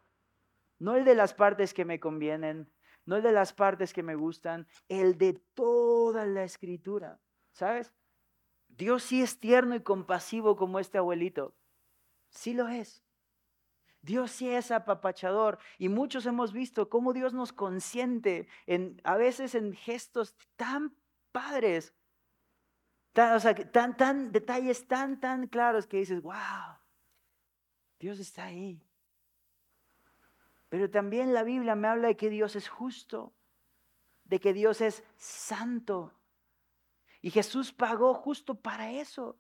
no 0.79 0.97
el 0.97 1.05
de 1.05 1.15
las 1.15 1.35
partes 1.35 1.75
que 1.75 1.85
me 1.85 2.01
convienen, 2.01 2.73
no 3.09 3.17
el 3.17 3.23
de 3.23 3.33
las 3.33 3.55
partes 3.55 3.95
que 3.95 4.03
me 4.03 4.17
gustan, 4.17 4.67
el 4.87 5.17
de 5.17 5.33
toda 5.55 6.27
la 6.27 6.45
escritura. 6.45 7.19
¿Sabes? 7.53 7.91
Dios 8.69 9.03
sí 9.03 9.23
es 9.23 9.41
tierno 9.41 9.75
y 9.75 9.83
compasivo 9.83 10.57
como 10.57 10.79
este 10.79 10.99
abuelito. 10.99 11.57
Sí 12.29 12.53
lo 12.53 12.69
es. 12.69 13.03
Dios 14.03 14.31
sí 14.31 14.51
es 14.51 14.71
apapachador 14.71 15.59
y 15.79 15.89
muchos 15.89 16.27
hemos 16.27 16.53
visto 16.53 16.91
cómo 16.91 17.15
Dios 17.15 17.33
nos 17.33 17.55
consiente 17.55 18.47
en, 18.67 19.01
a 19.05 19.17
veces 19.17 19.55
en 19.55 19.73
gestos 19.73 20.37
tan 20.57 20.95
padres, 21.33 21.95
tan, 23.15 23.37
o 23.37 23.41
sea, 23.41 23.55
tan, 23.55 23.97
tan, 23.97 24.33
detalles 24.33 24.87
tan, 24.87 25.19
tan 25.19 25.47
claros 25.47 25.87
que 25.87 25.97
dices, 25.97 26.21
wow, 26.21 26.77
Dios 27.99 28.19
está 28.19 28.45
ahí. 28.45 28.87
Pero 30.69 30.91
también 30.91 31.33
la 31.33 31.43
Biblia 31.43 31.75
me 31.75 31.89
habla 31.89 32.09
de 32.09 32.17
que 32.17 32.29
Dios 32.29 32.55
es 32.57 32.69
justo, 32.69 33.33
de 34.25 34.39
que 34.39 34.53
Dios 34.53 34.81
es 34.81 35.03
santo. 35.17 36.13
Y 37.23 37.31
Jesús 37.31 37.73
pagó 37.73 38.15
justo 38.15 38.55
para 38.55 38.91
eso. 38.93 39.37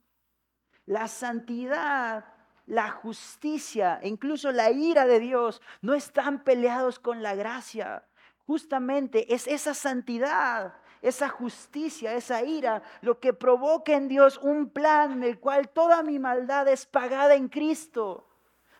La 0.86 1.06
santidad, 1.06 2.24
la 2.66 2.90
justicia, 2.90 4.00
incluso 4.02 4.52
la 4.52 4.70
ira 4.70 5.06
de 5.06 5.20
Dios 5.20 5.60
no 5.82 5.94
están 5.94 6.44
peleados 6.44 6.98
con 6.98 7.22
la 7.22 7.34
gracia. 7.34 8.08
Justamente 8.46 9.34
es 9.34 9.46
esa 9.46 9.74
santidad, 9.74 10.74
esa 11.02 11.28
justicia, 11.28 12.14
esa 12.14 12.42
ira, 12.42 12.82
lo 13.02 13.20
que 13.20 13.34
provoca 13.34 13.92
en 13.92 14.08
Dios 14.08 14.38
un 14.38 14.70
plan 14.70 15.12
en 15.12 15.24
el 15.24 15.38
cual 15.38 15.68
toda 15.68 16.02
mi 16.02 16.18
maldad 16.18 16.66
es 16.68 16.86
pagada 16.86 17.34
en 17.34 17.48
Cristo 17.48 18.27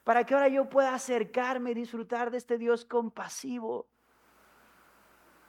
para 0.09 0.25
que 0.25 0.33
ahora 0.33 0.49
yo 0.49 0.71
pueda 0.71 0.95
acercarme 0.95 1.73
y 1.73 1.75
disfrutar 1.75 2.31
de 2.31 2.39
este 2.39 2.57
Dios 2.57 2.87
compasivo. 2.87 3.91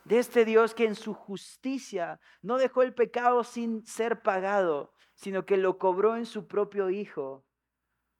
de 0.03 0.19
este 0.19 0.43
Dios 0.43 0.75
que 0.75 0.83
en 0.83 0.95
su 0.95 1.13
justicia 1.13 2.19
no 2.41 2.57
dejó 2.57 2.81
el 2.81 2.93
pecado 2.93 3.45
sin 3.45 3.85
ser 3.85 4.21
pagado, 4.21 4.93
sino 5.13 5.45
que 5.45 5.55
lo 5.55 5.77
cobró 5.77 6.17
en 6.17 6.25
su 6.25 6.45
propio 6.45 6.89
Hijo 6.89 7.45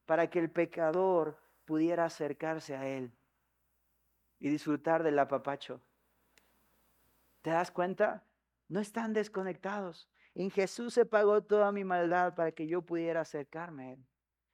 para 0.06 0.30
que 0.30 0.40
el 0.40 0.50
pecador 0.50 1.44
pudiera 1.66 2.06
acercarse 2.06 2.74
a 2.74 2.88
Él 2.88 3.12
y 4.40 4.48
disfrutar 4.48 5.04
del 5.04 5.20
apapacho. 5.20 5.82
¿Te 7.42 7.50
das 7.50 7.70
cuenta? 7.70 8.24
No 8.70 8.80
están 8.80 9.12
desconectados. 9.12 10.10
En 10.36 10.52
Jesús 10.52 10.94
se 10.94 11.06
pagó 11.06 11.44
toda 11.44 11.74
mi 11.74 11.84
maldad 11.84 12.34
para 12.34 12.54
que 12.54 12.66
yo 12.66 12.82
pudiera 12.82 13.20
acercarme 13.20 13.84
a 13.84 13.92
Él. 13.92 14.08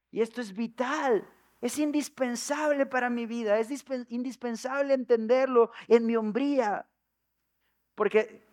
Y 0.09 0.21
esto 0.21 0.41
es 0.41 0.51
vital, 0.51 1.29
es 1.62 1.80
indispensable 1.80 2.86
para 2.86 3.10
mi 3.10 3.26
vida, 3.26 3.58
es 3.60 3.70
indispensable 4.10 4.93
entenderlo 4.93 5.72
en 5.88 6.06
mi 6.06 6.16
hombría. 6.16 6.86
Porque 7.95 8.43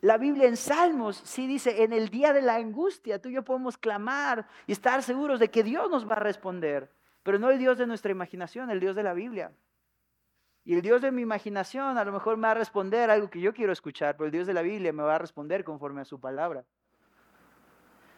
la 0.00 0.18
Biblia 0.18 0.48
en 0.48 0.56
Salmos 0.56 1.16
sí 1.24 1.46
dice, 1.46 1.82
en 1.82 1.92
el 1.92 2.08
día 2.08 2.32
de 2.32 2.42
la 2.42 2.56
angustia 2.56 3.20
tú 3.20 3.28
y 3.28 3.34
yo 3.34 3.44
podemos 3.44 3.76
clamar 3.78 4.48
y 4.66 4.72
estar 4.72 5.02
seguros 5.02 5.38
de 5.38 5.50
que 5.50 5.62
Dios 5.62 5.90
nos 5.90 6.08
va 6.08 6.14
a 6.14 6.20
responder, 6.20 6.90
pero 7.22 7.38
no 7.38 7.50
el 7.50 7.58
Dios 7.58 7.78
de 7.78 7.86
nuestra 7.86 8.10
imaginación, 8.10 8.70
el 8.70 8.80
Dios 8.80 8.96
de 8.96 9.02
la 9.02 9.12
Biblia. 9.12 9.52
Y 10.64 10.74
el 10.74 10.82
Dios 10.82 11.02
de 11.02 11.10
mi 11.10 11.22
imaginación 11.22 11.98
a 11.98 12.04
lo 12.04 12.12
mejor 12.12 12.36
me 12.36 12.46
va 12.46 12.52
a 12.52 12.54
responder 12.54 13.10
algo 13.10 13.28
que 13.28 13.40
yo 13.40 13.52
quiero 13.52 13.72
escuchar, 13.72 14.16
pero 14.16 14.26
el 14.26 14.32
Dios 14.32 14.46
de 14.46 14.54
la 14.54 14.62
Biblia 14.62 14.92
me 14.92 15.02
va 15.02 15.16
a 15.16 15.18
responder 15.18 15.64
conforme 15.64 16.00
a 16.00 16.04
su 16.04 16.20
palabra. 16.20 16.64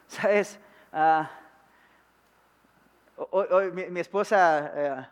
¿Sabes? 0.06 0.60
Ah, 0.92 1.30
hoy, 3.16 3.70
mi, 3.72 4.00
esposa, 4.00 4.72
eh, 4.74 5.06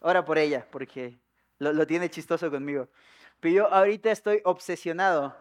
ora 0.00 0.24
por 0.24 0.38
ella, 0.38 0.66
porque 0.70 1.18
lo, 1.58 1.86
tiene 1.86 2.10
chistoso 2.10 2.50
conmigo. 2.50 2.88
Pero 3.40 3.54
yo 3.54 3.72
ahorita 3.72 4.10
estoy 4.10 4.40
obsesionado, 4.44 5.36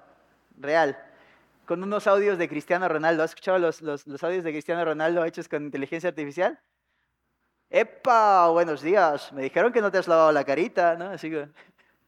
real, 0.57 0.97
con 1.65 1.83
unos 1.83 2.07
audios 2.07 2.37
de 2.37 2.49
Cristiano 2.49 2.87
Ronaldo. 2.87 3.23
¿Has 3.23 3.31
escuchado 3.31 3.59
los, 3.59 4.23
audios 4.23 4.43
de 4.43 4.51
Cristiano 4.51 4.83
Ronaldo 4.83 5.23
hechos 5.25 5.47
con 5.47 5.63
inteligencia 5.63 6.09
artificial? 6.09 6.59
¡Epa! 7.69 8.49
Buenos 8.49 8.81
días. 8.81 9.31
Me 9.33 9.43
dijeron 9.43 9.71
que 9.71 9.81
no 9.81 9.91
te 9.91 9.99
has 9.99 10.07
lavado 10.07 10.31
la 10.31 10.43
carita, 10.43 10.95
¿no? 10.95 11.09
Así 11.11 11.29
que... 11.29 11.49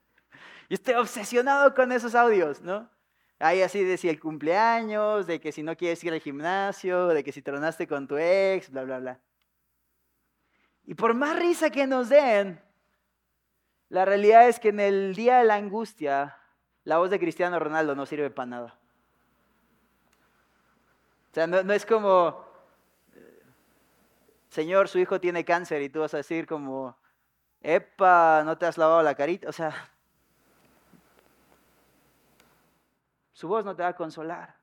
Estoy 0.70 0.96
obsesionado 0.96 1.76
con 1.76 1.92
esos 1.92 2.16
audios, 2.16 2.62
¿no? 2.62 2.90
Hay 3.40 3.62
así 3.62 3.84
de 3.84 3.98
si 3.98 4.08
el 4.08 4.20
cumpleaños, 4.20 5.28
de 5.28 5.40
que 5.40 5.52
si 5.52 5.64
no 5.64 5.76
quieres 5.76 6.04
ir 6.04 6.14
al 6.14 6.22
gimnasio, 6.22 7.08
de 7.08 7.24
que 7.24 7.32
si 7.32 7.42
tronaste 7.42 7.88
con 7.88 8.08
tu 8.08 8.18
ex, 8.18 8.70
bla, 8.70 8.84
bla, 8.84 9.00
bla. 9.00 9.20
Y 10.92 10.94
por 10.94 11.14
más 11.14 11.40
risa 11.40 11.70
que 11.70 11.88
nos 11.88 12.10
den, 12.10 12.62
la 13.88 14.04
realidad 14.04 14.50
es 14.50 14.60
que 14.60 14.68
en 14.68 14.82
el 14.82 15.16
día 15.16 15.38
de 15.38 15.46
la 15.46 15.56
angustia, 15.56 16.38
la 16.84 16.98
voz 16.98 17.10
de 17.10 17.18
Cristiano 17.18 17.58
Ronaldo 17.60 17.96
no 17.96 18.06
sirve 18.06 18.30
para 18.30 18.46
nada. 18.48 18.80
O 21.32 21.34
sea, 21.34 21.48
no, 21.48 21.72
es 21.72 21.86
como, 21.86 22.44
Señor, 24.50 24.90
su 24.90 25.00
hijo 25.00 25.22
tiene 25.22 25.46
cáncer 25.46 25.82
y 25.82 25.88
tú 25.88 26.02
vas 26.02 26.14
a 26.14 26.18
decir 26.18 26.46
como, 26.46 26.98
epa, 27.62 28.44
no 28.44 28.58
te 28.58 28.66
has 28.66 28.78
lavado 28.78 29.02
la 29.02 29.16
carita. 29.16 29.48
O 29.48 29.54
sea, 29.54 29.74
su 33.32 33.48
voz 33.48 33.64
no 33.64 33.74
te 33.78 33.84
va 33.84 33.88
a 33.88 33.96
consolar. 33.96 34.61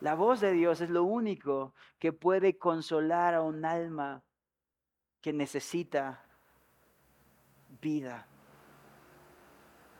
La 0.00 0.14
voz 0.14 0.40
de 0.40 0.52
Dios 0.52 0.80
es 0.82 0.90
lo 0.90 1.04
único 1.04 1.74
que 1.98 2.12
puede 2.12 2.58
consolar 2.58 3.34
a 3.34 3.42
un 3.42 3.64
alma 3.64 4.22
que 5.22 5.32
necesita 5.32 6.24
vida. 7.80 8.28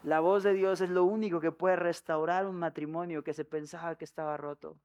La 0.03 0.21
voz 0.21 0.43
de 0.43 0.53
Dios 0.53 0.81
es 0.83 0.91
lo 0.91 1.05
único 1.05 1.41
que 1.41 1.51
puede 1.51 1.77
restaurar 1.77 2.47
un 2.47 2.57
matrimonio 2.57 3.25
que 3.25 3.33
se 3.33 3.45
pensaba 3.45 3.97
que 3.97 4.05
estaba 4.05 4.37
roto. 4.37 4.79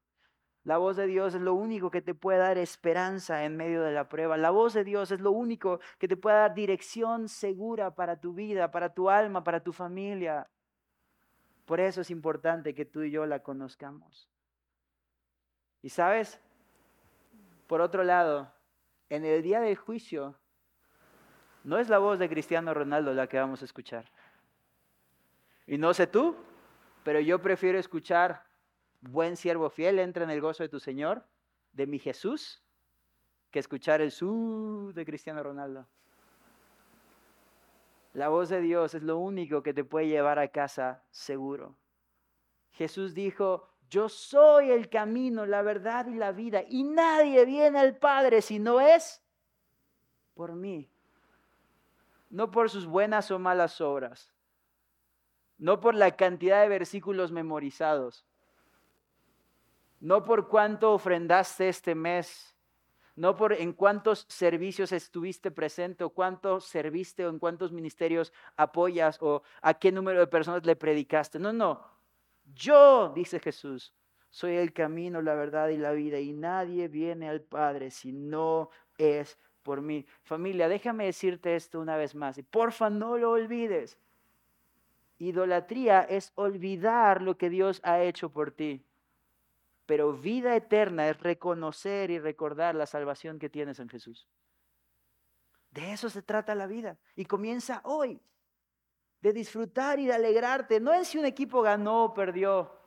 La 0.63 0.77
voz 0.77 0.95
de 0.95 1.07
Dios 1.07 1.35
es 1.35 1.41
lo 1.41 1.55
único 1.55 1.91
que 1.91 2.01
te 2.01 2.13
puede 2.13 2.39
dar 2.39 2.57
esperanza 2.57 3.43
en 3.43 3.57
medio 3.57 3.83
de 3.83 3.91
la 3.91 4.07
prueba. 4.07 4.37
La 4.37 4.51
voz 4.51 4.73
de 4.73 4.83
Dios 4.83 5.11
es 5.11 5.19
lo 5.19 5.31
único 5.31 5.79
que 5.99 6.07
te 6.07 6.15
puede 6.15 6.37
dar 6.37 6.53
dirección 6.53 7.27
segura 7.27 7.93
para 7.95 8.19
tu 8.19 8.33
vida, 8.33 8.71
para 8.71 8.93
tu 8.93 9.09
alma, 9.09 9.43
para 9.43 9.61
tu 9.61 9.73
familia. 9.73 10.49
Por 11.65 11.79
eso 11.81 12.01
es 12.01 12.11
importante 12.11 12.73
que 12.73 12.85
tú 12.85 13.03
y 13.03 13.11
yo 13.11 13.25
la 13.25 13.43
conozcamos. 13.43 14.30
Y 15.81 15.89
sabes, 15.89 16.39
por 17.67 17.81
otro 17.81 18.03
lado, 18.03 18.51
en 19.09 19.25
el 19.25 19.41
día 19.41 19.59
del 19.59 19.75
juicio, 19.75 20.35
no 21.63 21.77
es 21.77 21.89
la 21.89 21.99
voz 21.99 22.19
de 22.19 22.29
Cristiano 22.29 22.73
Ronaldo 22.73 23.13
la 23.13 23.27
que 23.27 23.39
vamos 23.39 23.61
a 23.61 23.65
escuchar. 23.65 24.11
Y 25.67 25.77
no 25.77 25.93
sé 25.93 26.07
tú, 26.07 26.35
pero 27.03 27.19
yo 27.19 27.41
prefiero 27.41 27.79
escuchar, 27.79 28.45
buen 29.01 29.35
siervo 29.37 29.69
fiel, 29.69 29.99
entra 29.99 30.23
en 30.23 30.29
el 30.29 30.41
gozo 30.41 30.63
de 30.63 30.69
tu 30.69 30.79
Señor, 30.79 31.25
de 31.73 31.87
mi 31.87 31.99
Jesús, 31.99 32.63
que 33.49 33.59
escuchar 33.59 34.01
el 34.01 34.11
su 34.11 34.91
de 34.93 35.05
Cristiano 35.05 35.43
Ronaldo. 35.43 35.87
La 38.13 38.27
voz 38.27 38.49
de 38.49 38.59
Dios 38.59 38.93
es 38.93 39.03
lo 39.03 39.17
único 39.17 39.63
que 39.63 39.73
te 39.73 39.83
puede 39.83 40.07
llevar 40.07 40.39
a 40.39 40.49
casa 40.49 41.03
seguro. 41.11 41.77
Jesús 42.71 43.13
dijo, 43.13 43.70
yo 43.91 44.09
soy 44.09 44.71
el 44.71 44.89
camino, 44.89 45.45
la 45.45 45.61
verdad 45.61 46.07
y 46.07 46.15
la 46.15 46.31
vida, 46.31 46.63
y 46.67 46.81
nadie 46.81 47.45
viene 47.45 47.77
al 47.77 47.97
Padre 47.97 48.41
si 48.41 48.57
no 48.57 48.81
es 48.81 49.21
por 50.33 50.55
mí 50.55 50.89
no 52.31 52.49
por 52.49 52.69
sus 52.69 52.87
buenas 52.87 53.29
o 53.29 53.37
malas 53.37 53.81
obras, 53.81 54.33
no 55.57 55.79
por 55.79 55.93
la 55.93 56.15
cantidad 56.15 56.61
de 56.61 56.69
versículos 56.69 57.31
memorizados, 57.31 58.25
no 59.99 60.23
por 60.23 60.47
cuánto 60.47 60.93
ofrendaste 60.93 61.69
este 61.69 61.93
mes, 61.93 62.55
no 63.15 63.35
por 63.35 63.53
en 63.53 63.73
cuántos 63.73 64.25
servicios 64.29 64.93
estuviste 64.93 65.51
presente 65.51 66.03
o 66.05 66.09
cuánto 66.09 66.61
serviste 66.61 67.25
o 67.25 67.29
en 67.29 67.37
cuántos 67.37 67.71
ministerios 67.71 68.33
apoyas 68.55 69.17
o 69.21 69.43
a 69.61 69.73
qué 69.75 69.91
número 69.91 70.21
de 70.21 70.27
personas 70.27 70.65
le 70.65 70.77
predicaste. 70.77 71.37
No, 71.37 71.51
no. 71.51 71.90
Yo, 72.53 73.11
dice 73.15 73.39
Jesús, 73.39 73.93
soy 74.29 74.55
el 74.55 74.73
camino, 74.73 75.21
la 75.21 75.35
verdad 75.35 75.69
y 75.69 75.77
la 75.77 75.91
vida 75.91 76.19
y 76.19 76.31
nadie 76.31 76.87
viene 76.87 77.29
al 77.29 77.41
Padre 77.41 77.91
si 77.91 78.13
no 78.13 78.69
es 78.97 79.37
por 79.61 79.81
mí. 79.81 80.05
Familia, 80.23 80.69
déjame 80.69 81.05
decirte 81.05 81.55
esto 81.55 81.79
una 81.79 81.97
vez 81.97 82.15
más 82.15 82.37
y 82.37 82.43
porfa 82.43 82.89
no 82.89 83.17
lo 83.17 83.31
olvides. 83.31 83.97
Idolatría 85.19 86.01
es 86.01 86.31
olvidar 86.35 87.21
lo 87.21 87.37
que 87.37 87.49
Dios 87.49 87.79
ha 87.83 88.01
hecho 88.01 88.31
por 88.31 88.51
ti. 88.51 88.83
Pero 89.85 90.13
vida 90.13 90.55
eterna 90.55 91.09
es 91.09 91.19
reconocer 91.19 92.09
y 92.09 92.17
recordar 92.17 92.75
la 92.75 92.85
salvación 92.85 93.37
que 93.37 93.49
tienes 93.49 93.79
en 93.79 93.89
Jesús. 93.89 94.27
De 95.71 95.93
eso 95.93 96.09
se 96.09 96.21
trata 96.21 96.55
la 96.55 96.65
vida. 96.65 96.97
Y 97.15 97.25
comienza 97.25 97.81
hoy. 97.83 98.19
De 99.21 99.33
disfrutar 99.33 99.99
y 99.99 100.07
de 100.07 100.13
alegrarte. 100.13 100.79
No 100.79 100.93
en 100.93 101.05
si 101.05 101.17
un 101.17 101.25
equipo 101.25 101.61
ganó 101.61 102.05
o 102.05 102.13
perdió 102.13 102.81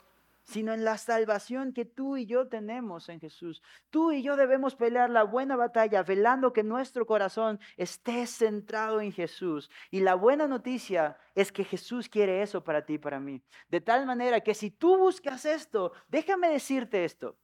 sino 0.44 0.72
en 0.74 0.84
la 0.84 0.98
salvación 0.98 1.72
que 1.72 1.84
tú 1.84 2.16
y 2.16 2.26
yo 2.26 2.48
tenemos 2.48 3.08
en 3.08 3.18
Jesús. 3.18 3.62
Tú 3.90 4.12
y 4.12 4.22
yo 4.22 4.36
debemos 4.36 4.76
pelear 4.76 5.10
la 5.10 5.24
buena 5.24 5.56
batalla, 5.56 6.02
velando 6.02 6.52
que 6.52 6.62
nuestro 6.62 7.06
corazón 7.06 7.58
esté 7.76 8.26
centrado 8.26 9.00
en 9.00 9.10
Jesús. 9.10 9.70
Y 9.90 10.00
la 10.00 10.14
buena 10.14 10.46
noticia 10.46 11.16
es 11.34 11.50
que 11.50 11.64
Jesús 11.64 12.08
quiere 12.08 12.42
eso 12.42 12.62
para 12.62 12.84
ti 12.84 12.94
y 12.94 12.98
para 12.98 13.18
mí. 13.18 13.42
De 13.68 13.80
tal 13.80 14.06
manera 14.06 14.40
que 14.40 14.54
si 14.54 14.70
tú 14.70 14.98
buscas 14.98 15.44
esto, 15.46 15.92
déjame 16.08 16.50
decirte 16.50 17.04
esto, 17.04 17.36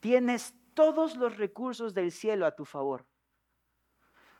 tienes 0.00 0.54
todos 0.74 1.16
los 1.16 1.36
recursos 1.36 1.92
del 1.92 2.12
cielo 2.12 2.46
a 2.46 2.56
tu 2.56 2.64
favor. 2.64 3.04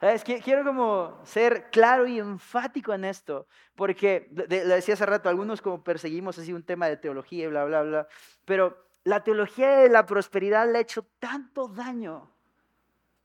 ¿Sabes? 0.06 0.22
Quiero 0.22 0.62
como 0.62 1.18
ser 1.24 1.68
claro 1.72 2.06
y 2.06 2.20
enfático 2.20 2.94
en 2.94 3.04
esto, 3.04 3.48
porque 3.74 4.30
le 4.30 4.64
decía 4.64 4.94
hace 4.94 5.04
rato, 5.04 5.28
algunos 5.28 5.60
como 5.60 5.82
perseguimos 5.82 6.38
así 6.38 6.52
un 6.52 6.62
tema 6.62 6.86
de 6.86 6.96
teología 6.96 7.46
y 7.46 7.48
bla, 7.48 7.64
bla, 7.64 7.82
bla, 7.82 8.08
pero 8.44 8.86
la 9.02 9.24
teología 9.24 9.78
de 9.78 9.88
la 9.88 10.06
prosperidad 10.06 10.70
le 10.70 10.78
ha 10.78 10.80
hecho 10.82 11.04
tanto 11.18 11.66
daño, 11.66 12.30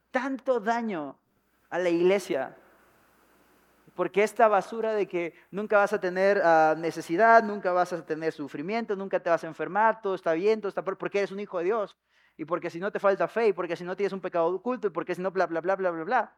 tanto 0.10 0.60
daño 0.60 1.20
a 1.70 1.78
la 1.78 1.90
iglesia. 1.90 2.58
Porque 3.94 4.24
esta 4.24 4.48
basura 4.48 4.94
de 4.94 5.08
que 5.08 5.36
nunca 5.52 5.78
vas 5.78 5.94
a 5.94 6.02
tener 6.02 6.42
ah, 6.44 6.74
necesidad, 6.76 7.44
nunca 7.44 7.72
vas 7.74 7.94
a 7.94 8.04
tener 8.04 8.34
sufrimiento, 8.34 8.96
nunca 8.96 9.20
te 9.20 9.30
vas 9.30 9.44
a 9.44 9.48
enfermar, 9.48 10.02
todo 10.02 10.16
está 10.16 10.34
bien, 10.34 10.60
todo 10.60 10.70
está 10.70 10.84
porque 10.84 11.20
eres 11.20 11.32
un 11.32 11.42
hijo 11.42 11.60
de 11.60 11.66
Dios, 11.66 11.96
y 12.38 12.46
porque 12.46 12.72
si 12.72 12.80
no 12.80 12.92
te 12.92 12.98
falta 12.98 13.28
fe, 13.28 13.50
y 13.50 13.54
porque 13.54 13.76
si 13.76 13.84
no 13.84 13.96
tienes 13.96 14.14
un 14.14 14.20
pecado 14.20 14.48
oculto, 14.48 14.88
y 14.88 14.90
porque 14.90 15.14
si 15.14 15.22
no 15.22 15.30
bla, 15.30 15.46
bla, 15.46 15.62
bla, 15.62 15.76
bla, 15.76 15.92
bla, 15.92 16.04
bla 16.06 16.36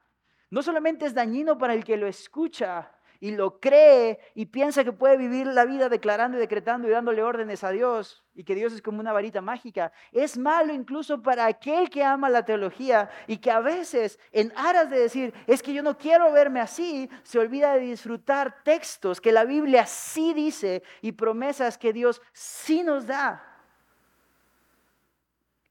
no 0.53 0.61
solamente 0.61 1.07
es 1.07 1.15
dañino 1.15 1.57
para 1.57 1.73
el 1.73 1.83
que 1.83 1.97
lo 1.97 2.05
escucha, 2.05 2.91
y 3.23 3.31
lo 3.31 3.61
cree 3.61 4.19
y 4.35 4.47
piensa 4.47 4.83
que 4.83 4.91
puede 4.91 5.15
vivir 5.15 5.47
la 5.47 5.63
vida 5.63 5.87
declarando 5.87 6.35
y 6.35 6.41
decretando 6.41 6.89
y 6.89 6.91
dándole 6.91 7.23
órdenes 7.23 7.63
a 7.63 7.71
Dios 7.71 8.21
y 8.35 8.43
que 8.43 8.53
Dios 8.53 8.73
es 8.73 8.81
como 8.81 8.99
una 8.99 9.13
varita 9.13 9.39
mágica. 9.39 9.93
Es 10.11 10.37
malo 10.37 10.73
incluso 10.73 11.21
para 11.21 11.45
aquel 11.45 11.89
que 11.89 12.03
ama 12.03 12.29
la 12.29 12.43
teología 12.43 13.09
y 13.25 13.37
que 13.37 13.49
a 13.49 13.61
veces 13.61 14.19
en 14.33 14.51
aras 14.57 14.89
de 14.89 14.99
decir, 14.99 15.33
es 15.47 15.63
que 15.63 15.73
yo 15.73 15.81
no 15.81 15.97
quiero 15.97 16.33
verme 16.33 16.59
así, 16.59 17.09
se 17.23 17.39
olvida 17.39 17.75
de 17.75 17.79
disfrutar 17.79 18.61
textos 18.65 19.21
que 19.21 19.31
la 19.31 19.45
Biblia 19.45 19.85
sí 19.85 20.33
dice 20.33 20.83
y 21.01 21.13
promesas 21.13 21.77
que 21.77 21.93
Dios 21.93 22.21
sí 22.33 22.83
nos 22.83 23.07
da. 23.07 23.52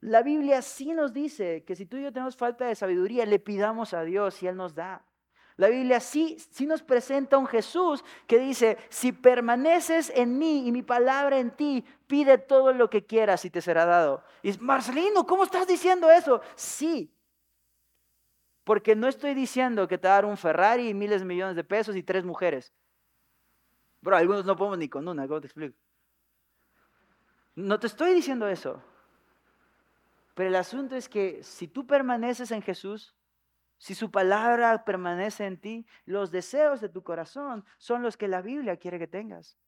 La 0.03 0.23
Biblia 0.23 0.63
sí 0.63 0.93
nos 0.93 1.13
dice 1.13 1.63
que 1.65 1.77
si 1.77 1.87
tú 1.87 1.97
y 1.97 2.03
yo 2.03 2.13
tenemos 2.13 2.37
falta 2.37 2.67
de 2.67 2.75
sabiduría, 2.75 3.25
le 3.25 3.39
pidamos 3.39 3.95
a 3.95 4.03
Dios 4.03 4.43
y 4.43 4.49
Él 4.49 4.57
nos 4.57 4.75
da. 4.75 5.05
La 5.57 5.69
Biblia 5.69 6.01
sí, 6.01 6.37
sí 6.51 6.67
nos 6.67 6.83
presenta 6.83 7.39
un 7.39 7.47
Jesús 7.47 8.05
que 8.27 8.41
dice, 8.41 8.79
si 8.89 9.13
permaneces 9.13 10.11
en 10.13 10.39
mí 10.39 10.67
y 10.67 10.73
mi 10.73 10.83
palabra 10.83 11.39
en 11.39 11.53
ti, 11.53 11.85
pide 12.09 12.37
todo 12.37 12.73
lo 12.73 12.91
que 12.91 13.07
quieras 13.07 13.45
y 13.45 13.51
te 13.51 13.61
será 13.61 13.87
dado. 13.87 14.25
Y 14.43 14.49
es, 14.49 14.61
Marcelino, 14.61 15.25
¿cómo 15.25 15.45
estás 15.45 15.69
diciendo 15.69 16.11
eso? 16.11 16.41
Sí, 16.57 17.15
porque 18.65 18.97
no 18.97 19.07
estoy 19.07 19.35
diciendo 19.35 19.87
que 19.87 19.99
te 19.99 20.09
va 20.09 20.15
dar 20.15 20.25
un 20.25 20.37
Ferrari 20.37 20.89
y 20.89 20.95
miles 20.95 21.21
de 21.21 21.27
millones 21.27 21.55
de 21.55 21.63
pesos 21.63 21.95
y 21.95 22.03
tres 22.03 22.25
mujeres. 22.25 22.73
Bro, 24.01 24.17
algunos 24.17 24.45
no 24.45 24.57
podemos 24.57 24.79
ni 24.79 24.89
con 24.89 25.07
una, 25.07 25.29
¿cómo 25.29 25.41
te 25.41 25.47
explico? 25.47 25.77
No 27.55 27.79
te 27.79 27.87
estoy 27.87 28.15
diciendo 28.15 28.49
eso. 28.49 28.83
Pero 30.35 30.49
el 30.49 30.57
asunto 30.57 30.97
es 30.97 31.09
que 31.09 31.43
si 31.43 31.69
tú 31.69 31.87
permaneces 31.87 32.51
en 32.51 32.63
Jesús, 32.63 33.15
si 33.79 33.95
su 33.95 34.11
palabra 34.11 34.85
permanece 34.85 35.45
en 35.45 35.61
ti, 35.61 35.87
los 36.05 36.31
deseos 36.31 36.81
de 36.81 36.89
tu 36.89 37.03
corazón 37.03 37.65
son 37.79 38.03
los 38.03 38.17
que 38.17 38.29
la 38.29 38.41
Biblia 38.41 38.77
quiere 38.77 38.99
que 38.99 39.09
tengas. 39.09 39.59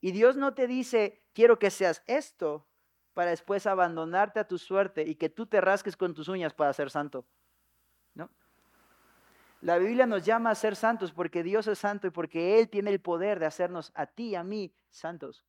Y 0.00 0.12
Dios 0.12 0.36
no 0.36 0.54
te 0.54 0.66
dice, 0.66 1.22
quiero 1.34 1.58
que 1.58 1.70
seas 1.70 2.02
esto, 2.06 2.66
para 3.12 3.30
después 3.30 3.66
abandonarte 3.66 4.40
a 4.40 4.46
tu 4.46 4.58
suerte 4.58 5.02
y 5.02 5.16
que 5.16 5.28
tú 5.28 5.46
te 5.46 5.60
rasques 5.60 5.96
con 5.96 6.14
tus 6.14 6.28
uñas 6.28 6.54
para 6.54 6.72
ser 6.72 6.90
santo. 6.90 7.26
¿No? 8.14 8.30
La 9.60 9.78
Biblia 9.78 10.06
nos 10.06 10.24
llama 10.24 10.50
a 10.50 10.54
ser 10.54 10.76
santos 10.76 11.12
porque 11.12 11.42
Dios 11.42 11.66
es 11.66 11.78
santo 11.78 12.06
y 12.06 12.10
porque 12.10 12.58
Él 12.58 12.70
tiene 12.70 12.90
el 12.90 13.00
poder 13.00 13.38
de 13.38 13.46
hacernos 13.46 13.92
a 13.94 14.06
ti 14.06 14.28
y 14.28 14.34
a 14.36 14.44
mí 14.44 14.72
santos. 14.88 15.44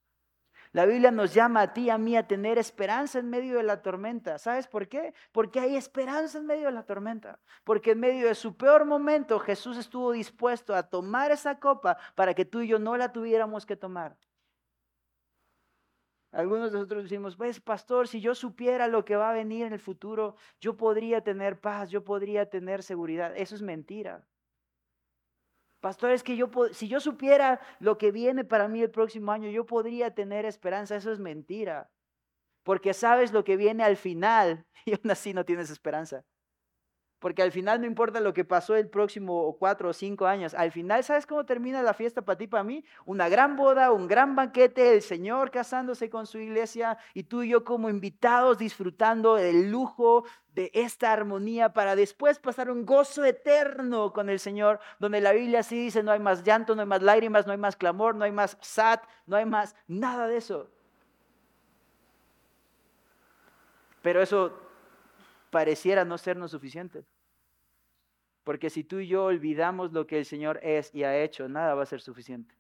La 0.74 0.86
Biblia 0.86 1.12
nos 1.12 1.34
llama 1.34 1.62
a 1.62 1.74
ti 1.74 1.84
y 1.84 1.90
a 1.90 1.98
mí 1.98 2.16
a 2.16 2.28
tener 2.28 2.58
esperanza 2.58 3.20
en 3.20 3.30
medio 3.30 3.58
de 3.58 3.64
la 3.64 3.82
tormenta. 3.82 4.38
¿Sabes 4.38 4.68
por 4.68 4.88
qué? 4.88 5.14
Porque 5.34 5.60
hay 5.60 5.76
esperanza 5.76 6.38
en 6.38 6.46
medio 6.46 6.68
de 6.68 6.72
la 6.72 6.84
tormenta. 6.84 7.40
Porque 7.66 7.92
en 7.92 8.00
medio 8.00 8.28
de 8.28 8.36
su 8.36 8.56
peor 8.56 8.86
momento 8.86 9.38
Jesús 9.40 9.78
estuvo 9.78 10.14
dispuesto 10.14 10.74
a 10.74 10.84
tomar 10.84 11.32
esa 11.32 11.60
copa 11.60 11.98
para 12.16 12.34
que 12.34 12.46
tú 12.46 12.62
y 12.62 12.70
yo 12.70 12.80
no 12.80 12.96
la 12.96 13.12
tuviéramos 13.12 13.66
que 13.66 13.76
tomar. 13.76 14.18
Algunos 16.32 16.72
de 16.72 16.78
nosotros 16.78 17.04
decimos, 17.04 17.36
pues 17.36 17.60
pastor, 17.60 18.08
si 18.08 18.22
yo 18.22 18.34
supiera 18.34 18.88
lo 18.88 19.04
que 19.04 19.18
va 19.18 19.32
a 19.32 19.34
venir 19.34 19.66
en 19.66 19.74
el 19.74 19.80
futuro, 19.80 20.38
yo 20.62 20.78
podría 20.78 21.22
tener 21.22 21.60
paz, 21.60 21.90
yo 21.90 22.06
podría 22.06 22.50
tener 22.50 22.84
seguridad. 22.84 23.34
Eso 23.36 23.56
es 23.56 23.62
mentira. 23.62 24.26
Pastor, 25.82 26.12
es 26.12 26.24
que 26.24 26.38
yo, 26.38 26.50
si 26.74 26.88
yo 26.88 27.00
supiera 27.00 27.60
lo 27.80 27.98
que 27.98 28.12
viene 28.12 28.46
para 28.46 28.68
mí 28.68 28.82
el 28.82 28.92
próximo 28.92 29.32
año, 29.32 29.50
yo 29.50 29.66
podría 29.66 30.14
tener 30.14 30.46
esperanza. 30.46 30.96
Eso 30.96 31.12
es 31.12 31.20
mentira. 31.20 31.90
Porque 32.64 32.94
sabes 32.94 33.34
lo 33.34 33.44
que 33.44 33.58
viene 33.58 33.84
al 33.84 33.98
final 33.98 34.66
y 34.86 34.94
aún 34.94 35.12
así 35.12 35.34
no 35.34 35.44
tienes 35.44 35.72
esperanza. 35.72 36.24
Porque 37.22 37.44
al 37.44 37.52
final 37.52 37.80
no 37.80 37.86
importa 37.86 38.20
lo 38.20 38.34
que 38.34 38.44
pasó 38.44 38.76
el 38.76 38.90
próximo 38.90 39.56
cuatro 39.60 39.90
o 39.90 39.94
cinco 39.94 40.26
años. 40.26 40.56
Al 40.56 40.72
final, 40.72 41.04
¿sabes 41.04 41.28
cómo 41.28 41.46
termina 41.46 41.84
la 41.84 41.94
fiesta 41.94 42.24
para 42.24 42.36
ti, 42.36 42.48
para 42.48 42.64
mí? 42.64 42.84
Una 43.06 43.30
gran 43.30 43.56
boda, 43.56 43.92
un 43.92 44.08
gran 44.08 44.36
banquete, 44.36 44.96
el 44.96 45.04
Señor 45.04 45.52
casándose 45.52 46.10
con 46.10 46.26
su 46.26 46.40
iglesia 46.40 46.98
y 47.14 47.22
tú 47.22 47.44
y 47.44 47.50
yo 47.50 47.64
como 47.64 47.92
invitados 47.92 48.58
disfrutando 48.58 49.36
del 49.36 49.70
lujo 49.70 50.26
de 50.56 50.72
esta 50.74 51.14
armonía 51.14 51.74
para 51.74 51.96
después 51.96 52.40
pasar 52.40 52.72
un 52.72 52.88
gozo 52.88 53.24
eterno 53.24 54.14
con 54.14 54.28
el 54.28 54.40
Señor, 54.40 54.80
donde 54.98 55.22
la 55.22 55.32
Biblia 55.32 55.62
sí 55.62 55.76
dice 55.76 56.02
no 56.02 56.12
hay 56.12 56.20
más 56.20 56.44
llanto, 56.44 56.74
no 56.74 56.82
hay 56.82 56.88
más 56.88 57.04
lágrimas, 57.04 57.46
no 57.46 57.52
hay 57.52 57.60
más 57.60 57.76
clamor, 57.76 58.16
no 58.16 58.26
hay 58.26 58.32
más 58.32 58.58
sat, 58.62 59.04
no 59.28 59.36
hay 59.36 59.46
más 59.46 59.76
nada 59.88 60.28
de 60.28 60.38
eso. 60.38 60.72
Pero 64.02 64.24
eso 64.24 64.58
pareciera 65.52 66.04
no 66.04 66.18
sernos 66.18 66.50
suficiente. 66.50 67.04
Porque 68.52 68.70
si 68.70 68.84
tú 68.84 69.00
y 69.00 69.08
yo 69.08 69.24
olvidamos 69.24 69.94
lo 69.94 70.06
que 70.06 70.18
el 70.18 70.26
Señor 70.26 70.60
es 70.62 70.94
y 70.94 71.06
ha 71.06 71.18
hecho, 71.18 71.48
nada 71.48 71.74
va 71.74 71.84
a 71.84 71.86
ser 71.86 72.02
suficiente. 72.02 72.54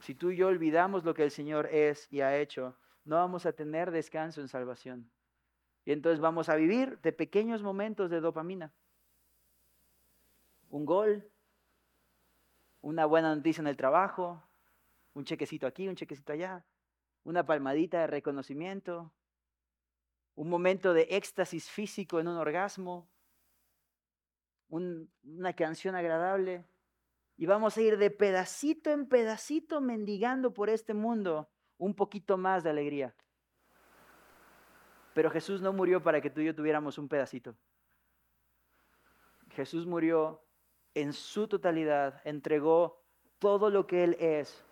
Si 0.00 0.14
tú 0.14 0.30
y 0.30 0.36
yo 0.36 0.48
olvidamos 0.48 1.04
lo 1.04 1.14
que 1.14 1.24
el 1.24 1.30
Señor 1.30 1.68
es 1.72 2.06
y 2.12 2.20
ha 2.20 2.36
hecho, 2.36 2.76
no 3.06 3.16
vamos 3.16 3.46
a 3.46 3.52
tener 3.54 3.90
descanso 3.90 4.42
en 4.42 4.48
salvación. 4.48 5.10
Y 5.86 5.92
entonces 5.92 6.20
vamos 6.20 6.50
a 6.50 6.56
vivir 6.56 6.98
de 7.00 7.14
pequeños 7.14 7.62
momentos 7.62 8.10
de 8.10 8.20
dopamina. 8.20 8.74
Un 10.68 10.84
gol, 10.84 11.26
una 12.82 13.06
buena 13.06 13.34
noticia 13.34 13.62
en 13.62 13.68
el 13.68 13.78
trabajo, 13.78 14.42
un 15.14 15.24
chequecito 15.24 15.66
aquí, 15.66 15.88
un 15.88 15.96
chequecito 15.96 16.34
allá, 16.34 16.62
una 17.24 17.46
palmadita 17.46 18.00
de 18.00 18.06
reconocimiento, 18.06 19.10
un 20.34 20.50
momento 20.50 20.92
de 20.92 21.08
éxtasis 21.08 21.70
físico 21.70 22.20
en 22.20 22.28
un 22.28 22.36
orgasmo, 22.36 23.08
una 24.70 25.52
canción 25.52 25.94
agradable, 25.94 26.64
y 27.36 27.46
vamos 27.46 27.76
a 27.76 27.80
ir 27.80 27.98
de 27.98 28.10
pedacito 28.10 28.90
en 28.90 29.06
pedacito 29.06 29.80
mendigando 29.80 30.52
por 30.52 30.68
este 30.70 30.94
mundo 30.94 31.48
un 31.78 31.94
poquito 31.94 32.36
más 32.36 32.62
de 32.62 32.70
alegría. 32.70 33.14
Pero 35.14 35.30
Jesús 35.30 35.60
no 35.60 35.72
murió 35.72 36.02
para 36.02 36.20
que 36.20 36.30
tú 36.30 36.40
y 36.40 36.46
yo 36.46 36.54
tuviéramos 36.54 36.98
un 36.98 37.08
pedacito. 37.08 37.56
Jesús 39.50 39.86
murió 39.86 40.44
en 40.94 41.12
su 41.12 41.48
totalidad, 41.48 42.20
entregó 42.24 43.02
todo 43.38 43.70
lo 43.70 43.86
que 43.86 44.04
Él 44.04 44.16
es 44.20 44.64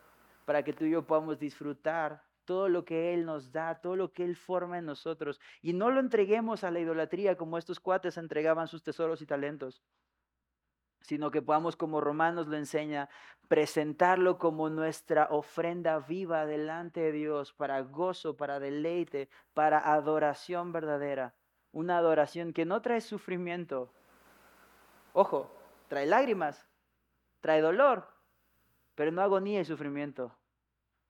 para 0.44 0.62
que 0.62 0.72
tú 0.72 0.84
y 0.84 0.90
yo 0.90 1.06
podamos 1.06 1.38
disfrutar 1.38 2.22
todo 2.48 2.70
lo 2.70 2.86
que 2.86 3.12
Él 3.12 3.26
nos 3.26 3.52
da, 3.52 3.74
todo 3.74 3.94
lo 3.94 4.14
que 4.14 4.24
Él 4.24 4.34
forma 4.34 4.78
en 4.78 4.86
nosotros. 4.86 5.38
Y 5.60 5.74
no 5.74 5.90
lo 5.90 6.00
entreguemos 6.00 6.64
a 6.64 6.70
la 6.70 6.80
idolatría 6.80 7.36
como 7.36 7.58
estos 7.58 7.78
cuates 7.78 8.16
entregaban 8.16 8.68
sus 8.68 8.82
tesoros 8.82 9.20
y 9.20 9.26
talentos, 9.26 9.82
sino 11.02 11.30
que 11.30 11.42
podamos, 11.42 11.76
como 11.76 12.00
Romanos 12.00 12.46
lo 12.46 12.56
enseña, 12.56 13.10
presentarlo 13.48 14.38
como 14.38 14.70
nuestra 14.70 15.28
ofrenda 15.30 15.98
viva 15.98 16.46
delante 16.46 17.00
de 17.00 17.12
Dios 17.12 17.52
para 17.52 17.82
gozo, 17.82 18.38
para 18.38 18.58
deleite, 18.58 19.28
para 19.52 19.92
adoración 19.92 20.72
verdadera. 20.72 21.34
Una 21.70 21.98
adoración 21.98 22.54
que 22.54 22.64
no 22.64 22.80
trae 22.80 23.02
sufrimiento. 23.02 23.92
Ojo, 25.12 25.54
trae 25.88 26.06
lágrimas, 26.06 26.66
trae 27.42 27.60
dolor, 27.60 28.08
pero 28.94 29.12
no 29.12 29.20
agonía 29.20 29.60
y 29.60 29.66
sufrimiento 29.66 30.37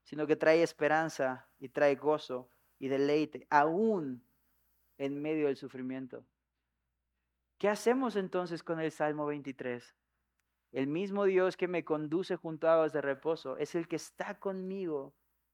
sino 0.09 0.27
que 0.27 0.37
trae 0.37 0.63
esperanza 0.63 1.47
y 1.59 1.69
trae 1.69 1.95
gozo 1.95 2.49
y 2.79 2.89
deleite, 2.89 3.47
aún 3.51 4.25
en 4.97 5.21
medio 5.21 5.49
del 5.49 5.59
sufrimiento. 5.59 6.25
¿Qué 7.59 7.69
hacemos 7.69 8.17
entonces 8.17 8.63
con 8.63 8.81
el 8.81 8.91
Salmo 8.91 9.27
23? 9.27 9.95
El 10.73 10.87
mismo 10.87 11.25
Dios 11.25 11.59
que 11.59 11.69
me 11.69 11.85
conduce 11.85 12.37
junto 12.37 12.69
a 12.69 12.75
aguas 12.75 12.95
de 12.95 13.03
reposo 13.03 13.59
es 13.59 13.75
el 13.75 13.87
que 13.87 13.97
está 13.97 14.39
conmigo 14.39 15.13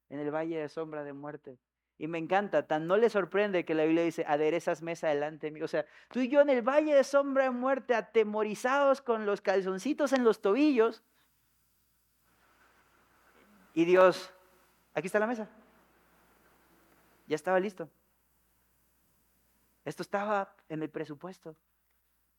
en 0.08 0.20
el 0.20 0.32
valle 0.32 0.60
de 0.60 0.68
sombra 0.68 1.02
de 1.02 1.14
muerte. 1.14 1.58
Y 1.98 2.06
me 2.06 2.18
encanta, 2.18 2.68
tan 2.68 2.86
no 2.86 2.96
le 2.96 3.10
sorprende 3.10 3.64
que 3.64 3.74
la 3.74 3.84
Biblia 3.84 4.04
dice, 4.04 4.24
aderezas 4.24 4.82
mesa 4.82 5.08
delante 5.08 5.48
de 5.48 5.50
mí. 5.50 5.62
O 5.62 5.68
sea, 5.68 5.84
tú 6.12 6.20
y 6.20 6.28
yo 6.28 6.40
en 6.40 6.50
el 6.50 6.62
valle 6.62 6.94
de 6.94 7.02
sombra 7.02 7.44
de 7.44 7.50
muerte, 7.50 7.96
atemorizados 7.96 9.02
con 9.02 9.26
los 9.26 9.40
calzoncitos 9.40 10.12
en 10.12 10.22
los 10.22 10.40
tobillos. 10.40 11.02
Y 13.72 13.84
Dios 13.84 14.30
Aquí 14.94 15.06
está 15.06 15.18
la 15.18 15.26
mesa. 15.26 15.48
Ya 17.26 17.34
estaba 17.34 17.58
listo. 17.60 17.88
Esto 19.84 20.02
estaba 20.02 20.54
en 20.68 20.82
el 20.82 20.90
presupuesto. 20.90 21.56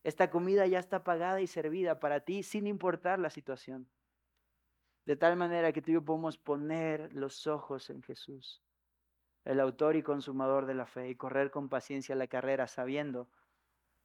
Esta 0.03 0.29
comida 0.29 0.65
ya 0.67 0.79
está 0.79 1.03
pagada 1.03 1.41
y 1.41 1.47
servida 1.47 1.99
para 1.99 2.21
ti 2.21 2.43
sin 2.43 2.67
importar 2.67 3.19
la 3.19 3.29
situación. 3.29 3.87
De 5.05 5.15
tal 5.15 5.35
manera 5.35 5.71
que 5.71 5.81
tú 5.81 5.91
y 5.91 5.95
yo 5.95 6.01
podemos 6.03 6.37
poner 6.37 7.13
los 7.13 7.45
ojos 7.47 7.89
en 7.89 8.01
Jesús, 8.01 8.61
el 9.43 9.59
autor 9.59 9.95
y 9.95 10.03
consumador 10.03 10.65
de 10.65 10.73
la 10.73 10.85
fe, 10.85 11.09
y 11.09 11.15
correr 11.15 11.51
con 11.51 11.69
paciencia 11.69 12.15
la 12.15 12.27
carrera 12.27 12.67
sabiendo 12.67 13.27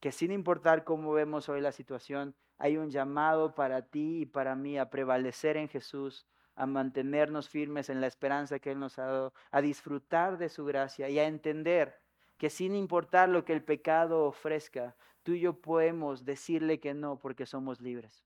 que 0.01 0.13
sin 0.13 0.33
importar 0.33 0.85
cómo 0.85 1.13
vemos 1.13 1.49
hoy 1.51 1.61
la 1.61 1.73
situación, 1.73 2.35
hay 2.57 2.79
un 2.79 2.91
llamado 2.91 3.55
para 3.55 3.83
ti 3.83 4.23
y 4.23 4.27
para 4.27 4.55
mí 4.55 4.79
a 4.79 4.91
prevalecer 4.91 5.59
en 5.59 5.69
Jesús 5.69 6.27
a 6.57 6.67
mantenernos 6.67 7.49
firmes 7.49 7.89
en 7.89 8.01
la 8.01 8.07
esperanza 8.07 8.59
que 8.59 8.73
Él 8.73 8.79
nos 8.79 8.99
ha 8.99 9.07
dado, 9.07 9.35
a 9.51 9.61
disfrutar 9.61 10.39
de 10.39 10.49
su 10.49 10.65
gracia 10.65 11.09
y 11.09 11.19
a 11.19 11.27
entender 11.27 11.99
que 12.39 12.51
sin 12.51 12.75
importar 12.75 13.29
lo 13.29 13.45
que 13.45 13.53
el 13.53 13.63
pecado 13.63 14.25
ofrezca, 14.25 14.97
tú 15.23 15.33
y 15.33 15.41
yo 15.41 15.61
podemos 15.61 16.25
decirle 16.25 16.81
que 16.81 16.95
no 16.95 17.19
porque 17.19 17.47
somos 17.47 17.81
libres. 17.81 18.25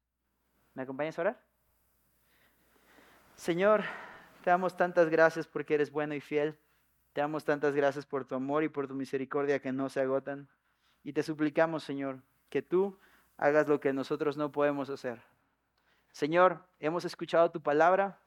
¿Me 0.74 0.82
acompañas 0.82 1.18
a 1.18 1.22
orar? 1.22 1.44
Señor, 3.36 3.82
te 4.42 4.50
damos 4.50 4.76
tantas 4.76 5.08
gracias 5.08 5.46
porque 5.46 5.74
eres 5.74 5.90
bueno 5.90 6.14
y 6.14 6.20
fiel. 6.20 6.56
Te 7.12 7.20
damos 7.20 7.44
tantas 7.44 7.74
gracias 7.74 8.06
por 8.06 8.24
tu 8.24 8.34
amor 8.34 8.64
y 8.64 8.68
por 8.68 8.86
tu 8.86 8.94
misericordia 8.94 9.60
que 9.60 9.72
no 9.72 9.88
se 9.88 10.00
agotan. 10.00 10.48
Y 11.02 11.12
te 11.12 11.22
suplicamos, 11.22 11.84
Señor, 11.84 12.22
que 12.48 12.62
tú 12.62 12.98
hagas 13.36 13.68
lo 13.68 13.80
que 13.80 13.92
nosotros 13.92 14.36
no 14.36 14.52
podemos 14.52 14.90
hacer. 14.90 15.20
Señor, 16.14 16.64
hemos 16.78 17.04
escuchado 17.04 17.50
tu 17.50 17.60
palabra, 17.60 18.22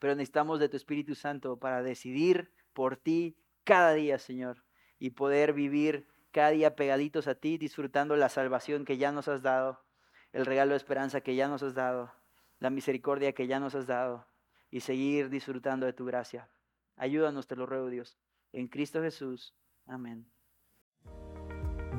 pero 0.00 0.16
necesitamos 0.16 0.58
de 0.58 0.68
tu 0.68 0.76
Espíritu 0.76 1.14
Santo 1.14 1.56
para 1.56 1.80
decidir 1.80 2.52
por 2.72 2.96
ti 2.96 3.36
cada 3.62 3.92
día, 3.92 4.18
Señor, 4.18 4.64
y 4.98 5.10
poder 5.10 5.52
vivir 5.52 6.08
cada 6.32 6.50
día 6.50 6.74
pegaditos 6.74 7.28
a 7.28 7.36
ti, 7.36 7.56
disfrutando 7.56 8.16
la 8.16 8.28
salvación 8.28 8.84
que 8.84 8.98
ya 8.98 9.12
nos 9.12 9.28
has 9.28 9.42
dado, 9.42 9.84
el 10.32 10.44
regalo 10.44 10.72
de 10.72 10.78
esperanza 10.78 11.20
que 11.20 11.36
ya 11.36 11.46
nos 11.46 11.62
has 11.62 11.74
dado, 11.74 12.12
la 12.58 12.70
misericordia 12.70 13.32
que 13.32 13.46
ya 13.46 13.60
nos 13.60 13.76
has 13.76 13.86
dado, 13.86 14.26
y 14.68 14.80
seguir 14.80 15.30
disfrutando 15.30 15.86
de 15.86 15.92
tu 15.92 16.04
gracia. 16.04 16.50
Ayúdanos, 16.96 17.46
te 17.46 17.54
lo 17.54 17.64
ruego, 17.64 17.90
Dios. 17.90 18.18
En 18.52 18.66
Cristo 18.66 19.00
Jesús. 19.02 19.54
Amén. 19.86 20.26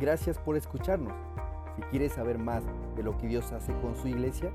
Gracias 0.02 0.38
por 0.38 0.58
escucharnos. 0.58 1.14
Si 1.78 1.82
quieres 1.84 2.12
saber 2.12 2.38
más 2.38 2.66
de 2.98 3.04
lo 3.04 3.18
que 3.18 3.28
Dios 3.28 3.52
hace 3.54 3.74
con 3.80 3.96
su 3.96 4.10
iglesia, 4.10 4.52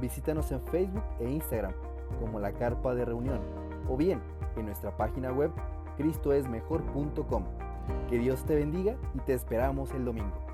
visítanos 0.00 0.50
en 0.52 0.60
Facebook 0.62 1.04
e 1.20 1.28
Instagram 1.28 1.72
como 2.20 2.40
la 2.40 2.52
Carpa 2.52 2.94
de 2.94 3.04
Reunión 3.04 3.40
o 3.88 3.96
bien 3.96 4.20
en 4.56 4.66
nuestra 4.66 4.96
página 4.96 5.32
web 5.32 5.50
cristoesmejor.com. 5.96 7.44
Que 8.08 8.18
Dios 8.18 8.44
te 8.44 8.54
bendiga 8.54 8.96
y 9.14 9.18
te 9.20 9.34
esperamos 9.34 9.92
el 9.92 10.04
domingo. 10.04 10.49